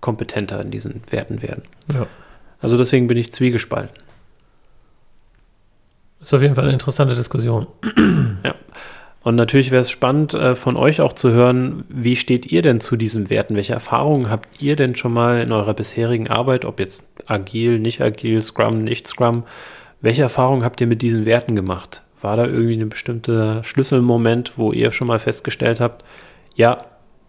kompetenter 0.00 0.60
in 0.60 0.70
diesen 0.70 1.02
Werten 1.10 1.42
werden. 1.42 1.62
Ja. 1.92 2.06
Also 2.60 2.76
deswegen 2.76 3.06
bin 3.06 3.16
ich 3.16 3.32
zwiegespalten. 3.32 3.96
Ist 6.20 6.34
auf 6.34 6.42
jeden 6.42 6.54
Fall 6.54 6.64
eine 6.64 6.72
interessante 6.72 7.14
Diskussion. 7.14 7.66
ja. 8.44 8.54
Und 9.22 9.34
natürlich 9.34 9.70
wäre 9.70 9.82
es 9.82 9.90
spannend, 9.90 10.34
äh, 10.34 10.54
von 10.56 10.76
euch 10.76 11.00
auch 11.00 11.12
zu 11.12 11.30
hören, 11.30 11.84
wie 11.88 12.16
steht 12.16 12.46
ihr 12.50 12.62
denn 12.62 12.80
zu 12.80 12.96
diesen 12.96 13.30
Werten? 13.30 13.56
Welche 13.56 13.74
Erfahrungen 13.74 14.30
habt 14.30 14.60
ihr 14.60 14.74
denn 14.74 14.94
schon 14.94 15.12
mal 15.12 15.40
in 15.40 15.52
eurer 15.52 15.74
bisherigen 15.74 16.28
Arbeit, 16.28 16.64
ob 16.64 16.80
jetzt 16.80 17.06
agil, 17.26 17.78
nicht 17.78 18.00
agil, 18.00 18.42
Scrum, 18.42 18.84
nicht 18.84 19.06
Scrum, 19.06 19.44
welche 20.00 20.22
Erfahrungen 20.22 20.64
habt 20.64 20.80
ihr 20.80 20.86
mit 20.86 21.02
diesen 21.02 21.26
Werten 21.26 21.56
gemacht? 21.56 22.02
War 22.20 22.36
da 22.36 22.46
irgendwie 22.46 22.76
ein 22.76 22.88
bestimmter 22.88 23.62
Schlüsselmoment, 23.64 24.54
wo 24.56 24.72
ihr 24.72 24.92
schon 24.92 25.08
mal 25.08 25.18
festgestellt 25.18 25.80
habt, 25.80 26.04
ja, 26.54 26.78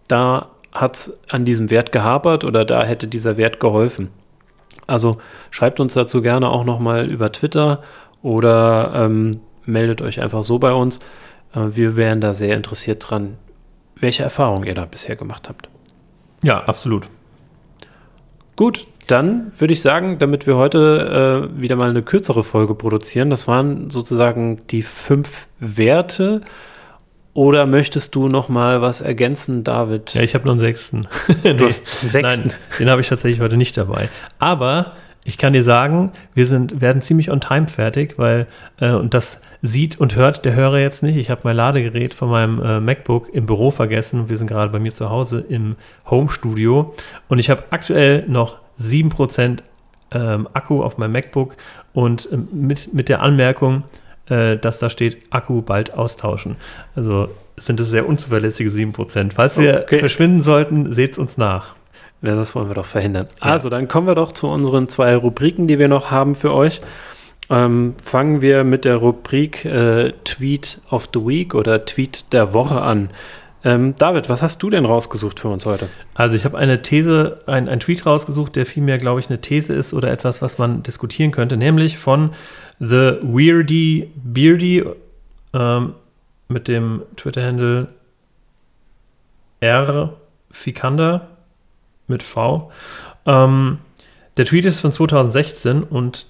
da 0.08 0.50
hat 0.72 0.96
es 0.96 1.20
an 1.28 1.44
diesem 1.44 1.70
Wert 1.70 1.92
gehapert 1.92 2.44
oder 2.44 2.64
da 2.64 2.84
hätte 2.84 3.08
dieser 3.08 3.36
Wert 3.36 3.60
geholfen? 3.60 4.08
Also 4.86 5.18
schreibt 5.50 5.80
uns 5.80 5.94
dazu 5.94 6.22
gerne 6.22 6.48
auch 6.48 6.64
nochmal 6.64 7.08
über 7.08 7.32
Twitter 7.32 7.82
oder 8.22 8.92
ähm, 8.94 9.40
meldet 9.64 10.02
euch 10.02 10.20
einfach 10.20 10.44
so 10.44 10.58
bei 10.58 10.72
uns. 10.72 10.98
Äh, 11.54 11.60
wir 11.74 11.96
wären 11.96 12.20
da 12.20 12.34
sehr 12.34 12.56
interessiert 12.56 13.04
dran, 13.08 13.36
welche 13.96 14.22
Erfahrungen 14.22 14.66
ihr 14.66 14.74
da 14.74 14.84
bisher 14.84 15.16
gemacht 15.16 15.48
habt. 15.48 15.68
Ja, 16.42 16.64
absolut. 16.64 17.06
Gut, 18.56 18.86
dann 19.06 19.52
würde 19.58 19.72
ich 19.72 19.82
sagen, 19.82 20.18
damit 20.18 20.46
wir 20.46 20.56
heute 20.56 21.50
äh, 21.54 21.60
wieder 21.60 21.76
mal 21.76 21.90
eine 21.90 22.02
kürzere 22.02 22.44
Folge 22.44 22.74
produzieren, 22.74 23.30
das 23.30 23.48
waren 23.48 23.90
sozusagen 23.90 24.60
die 24.70 24.82
fünf 24.82 25.48
Werte. 25.58 26.42
Oder 27.40 27.66
möchtest 27.66 28.14
du 28.14 28.28
noch 28.28 28.50
mal 28.50 28.82
was 28.82 29.00
ergänzen, 29.00 29.64
David? 29.64 30.12
Ja, 30.12 30.20
ich 30.20 30.34
habe 30.34 30.44
noch 30.44 30.52
einen 30.52 30.60
sechsten. 30.60 31.08
du 31.42 31.54
nee, 31.54 31.64
hast 31.64 31.86
einen 32.02 32.10
sechsten. 32.10 32.48
Nein, 32.48 32.56
den 32.78 32.90
habe 32.90 33.00
ich 33.00 33.08
tatsächlich 33.08 33.40
heute 33.40 33.56
nicht 33.56 33.78
dabei. 33.78 34.10
Aber 34.38 34.90
ich 35.24 35.38
kann 35.38 35.54
dir 35.54 35.62
sagen, 35.62 36.12
wir 36.34 36.44
sind, 36.44 36.82
werden 36.82 37.00
ziemlich 37.00 37.30
on 37.30 37.40
time 37.40 37.66
fertig, 37.66 38.18
weil, 38.18 38.46
äh, 38.78 38.90
und 38.90 39.14
das 39.14 39.40
sieht 39.62 39.98
und 39.98 40.16
hört 40.16 40.44
der 40.44 40.54
Hörer 40.54 40.80
jetzt 40.80 41.02
nicht. 41.02 41.16
Ich 41.16 41.30
habe 41.30 41.40
mein 41.44 41.56
Ladegerät 41.56 42.12
von 42.12 42.28
meinem 42.28 42.62
äh, 42.62 42.78
MacBook 42.78 43.30
im 43.32 43.46
Büro 43.46 43.70
vergessen. 43.70 44.28
Wir 44.28 44.36
sind 44.36 44.46
gerade 44.46 44.70
bei 44.70 44.78
mir 44.78 44.92
zu 44.92 45.08
Hause 45.08 45.42
im 45.48 45.76
Home-Studio 46.10 46.94
und 47.30 47.38
ich 47.38 47.48
habe 47.48 47.64
aktuell 47.70 48.26
noch 48.28 48.58
7% 48.78 49.60
ähm, 50.10 50.46
Akku 50.52 50.82
auf 50.82 50.98
meinem 50.98 51.12
MacBook 51.12 51.56
und 51.94 52.28
ähm, 52.30 52.48
mit, 52.52 52.92
mit 52.92 53.08
der 53.08 53.22
Anmerkung, 53.22 53.84
äh, 54.30 54.56
dass 54.56 54.78
da 54.78 54.90
steht, 54.90 55.18
Akku 55.30 55.62
bald 55.62 55.94
austauschen. 55.94 56.56
Also 56.94 57.28
sind 57.56 57.80
es 57.80 57.90
sehr 57.90 58.08
unzuverlässige 58.08 58.70
7%. 58.70 59.32
Falls 59.34 59.58
wir 59.58 59.82
okay. 59.82 59.98
verschwinden 59.98 60.42
sollten, 60.42 60.92
seht 60.92 61.12
es 61.12 61.18
uns 61.18 61.36
nach. 61.36 61.74
Ja, 62.22 62.34
das 62.34 62.54
wollen 62.54 62.68
wir 62.68 62.74
doch 62.74 62.86
verhindern. 62.86 63.28
Ja. 63.42 63.52
Also, 63.52 63.70
dann 63.70 63.88
kommen 63.88 64.06
wir 64.06 64.14
doch 64.14 64.32
zu 64.32 64.48
unseren 64.48 64.88
zwei 64.88 65.16
Rubriken, 65.16 65.66
die 65.66 65.78
wir 65.78 65.88
noch 65.88 66.10
haben 66.10 66.34
für 66.34 66.52
euch. 66.52 66.80
Ähm, 67.48 67.94
fangen 68.02 68.42
wir 68.42 68.62
mit 68.62 68.84
der 68.84 68.96
Rubrik 68.96 69.64
äh, 69.64 70.12
Tweet 70.24 70.80
of 70.90 71.08
the 71.14 71.20
Week 71.20 71.54
oder 71.54 71.84
Tweet 71.84 72.32
der 72.32 72.52
Woche 72.52 72.80
an. 72.80 73.10
Ähm, 73.64 73.94
David, 73.98 74.28
was 74.28 74.42
hast 74.42 74.62
du 74.62 74.70
denn 74.70 74.84
rausgesucht 74.84 75.40
für 75.40 75.48
uns 75.48 75.66
heute? 75.66 75.88
Also 76.14 76.36
ich 76.36 76.44
habe 76.44 76.56
eine 76.56 76.80
These, 76.80 77.40
ein, 77.46 77.68
ein 77.68 77.80
Tweet 77.80 78.06
rausgesucht, 78.06 78.56
der 78.56 78.66
vielmehr, 78.66 78.98
glaube 78.98 79.20
ich, 79.20 79.28
eine 79.28 79.40
These 79.40 79.74
ist 79.74 79.92
oder 79.92 80.10
etwas, 80.10 80.40
was 80.40 80.58
man 80.58 80.82
diskutieren 80.82 81.30
könnte, 81.30 81.56
nämlich 81.56 81.98
von 81.98 82.30
The 82.80 83.18
Weirdy 83.22 84.10
Beardy 84.16 84.84
ähm, 85.52 85.94
mit 86.48 86.66
dem 86.66 87.02
Twitter-Handle 87.16 87.88
R 89.60 90.16
Fikander 90.50 91.28
mit 92.08 92.22
V. 92.22 92.72
Ähm, 93.26 93.78
der 94.36 94.46
Tweet 94.46 94.64
ist 94.64 94.80
von 94.80 94.92
2016 94.92 95.82
und 95.82 96.26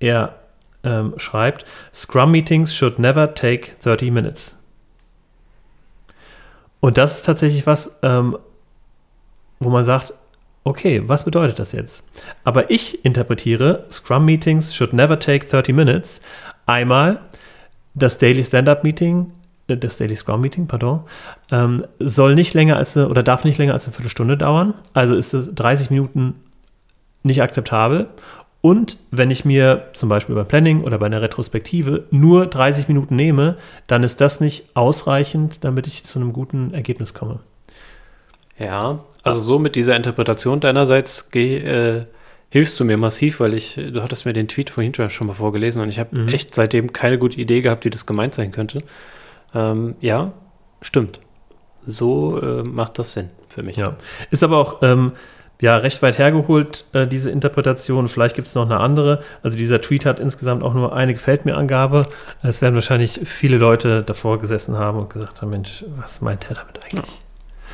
er 0.00 0.34
ähm, 0.82 1.14
schreibt, 1.18 1.64
Scrum 1.94 2.32
Meetings 2.32 2.74
should 2.74 2.98
never 2.98 3.34
take 3.34 3.72
30 3.82 4.10
minutes. 4.10 4.56
Und 6.80 6.98
das 6.98 7.16
ist 7.16 7.22
tatsächlich 7.22 7.66
was, 7.66 7.96
ähm, 8.02 8.36
wo 9.60 9.68
man 9.70 9.84
sagt, 9.84 10.14
okay, 10.64 11.02
was 11.06 11.24
bedeutet 11.24 11.58
das 11.58 11.72
jetzt? 11.72 12.04
Aber 12.44 12.70
ich 12.70 13.04
interpretiere, 13.04 13.84
Scrum 13.90 14.24
Meetings 14.24 14.74
should 14.74 14.92
never 14.92 15.18
take 15.18 15.46
30 15.46 15.74
minutes. 15.74 16.20
Einmal 16.66 17.20
das 17.94 18.18
Daily 18.18 18.44
Stand-Up 18.44 18.84
Meeting, 18.84 19.32
äh, 19.68 19.76
das 19.76 19.96
Daily 19.96 20.16
Scrum 20.16 20.40
Meeting, 20.40 20.66
pardon, 20.66 21.00
ähm, 21.50 21.84
soll 21.98 22.34
nicht 22.34 22.54
länger 22.54 22.76
als 22.76 22.96
eine, 22.96 23.08
oder 23.08 23.22
darf 23.22 23.44
nicht 23.44 23.58
länger 23.58 23.72
als 23.72 23.86
eine 23.86 23.94
Viertelstunde 23.94 24.36
dauern. 24.36 24.74
Also 24.94 25.14
ist 25.14 25.34
es 25.34 25.54
30 25.54 25.90
Minuten 25.90 26.34
nicht 27.22 27.42
akzeptabel. 27.42 28.08
Und 28.62 28.98
wenn 29.10 29.30
ich 29.30 29.46
mir 29.46 29.88
zum 29.94 30.10
Beispiel 30.10 30.34
beim 30.34 30.46
Planning 30.46 30.84
oder 30.84 30.98
bei 30.98 31.06
einer 31.06 31.22
Retrospektive 31.22 32.04
nur 32.10 32.46
30 32.46 32.88
Minuten 32.88 33.16
nehme, 33.16 33.56
dann 33.86 34.02
ist 34.02 34.20
das 34.20 34.40
nicht 34.40 34.76
ausreichend, 34.76 35.64
damit 35.64 35.86
ich 35.86 36.04
zu 36.04 36.18
einem 36.18 36.34
guten 36.34 36.74
Ergebnis 36.74 37.14
komme. 37.14 37.40
Ja, 38.58 38.98
also 39.22 39.40
so 39.40 39.58
mit 39.58 39.76
dieser 39.76 39.96
Interpretation 39.96 40.60
deinerseits 40.60 41.30
äh, 41.34 42.04
hilfst 42.48 42.80
du 42.80 42.84
mir 42.84 42.96
massiv, 42.96 43.40
weil 43.40 43.54
ich, 43.54 43.74
du 43.74 44.02
hattest 44.02 44.26
mir 44.26 44.32
den 44.32 44.48
Tweet 44.48 44.70
vorhin 44.70 44.92
schon 45.10 45.26
mal 45.26 45.34
vorgelesen 45.34 45.82
und 45.82 45.88
ich 45.88 45.98
habe 45.98 46.18
mhm. 46.18 46.28
echt 46.28 46.54
seitdem 46.54 46.92
keine 46.92 47.18
gute 47.18 47.38
Idee 47.38 47.62
gehabt, 47.62 47.84
wie 47.84 47.90
das 47.90 48.06
gemeint 48.06 48.34
sein 48.34 48.52
könnte. 48.52 48.82
Ähm, 49.54 49.94
ja, 50.00 50.32
stimmt. 50.82 51.20
So 51.86 52.40
äh, 52.40 52.62
macht 52.62 52.98
das 52.98 53.12
Sinn 53.12 53.30
für 53.48 53.62
mich. 53.62 53.76
Ja, 53.76 53.96
ist 54.30 54.42
aber 54.42 54.58
auch 54.58 54.82
ähm, 54.82 55.12
ja, 55.60 55.76
recht 55.76 56.00
weit 56.02 56.18
hergeholt, 56.18 56.84
äh, 56.92 57.06
diese 57.06 57.30
Interpretation. 57.30 58.08
Vielleicht 58.08 58.34
gibt 58.34 58.48
es 58.48 58.54
noch 58.54 58.64
eine 58.64 58.80
andere. 58.80 59.22
Also 59.42 59.58
dieser 59.58 59.80
Tweet 59.80 60.06
hat 60.06 60.18
insgesamt 60.18 60.62
auch 60.62 60.74
nur 60.74 60.94
eine 60.94 61.12
Gefällt 61.12 61.44
mir 61.44 61.56
Angabe. 61.56 62.06
Es 62.42 62.62
werden 62.62 62.74
wahrscheinlich 62.74 63.20
viele 63.24 63.58
Leute 63.58 64.02
davor 64.02 64.38
gesessen 64.40 64.76
haben 64.76 64.98
und 64.98 65.10
gesagt 65.10 65.42
haben, 65.42 65.50
Mensch, 65.50 65.84
was 65.96 66.20
meint 66.20 66.48
er 66.48 66.56
damit 66.56 66.82
eigentlich? 66.82 67.10
Ja, 67.10 67.29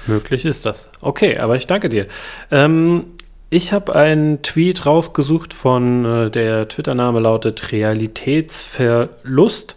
möglich 0.09 0.45
ist 0.45 0.67
das. 0.67 0.91
Okay, 1.01 1.39
aber 1.39 1.57
ich 1.57 1.67
danke 1.67 1.89
dir. 1.89 2.07
Ähm, 2.51 3.07
ich 3.49 3.73
habe 3.73 3.95
einen 3.95 4.43
Tweet 4.43 4.87
rausgesucht 4.87 5.55
von, 5.55 6.05
äh, 6.05 6.31
der 6.31 6.69
Twitter-Name 6.69 7.21
lautet 7.21 7.73
Realitätsverlust. 7.73 9.77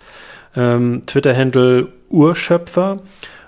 Ähm, 0.55 1.03
Twitter-Handle 1.05 1.89
Urschöpfer. 2.09 2.97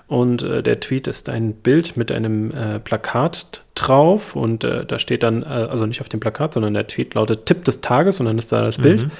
Und 0.06 0.42
äh, 0.42 0.62
der 0.62 0.80
Tweet 0.80 1.08
ist 1.08 1.28
ein 1.28 1.54
Bild 1.54 1.96
mit 1.96 2.12
einem 2.12 2.50
äh, 2.50 2.78
Plakat 2.78 3.62
drauf 3.74 4.36
und 4.36 4.62
äh, 4.62 4.84
da 4.84 4.98
steht 4.98 5.22
dann, 5.22 5.42
äh, 5.42 5.46
also 5.46 5.86
nicht 5.86 6.02
auf 6.02 6.10
dem 6.10 6.20
Plakat, 6.20 6.52
sondern 6.52 6.74
der 6.74 6.86
Tweet 6.86 7.14
lautet 7.14 7.46
Tipp 7.46 7.64
des 7.64 7.80
Tages 7.80 8.20
und 8.20 8.26
dann 8.26 8.38
ist 8.38 8.52
da 8.52 8.60
das 8.60 8.76
Bild. 8.76 9.04
Mhm. 9.04 9.10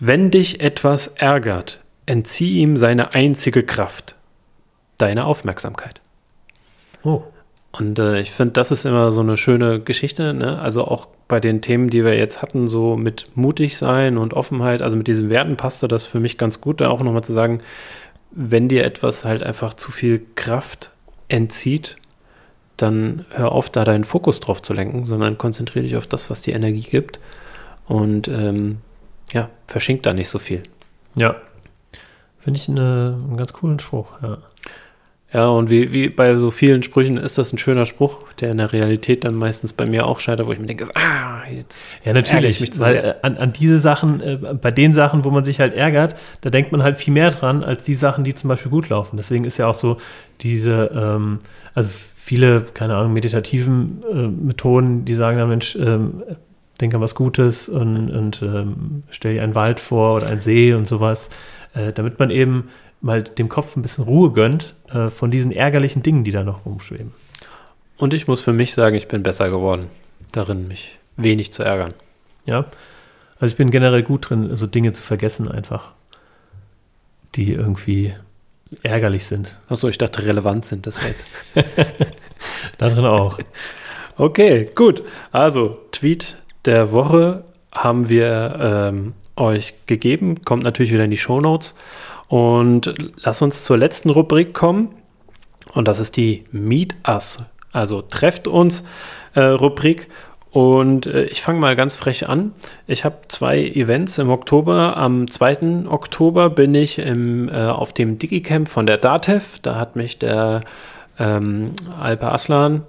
Wenn 0.00 0.30
dich 0.30 0.60
etwas 0.60 1.08
ärgert, 1.08 1.80
entzieh 2.06 2.58
ihm 2.58 2.76
seine 2.76 3.14
einzige 3.14 3.62
Kraft, 3.62 4.16
deine 4.98 5.24
Aufmerksamkeit. 5.24 6.00
Oh. 7.06 7.22
Und 7.70 7.98
äh, 7.98 8.20
ich 8.20 8.32
finde, 8.32 8.52
das 8.52 8.70
ist 8.70 8.84
immer 8.84 9.12
so 9.12 9.20
eine 9.20 9.36
schöne 9.36 9.80
Geschichte. 9.80 10.34
Ne? 10.34 10.58
Also 10.58 10.84
auch 10.84 11.06
bei 11.28 11.40
den 11.40 11.60
Themen, 11.60 11.88
die 11.88 12.04
wir 12.04 12.16
jetzt 12.16 12.42
hatten, 12.42 12.68
so 12.68 12.96
mit 12.96 13.26
mutig 13.34 13.76
sein 13.76 14.18
und 14.18 14.34
Offenheit, 14.34 14.82
also 14.82 14.96
mit 14.96 15.06
diesen 15.06 15.30
Werten 15.30 15.56
passte 15.56 15.86
das 15.86 16.04
für 16.04 16.18
mich 16.18 16.36
ganz 16.36 16.60
gut, 16.60 16.80
da 16.80 16.88
auch 16.88 17.02
nochmal 17.02 17.22
zu 17.22 17.32
sagen, 17.32 17.60
wenn 18.32 18.68
dir 18.68 18.84
etwas 18.84 19.24
halt 19.24 19.42
einfach 19.42 19.74
zu 19.74 19.92
viel 19.92 20.24
Kraft 20.34 20.90
entzieht, 21.28 21.96
dann 22.76 23.24
hör 23.30 23.52
auf, 23.52 23.70
da 23.70 23.84
deinen 23.84 24.04
Fokus 24.04 24.40
drauf 24.40 24.62
zu 24.62 24.74
lenken, 24.74 25.04
sondern 25.04 25.38
konzentriere 25.38 25.84
dich 25.84 25.96
auf 25.96 26.06
das, 26.06 26.28
was 26.28 26.42
dir 26.42 26.54
Energie 26.54 26.88
gibt 26.88 27.20
und 27.86 28.28
ähm, 28.28 28.78
ja, 29.32 29.48
verschink 29.66 30.02
da 30.02 30.12
nicht 30.12 30.28
so 30.28 30.38
viel. 30.38 30.62
Ja. 31.14 31.36
Finde 32.40 32.60
ich 32.60 32.68
eine, 32.68 33.18
einen 33.26 33.36
ganz 33.36 33.52
coolen 33.52 33.78
Spruch, 33.78 34.20
ja. 34.22 34.38
Ja, 35.36 35.48
und 35.48 35.68
wie, 35.68 35.92
wie 35.92 36.08
bei 36.08 36.34
so 36.36 36.50
vielen 36.50 36.82
Sprüchen 36.82 37.18
ist 37.18 37.36
das 37.36 37.52
ein 37.52 37.58
schöner 37.58 37.84
Spruch, 37.84 38.32
der 38.40 38.52
in 38.52 38.56
der 38.56 38.72
Realität 38.72 39.22
dann 39.22 39.34
meistens 39.34 39.74
bei 39.74 39.84
mir 39.84 40.06
auch 40.06 40.18
scheitert, 40.18 40.46
wo 40.46 40.52
ich 40.52 40.58
mir 40.58 40.64
denke, 40.64 40.86
ah, 40.94 41.42
jetzt. 41.54 41.90
Ja, 42.06 42.14
natürlich. 42.14 42.58
mich 42.58 42.80
weil 42.80 42.94
äh, 42.96 43.14
an, 43.20 43.36
an 43.36 43.52
diese 43.52 43.78
Sachen, 43.78 44.22
äh, 44.22 44.38
bei 44.58 44.70
den 44.70 44.94
Sachen, 44.94 45.26
wo 45.26 45.30
man 45.30 45.44
sich 45.44 45.60
halt 45.60 45.74
ärgert, 45.74 46.16
da 46.40 46.48
denkt 46.48 46.72
man 46.72 46.82
halt 46.82 46.96
viel 46.96 47.12
mehr 47.12 47.30
dran, 47.32 47.64
als 47.64 47.84
die 47.84 47.92
Sachen, 47.92 48.24
die 48.24 48.34
zum 48.34 48.48
Beispiel 48.48 48.70
gut 48.70 48.88
laufen. 48.88 49.18
Deswegen 49.18 49.44
ist 49.44 49.58
ja 49.58 49.66
auch 49.66 49.74
so 49.74 49.98
diese, 50.40 50.90
ähm, 50.94 51.40
also 51.74 51.90
viele, 51.90 52.62
keine 52.72 52.96
Ahnung, 52.96 53.12
meditativen 53.12 54.00
äh, 54.10 54.28
Methoden, 54.28 55.04
die 55.04 55.12
sagen 55.12 55.36
dann, 55.36 55.50
Mensch, 55.50 55.76
ähm, 55.76 56.22
denk 56.80 56.94
an 56.94 57.02
was 57.02 57.14
Gutes 57.14 57.68
und, 57.68 58.08
und 58.08 58.40
ähm, 58.40 59.02
stell 59.10 59.34
dir 59.34 59.42
einen 59.42 59.54
Wald 59.54 59.80
vor 59.80 60.16
oder 60.16 60.30
einen 60.30 60.40
See 60.40 60.72
und 60.72 60.86
sowas, 60.86 61.28
äh, 61.74 61.92
damit 61.92 62.18
man 62.18 62.30
eben 62.30 62.70
mal 63.00 63.22
dem 63.22 63.48
Kopf 63.48 63.76
ein 63.76 63.82
bisschen 63.82 64.04
Ruhe 64.04 64.32
gönnt 64.32 64.74
äh, 64.88 65.10
von 65.10 65.30
diesen 65.30 65.52
ärgerlichen 65.52 66.02
Dingen, 66.02 66.24
die 66.24 66.30
da 66.30 66.42
noch 66.42 66.66
rumschweben. 66.66 67.12
Und 67.98 68.14
ich 68.14 68.26
muss 68.26 68.40
für 68.40 68.52
mich 68.52 68.74
sagen, 68.74 68.96
ich 68.96 69.08
bin 69.08 69.22
besser 69.22 69.48
geworden, 69.48 69.86
darin 70.32 70.68
mich 70.68 70.98
wenig 71.16 71.52
zu 71.52 71.62
ärgern. 71.62 71.94
Ja. 72.44 72.66
Also 73.38 73.52
ich 73.52 73.56
bin 73.56 73.70
generell 73.70 74.02
gut 74.02 74.30
drin, 74.30 74.54
so 74.56 74.66
Dinge 74.66 74.92
zu 74.92 75.02
vergessen 75.02 75.50
einfach, 75.50 75.92
die 77.34 77.52
irgendwie 77.52 78.14
ärgerlich 78.82 79.24
sind. 79.24 79.58
Achso, 79.68 79.88
ich 79.88 79.98
dachte, 79.98 80.24
relevant 80.24 80.64
sind 80.64 80.86
das 80.86 80.98
jetzt. 81.04 81.26
Da 82.78 82.90
drin 82.90 83.06
auch. 83.06 83.38
Okay, 84.18 84.68
gut. 84.74 85.02
Also, 85.32 85.78
Tweet 85.92 86.36
der 86.64 86.92
Woche 86.92 87.44
haben 87.72 88.08
wir 88.08 88.58
ähm, 88.60 89.14
euch 89.36 89.74
gegeben. 89.86 90.42
Kommt 90.44 90.62
natürlich 90.64 90.92
wieder 90.92 91.04
in 91.04 91.10
die 91.10 91.16
Shownotes. 91.16 91.74
Und 92.28 92.94
lass 93.22 93.42
uns 93.42 93.64
zur 93.64 93.76
letzten 93.76 94.10
Rubrik 94.10 94.54
kommen. 94.54 94.90
Und 95.72 95.88
das 95.88 95.98
ist 95.98 96.16
die 96.16 96.44
Meet 96.50 96.96
Us. 97.06 97.38
Also 97.72 98.02
trefft 98.02 98.48
uns 98.48 98.84
äh, 99.34 99.40
Rubrik. 99.40 100.08
Und 100.50 101.06
äh, 101.06 101.24
ich 101.24 101.42
fange 101.42 101.60
mal 101.60 101.76
ganz 101.76 101.96
frech 101.96 102.28
an. 102.28 102.52
Ich 102.86 103.04
habe 103.04 103.16
zwei 103.28 103.62
Events 103.62 104.16
im 104.16 104.30
Oktober. 104.30 104.96
Am 104.96 105.30
2. 105.30 105.84
Oktober 105.86 106.48
bin 106.48 106.74
ich 106.74 106.98
im, 106.98 107.48
äh, 107.48 107.66
auf 107.66 107.92
dem 107.92 108.18
Digicamp 108.18 108.68
von 108.68 108.86
der 108.86 108.96
DATEV. 108.96 109.58
Da 109.60 109.78
hat 109.78 109.96
mich 109.96 110.18
der 110.18 110.62
ähm, 111.18 111.72
Alper 112.00 112.32
Aslan 112.32 112.84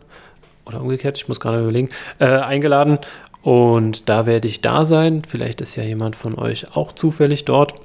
oder 0.66 0.82
umgekehrt, 0.82 1.18
ich 1.18 1.28
muss 1.28 1.40
gerade 1.40 1.62
überlegen, 1.62 1.90
äh, 2.20 2.26
eingeladen. 2.26 3.00
Und 3.42 4.10
da 4.10 4.26
werde 4.26 4.48
ich 4.48 4.62
da 4.62 4.86
sein. 4.86 5.24
Vielleicht 5.28 5.62
ist 5.62 5.76
ja 5.76 5.84
jemand 5.84 6.16
von 6.16 6.38
euch 6.38 6.76
auch 6.76 6.94
zufällig 6.94 7.46
dort. 7.46 7.76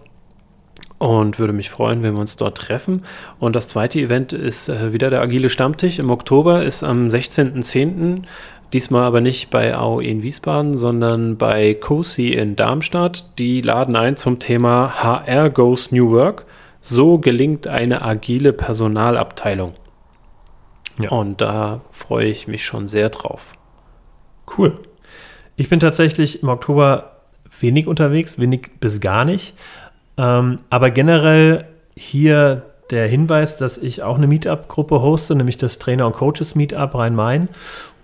Und 1.03 1.41
würde 1.41 1.53
mich 1.53 1.69
freuen, 1.69 2.05
wenn 2.05 2.15
wir 2.15 2.21
uns 2.21 2.37
dort 2.37 2.59
treffen. 2.59 3.03
Und 3.41 3.57
das 3.57 3.67
zweite 3.67 3.99
Event 3.99 4.33
ist 4.33 4.69
äh, 4.69 4.93
wieder 4.93 5.11
der 5.11 5.21
Agile 5.21 5.51
Stammtisch. 5.51 5.99
Im 5.99 6.11
Oktober 6.11 6.63
ist 6.63 6.85
am 6.85 7.09
16.10. 7.09 8.23
Diesmal 8.73 9.03
aber 9.03 9.21
nicht 9.21 9.51
bei 9.51 9.75
AOE 9.75 10.05
in 10.05 10.23
Wiesbaden, 10.23 10.77
sondern 10.77 11.39
bei 11.39 11.75
COSI 11.75 12.29
in 12.35 12.55
Darmstadt. 12.55 13.37
Die 13.41 13.63
laden 13.63 13.97
ein 13.97 14.15
zum 14.15 14.39
Thema 14.39 15.03
HR 15.03 15.51
Goes 15.51 15.91
New 15.91 16.13
Work. 16.13 16.45
So 16.81 17.19
gelingt 17.19 17.67
eine 17.67 18.03
agile 18.03 18.53
Personalabteilung. 18.53 19.73
Ja. 21.01 21.11
Und 21.11 21.41
da 21.41 21.81
freue 21.91 22.29
ich 22.29 22.47
mich 22.47 22.65
schon 22.65 22.87
sehr 22.87 23.09
drauf. 23.09 23.55
Cool. 24.57 24.79
Ich 25.57 25.69
bin 25.69 25.81
tatsächlich 25.81 26.45
im 26.45 26.49
Oktober 26.49 27.13
wenig 27.61 27.87
unterwegs, 27.87 28.39
wenig 28.39 28.71
bis 28.79 29.01
gar 29.01 29.25
nicht. 29.25 29.55
Ähm, 30.17 30.59
aber 30.71 30.91
generell 30.91 31.65
hier 31.97 32.63
der 32.91 33.09
Hinweis, 33.09 33.57
dass 33.57 33.79
ich 33.79 34.03
auch 34.03 34.17
eine 34.17 34.27
Meetup-Gruppe 34.27 35.01
hoste, 35.01 35.35
nämlich 35.35 35.57
das 35.57 35.79
Trainer- 35.79 36.07
und 36.07 36.13
Coaches-Meetup 36.13 36.95
Rhein-Main. 36.95 37.49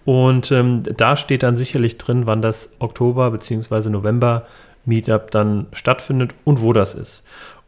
Und 0.04 0.50
ähm, 0.50 0.82
da 0.84 1.16
steht 1.16 1.42
dann 1.42 1.56
sicherlich 1.56 1.98
drin, 1.98 2.26
wann 2.26 2.40
das 2.40 2.70
Oktober- 2.78 3.30
bzw. 3.30 3.90
November-Meetup 3.90 5.30
dann 5.30 5.66
stattfindet 5.72 6.32
und 6.44 6.62
wo 6.62 6.72
das 6.72 6.94
ist. 6.94 7.22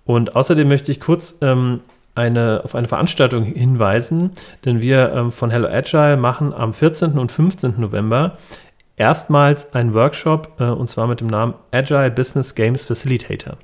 Und 0.06 0.34
außerdem 0.34 0.66
möchte 0.66 0.90
ich 0.90 1.00
kurz 1.00 1.36
ähm, 1.42 1.80
eine, 2.14 2.62
auf 2.64 2.74
eine 2.74 2.88
Veranstaltung 2.88 3.44
hinweisen, 3.44 4.32
denn 4.64 4.80
wir 4.80 5.12
ähm, 5.12 5.32
von 5.32 5.50
Hello 5.50 5.68
Agile 5.68 6.16
machen 6.16 6.52
am 6.54 6.74
14. 6.74 7.18
und 7.18 7.30
15. 7.30 7.78
November 7.78 8.38
erstmals 8.96 9.74
einen 9.74 9.94
Workshop 9.94 10.58
äh, 10.58 10.64
und 10.64 10.88
zwar 10.88 11.06
mit 11.06 11.20
dem 11.20 11.28
Namen 11.28 11.54
Agile 11.72 12.10
Business 12.10 12.54
Games 12.54 12.86
Facilitator. 12.86 13.58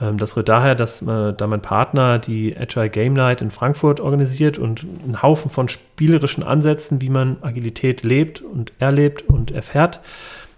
Ähm, 0.00 0.18
das 0.18 0.36
rührt 0.36 0.48
daher, 0.48 0.74
dass 0.74 1.02
äh, 1.02 1.32
da 1.32 1.46
mein 1.46 1.62
Partner 1.62 2.18
die 2.18 2.56
Agile 2.56 2.90
Game 2.90 3.12
Night 3.12 3.40
in 3.40 3.50
Frankfurt 3.50 4.00
organisiert 4.00 4.58
und 4.58 4.86
einen 5.04 5.22
Haufen 5.22 5.50
von 5.50 5.68
spielerischen 5.68 6.42
Ansätzen, 6.42 7.00
wie 7.00 7.10
man 7.10 7.36
Agilität 7.42 8.02
lebt 8.02 8.40
und 8.40 8.72
erlebt 8.78 9.22
und 9.28 9.50
erfährt, 9.50 10.00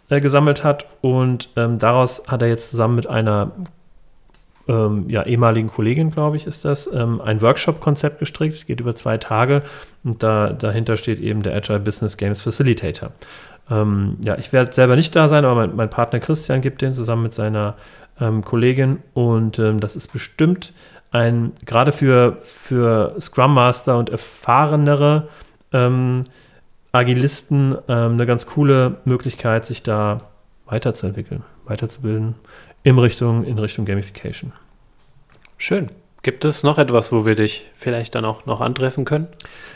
äh, 0.09 0.21
gesammelt 0.21 0.65
hat. 0.65 0.87
Und 1.01 1.51
ähm, 1.57 1.79
daraus 1.79 2.23
hat 2.27 2.43
er 2.43 2.49
jetzt 2.49 2.71
zusammen 2.71 2.97
mit 2.97 3.07
einer 3.07 3.53
ähm, 4.69 5.05
ja, 5.09 5.23
ehemaligen 5.23 5.69
Kollegin, 5.69 6.11
glaube 6.11 6.37
ich, 6.37 6.47
ist 6.47 6.65
das, 6.65 6.89
ähm, 6.93 7.21
ein 7.21 7.41
Workshop-Konzept 7.41 8.19
gestrickt, 8.19 8.67
geht 8.67 8.81
über 8.81 8.97
zwei 8.97 9.17
Tage 9.17 9.63
und 10.03 10.23
da, 10.23 10.53
dahinter 10.53 10.97
steht 10.97 11.21
eben 11.21 11.43
der 11.43 11.55
Agile 11.55 11.79
Business 11.79 12.17
Games 12.17 12.43
Facilitator. 12.43 13.13
Ähm, 13.71 14.17
ja, 14.25 14.37
ich 14.39 14.53
werde 14.53 14.73
selber 14.73 14.97
nicht 14.97 15.15
da 15.15 15.29
sein, 15.29 15.45
aber 15.45 15.55
mein, 15.55 15.77
mein 15.77 15.91
Partner 15.91 16.21
Christian 16.21 16.63
gibt 16.63 16.83
den 16.83 16.95
zusammen 16.95 17.25
mit 17.25 17.35
seiner 17.35 17.75
ähm, 18.21 18.45
Kollegin 18.45 19.03
und 19.15 19.59
ähm, 19.59 19.81
das 19.81 19.97
ist 19.97 20.13
bestimmt 20.13 20.73
ein, 21.11 21.53
gerade 21.65 21.93
für, 21.93 22.39
für 22.43 23.17
Scrum 23.21 23.55
Master 23.55 23.99
und 23.99 24.11
erfahrenere 24.11 25.29
ähm, 25.73 26.25
Agilisten 26.93 27.77
ähm, 27.89 28.13
eine 28.13 28.27
ganz 28.27 28.47
coole 28.47 28.99
Möglichkeit, 29.05 29.67
sich 29.67 29.83
da 29.83 30.19
weiterzuentwickeln, 30.67 31.43
weiterzubilden 31.65 32.35
in 32.83 32.99
Richtung, 32.99 33.45
in 33.45 33.59
Richtung 33.59 33.85
Gamification. 33.85 34.53
Schön. 35.59 35.91
Gibt 36.23 36.45
es 36.45 36.63
noch 36.63 36.79
etwas, 36.79 37.13
wo 37.13 37.25
wir 37.25 37.37
dich 37.37 37.65
vielleicht 37.77 38.15
dann 38.15 38.25
auch 38.25 38.47
noch 38.47 38.61
antreffen 38.61 39.05
können? 39.05 39.29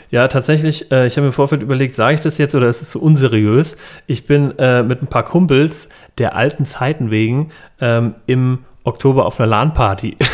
Ja, 0.09 0.27
tatsächlich, 0.27 0.91
äh, 0.91 1.07
ich 1.07 1.13
habe 1.13 1.21
mir 1.21 1.27
im 1.27 1.33
Vorfeld 1.33 1.61
überlegt, 1.61 1.95
sage 1.95 2.15
ich 2.15 2.21
das 2.21 2.37
jetzt 2.37 2.53
oder 2.53 2.67
ist 2.67 2.81
es 2.81 2.89
zu 2.89 3.01
unseriös? 3.01 3.77
Ich 4.07 4.27
bin 4.27 4.57
äh, 4.59 4.83
mit 4.83 5.01
ein 5.01 5.07
paar 5.07 5.23
Kumpels 5.23 5.87
der 6.17 6.35
alten 6.35 6.65
Zeiten 6.65 7.09
wegen 7.09 7.51
ähm, 7.79 8.15
im 8.27 8.59
Oktober 8.83 9.25
auf 9.25 9.39
einer 9.39 9.47
LAN-Party. 9.47 10.17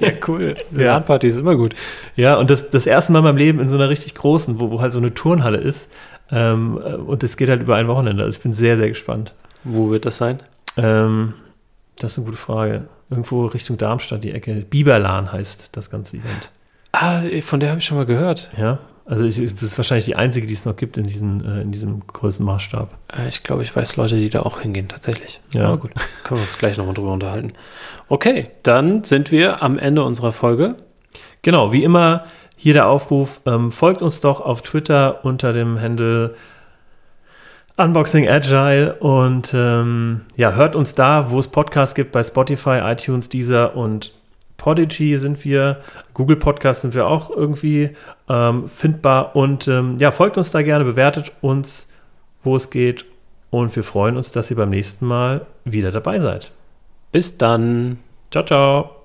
Ja, 0.00 0.10
cool. 0.26 0.56
Ja. 0.72 0.94
LAN-Party 0.94 1.26
ist 1.28 1.38
immer 1.38 1.56
gut. 1.56 1.74
ja, 2.16 2.36
und 2.36 2.50
das, 2.50 2.70
das 2.70 2.86
erste 2.86 3.12
Mal 3.12 3.20
in 3.20 3.24
meinem 3.24 3.36
Leben 3.38 3.60
in 3.60 3.68
so 3.68 3.76
einer 3.76 3.88
richtig 3.88 4.14
großen, 4.14 4.60
wo, 4.60 4.70
wo 4.70 4.80
halt 4.80 4.92
so 4.92 4.98
eine 4.98 5.14
Turnhalle 5.14 5.58
ist. 5.58 5.90
Ähm, 6.30 6.78
äh, 6.84 6.94
und 6.94 7.22
es 7.24 7.36
geht 7.36 7.48
halt 7.48 7.62
über 7.62 7.76
ein 7.76 7.88
Wochenende. 7.88 8.24
Also 8.24 8.36
ich 8.36 8.42
bin 8.42 8.52
sehr, 8.52 8.76
sehr 8.76 8.88
gespannt. 8.88 9.32
Wo 9.64 9.90
wird 9.90 10.04
das 10.04 10.18
sein? 10.18 10.40
Ähm, 10.76 11.34
das 11.98 12.12
ist 12.12 12.18
eine 12.18 12.26
gute 12.26 12.36
Frage. 12.36 12.84
Irgendwo 13.10 13.46
Richtung 13.46 13.78
Darmstadt, 13.78 14.24
die 14.24 14.32
Ecke. 14.32 14.54
Biberlan 14.68 15.32
heißt 15.32 15.70
das 15.72 15.90
ganze 15.90 16.16
Event. 16.18 16.52
Ah, 16.92 17.22
von 17.42 17.60
der 17.60 17.70
habe 17.70 17.78
ich 17.80 17.84
schon 17.84 17.96
mal 17.96 18.06
gehört. 18.06 18.50
Ja, 18.56 18.78
also 19.06 19.24
ich, 19.24 19.36
das 19.36 19.62
ist 19.62 19.78
wahrscheinlich 19.78 20.04
die 20.04 20.16
einzige, 20.16 20.46
die 20.46 20.52
es 20.52 20.66
noch 20.66 20.76
gibt 20.76 20.98
in, 20.98 21.04
diesen, 21.04 21.42
äh, 21.44 21.62
in 21.62 21.72
diesem 21.72 22.06
Größenmaßstab. 22.06 22.94
Äh, 23.16 23.28
Ich 23.28 23.42
glaube, 23.42 23.62
ich 23.62 23.74
weiß 23.74 23.96
Leute, 23.96 24.16
die 24.16 24.28
da 24.28 24.42
auch 24.42 24.60
hingehen, 24.60 24.88
tatsächlich. 24.88 25.40
Ja. 25.54 25.68
Aber 25.68 25.78
gut, 25.78 25.92
können 26.24 26.40
wir 26.40 26.44
uns 26.44 26.58
gleich 26.58 26.76
nochmal 26.76 26.92
drüber 26.94 27.12
unterhalten. 27.12 27.54
Okay, 28.08 28.48
dann 28.62 29.04
sind 29.04 29.30
wir 29.30 29.62
am 29.62 29.78
Ende 29.78 30.02
unserer 30.02 30.32
Folge. 30.32 30.74
Genau, 31.40 31.72
wie 31.72 31.84
immer 31.84 32.24
hier 32.56 32.74
der 32.74 32.88
Aufruf, 32.88 33.40
ähm, 33.46 33.70
folgt 33.70 34.02
uns 34.02 34.20
doch 34.20 34.40
auf 34.40 34.60
Twitter 34.62 35.24
unter 35.24 35.52
dem 35.52 35.80
Handle 35.80 36.34
Unboxing 37.78 38.28
Agile 38.28 38.94
und 38.94 39.52
ähm, 39.54 40.22
ja, 40.36 40.52
hört 40.52 40.74
uns 40.74 40.94
da, 40.94 41.30
wo 41.30 41.38
es 41.38 41.46
Podcasts 41.46 41.94
gibt, 41.94 42.10
bei 42.10 42.22
Spotify, 42.24 42.80
iTunes, 42.82 43.28
Deezer 43.28 43.76
und 43.76 44.12
Podigy 44.56 45.16
sind 45.16 45.44
wir, 45.44 45.80
Google 46.12 46.36
Podcast 46.36 46.82
sind 46.82 46.94
wir 46.94 47.06
auch 47.06 47.30
irgendwie 47.30 47.90
ähm, 48.28 48.68
findbar. 48.68 49.36
Und 49.36 49.68
ähm, 49.68 49.96
ja, 49.98 50.10
folgt 50.10 50.36
uns 50.36 50.50
da 50.50 50.62
gerne, 50.62 50.84
bewertet 50.84 51.32
uns, 51.40 51.86
wo 52.42 52.56
es 52.56 52.68
geht. 52.68 53.06
Und 53.50 53.74
wir 53.76 53.84
freuen 53.84 54.16
uns, 54.16 54.32
dass 54.32 54.50
ihr 54.50 54.56
beim 54.56 54.70
nächsten 54.70 55.06
Mal 55.06 55.46
wieder 55.64 55.92
dabei 55.92 56.18
seid. 56.18 56.50
Bis 57.12 57.38
dann. 57.38 57.98
Ciao, 58.30 58.44
ciao. 58.44 58.97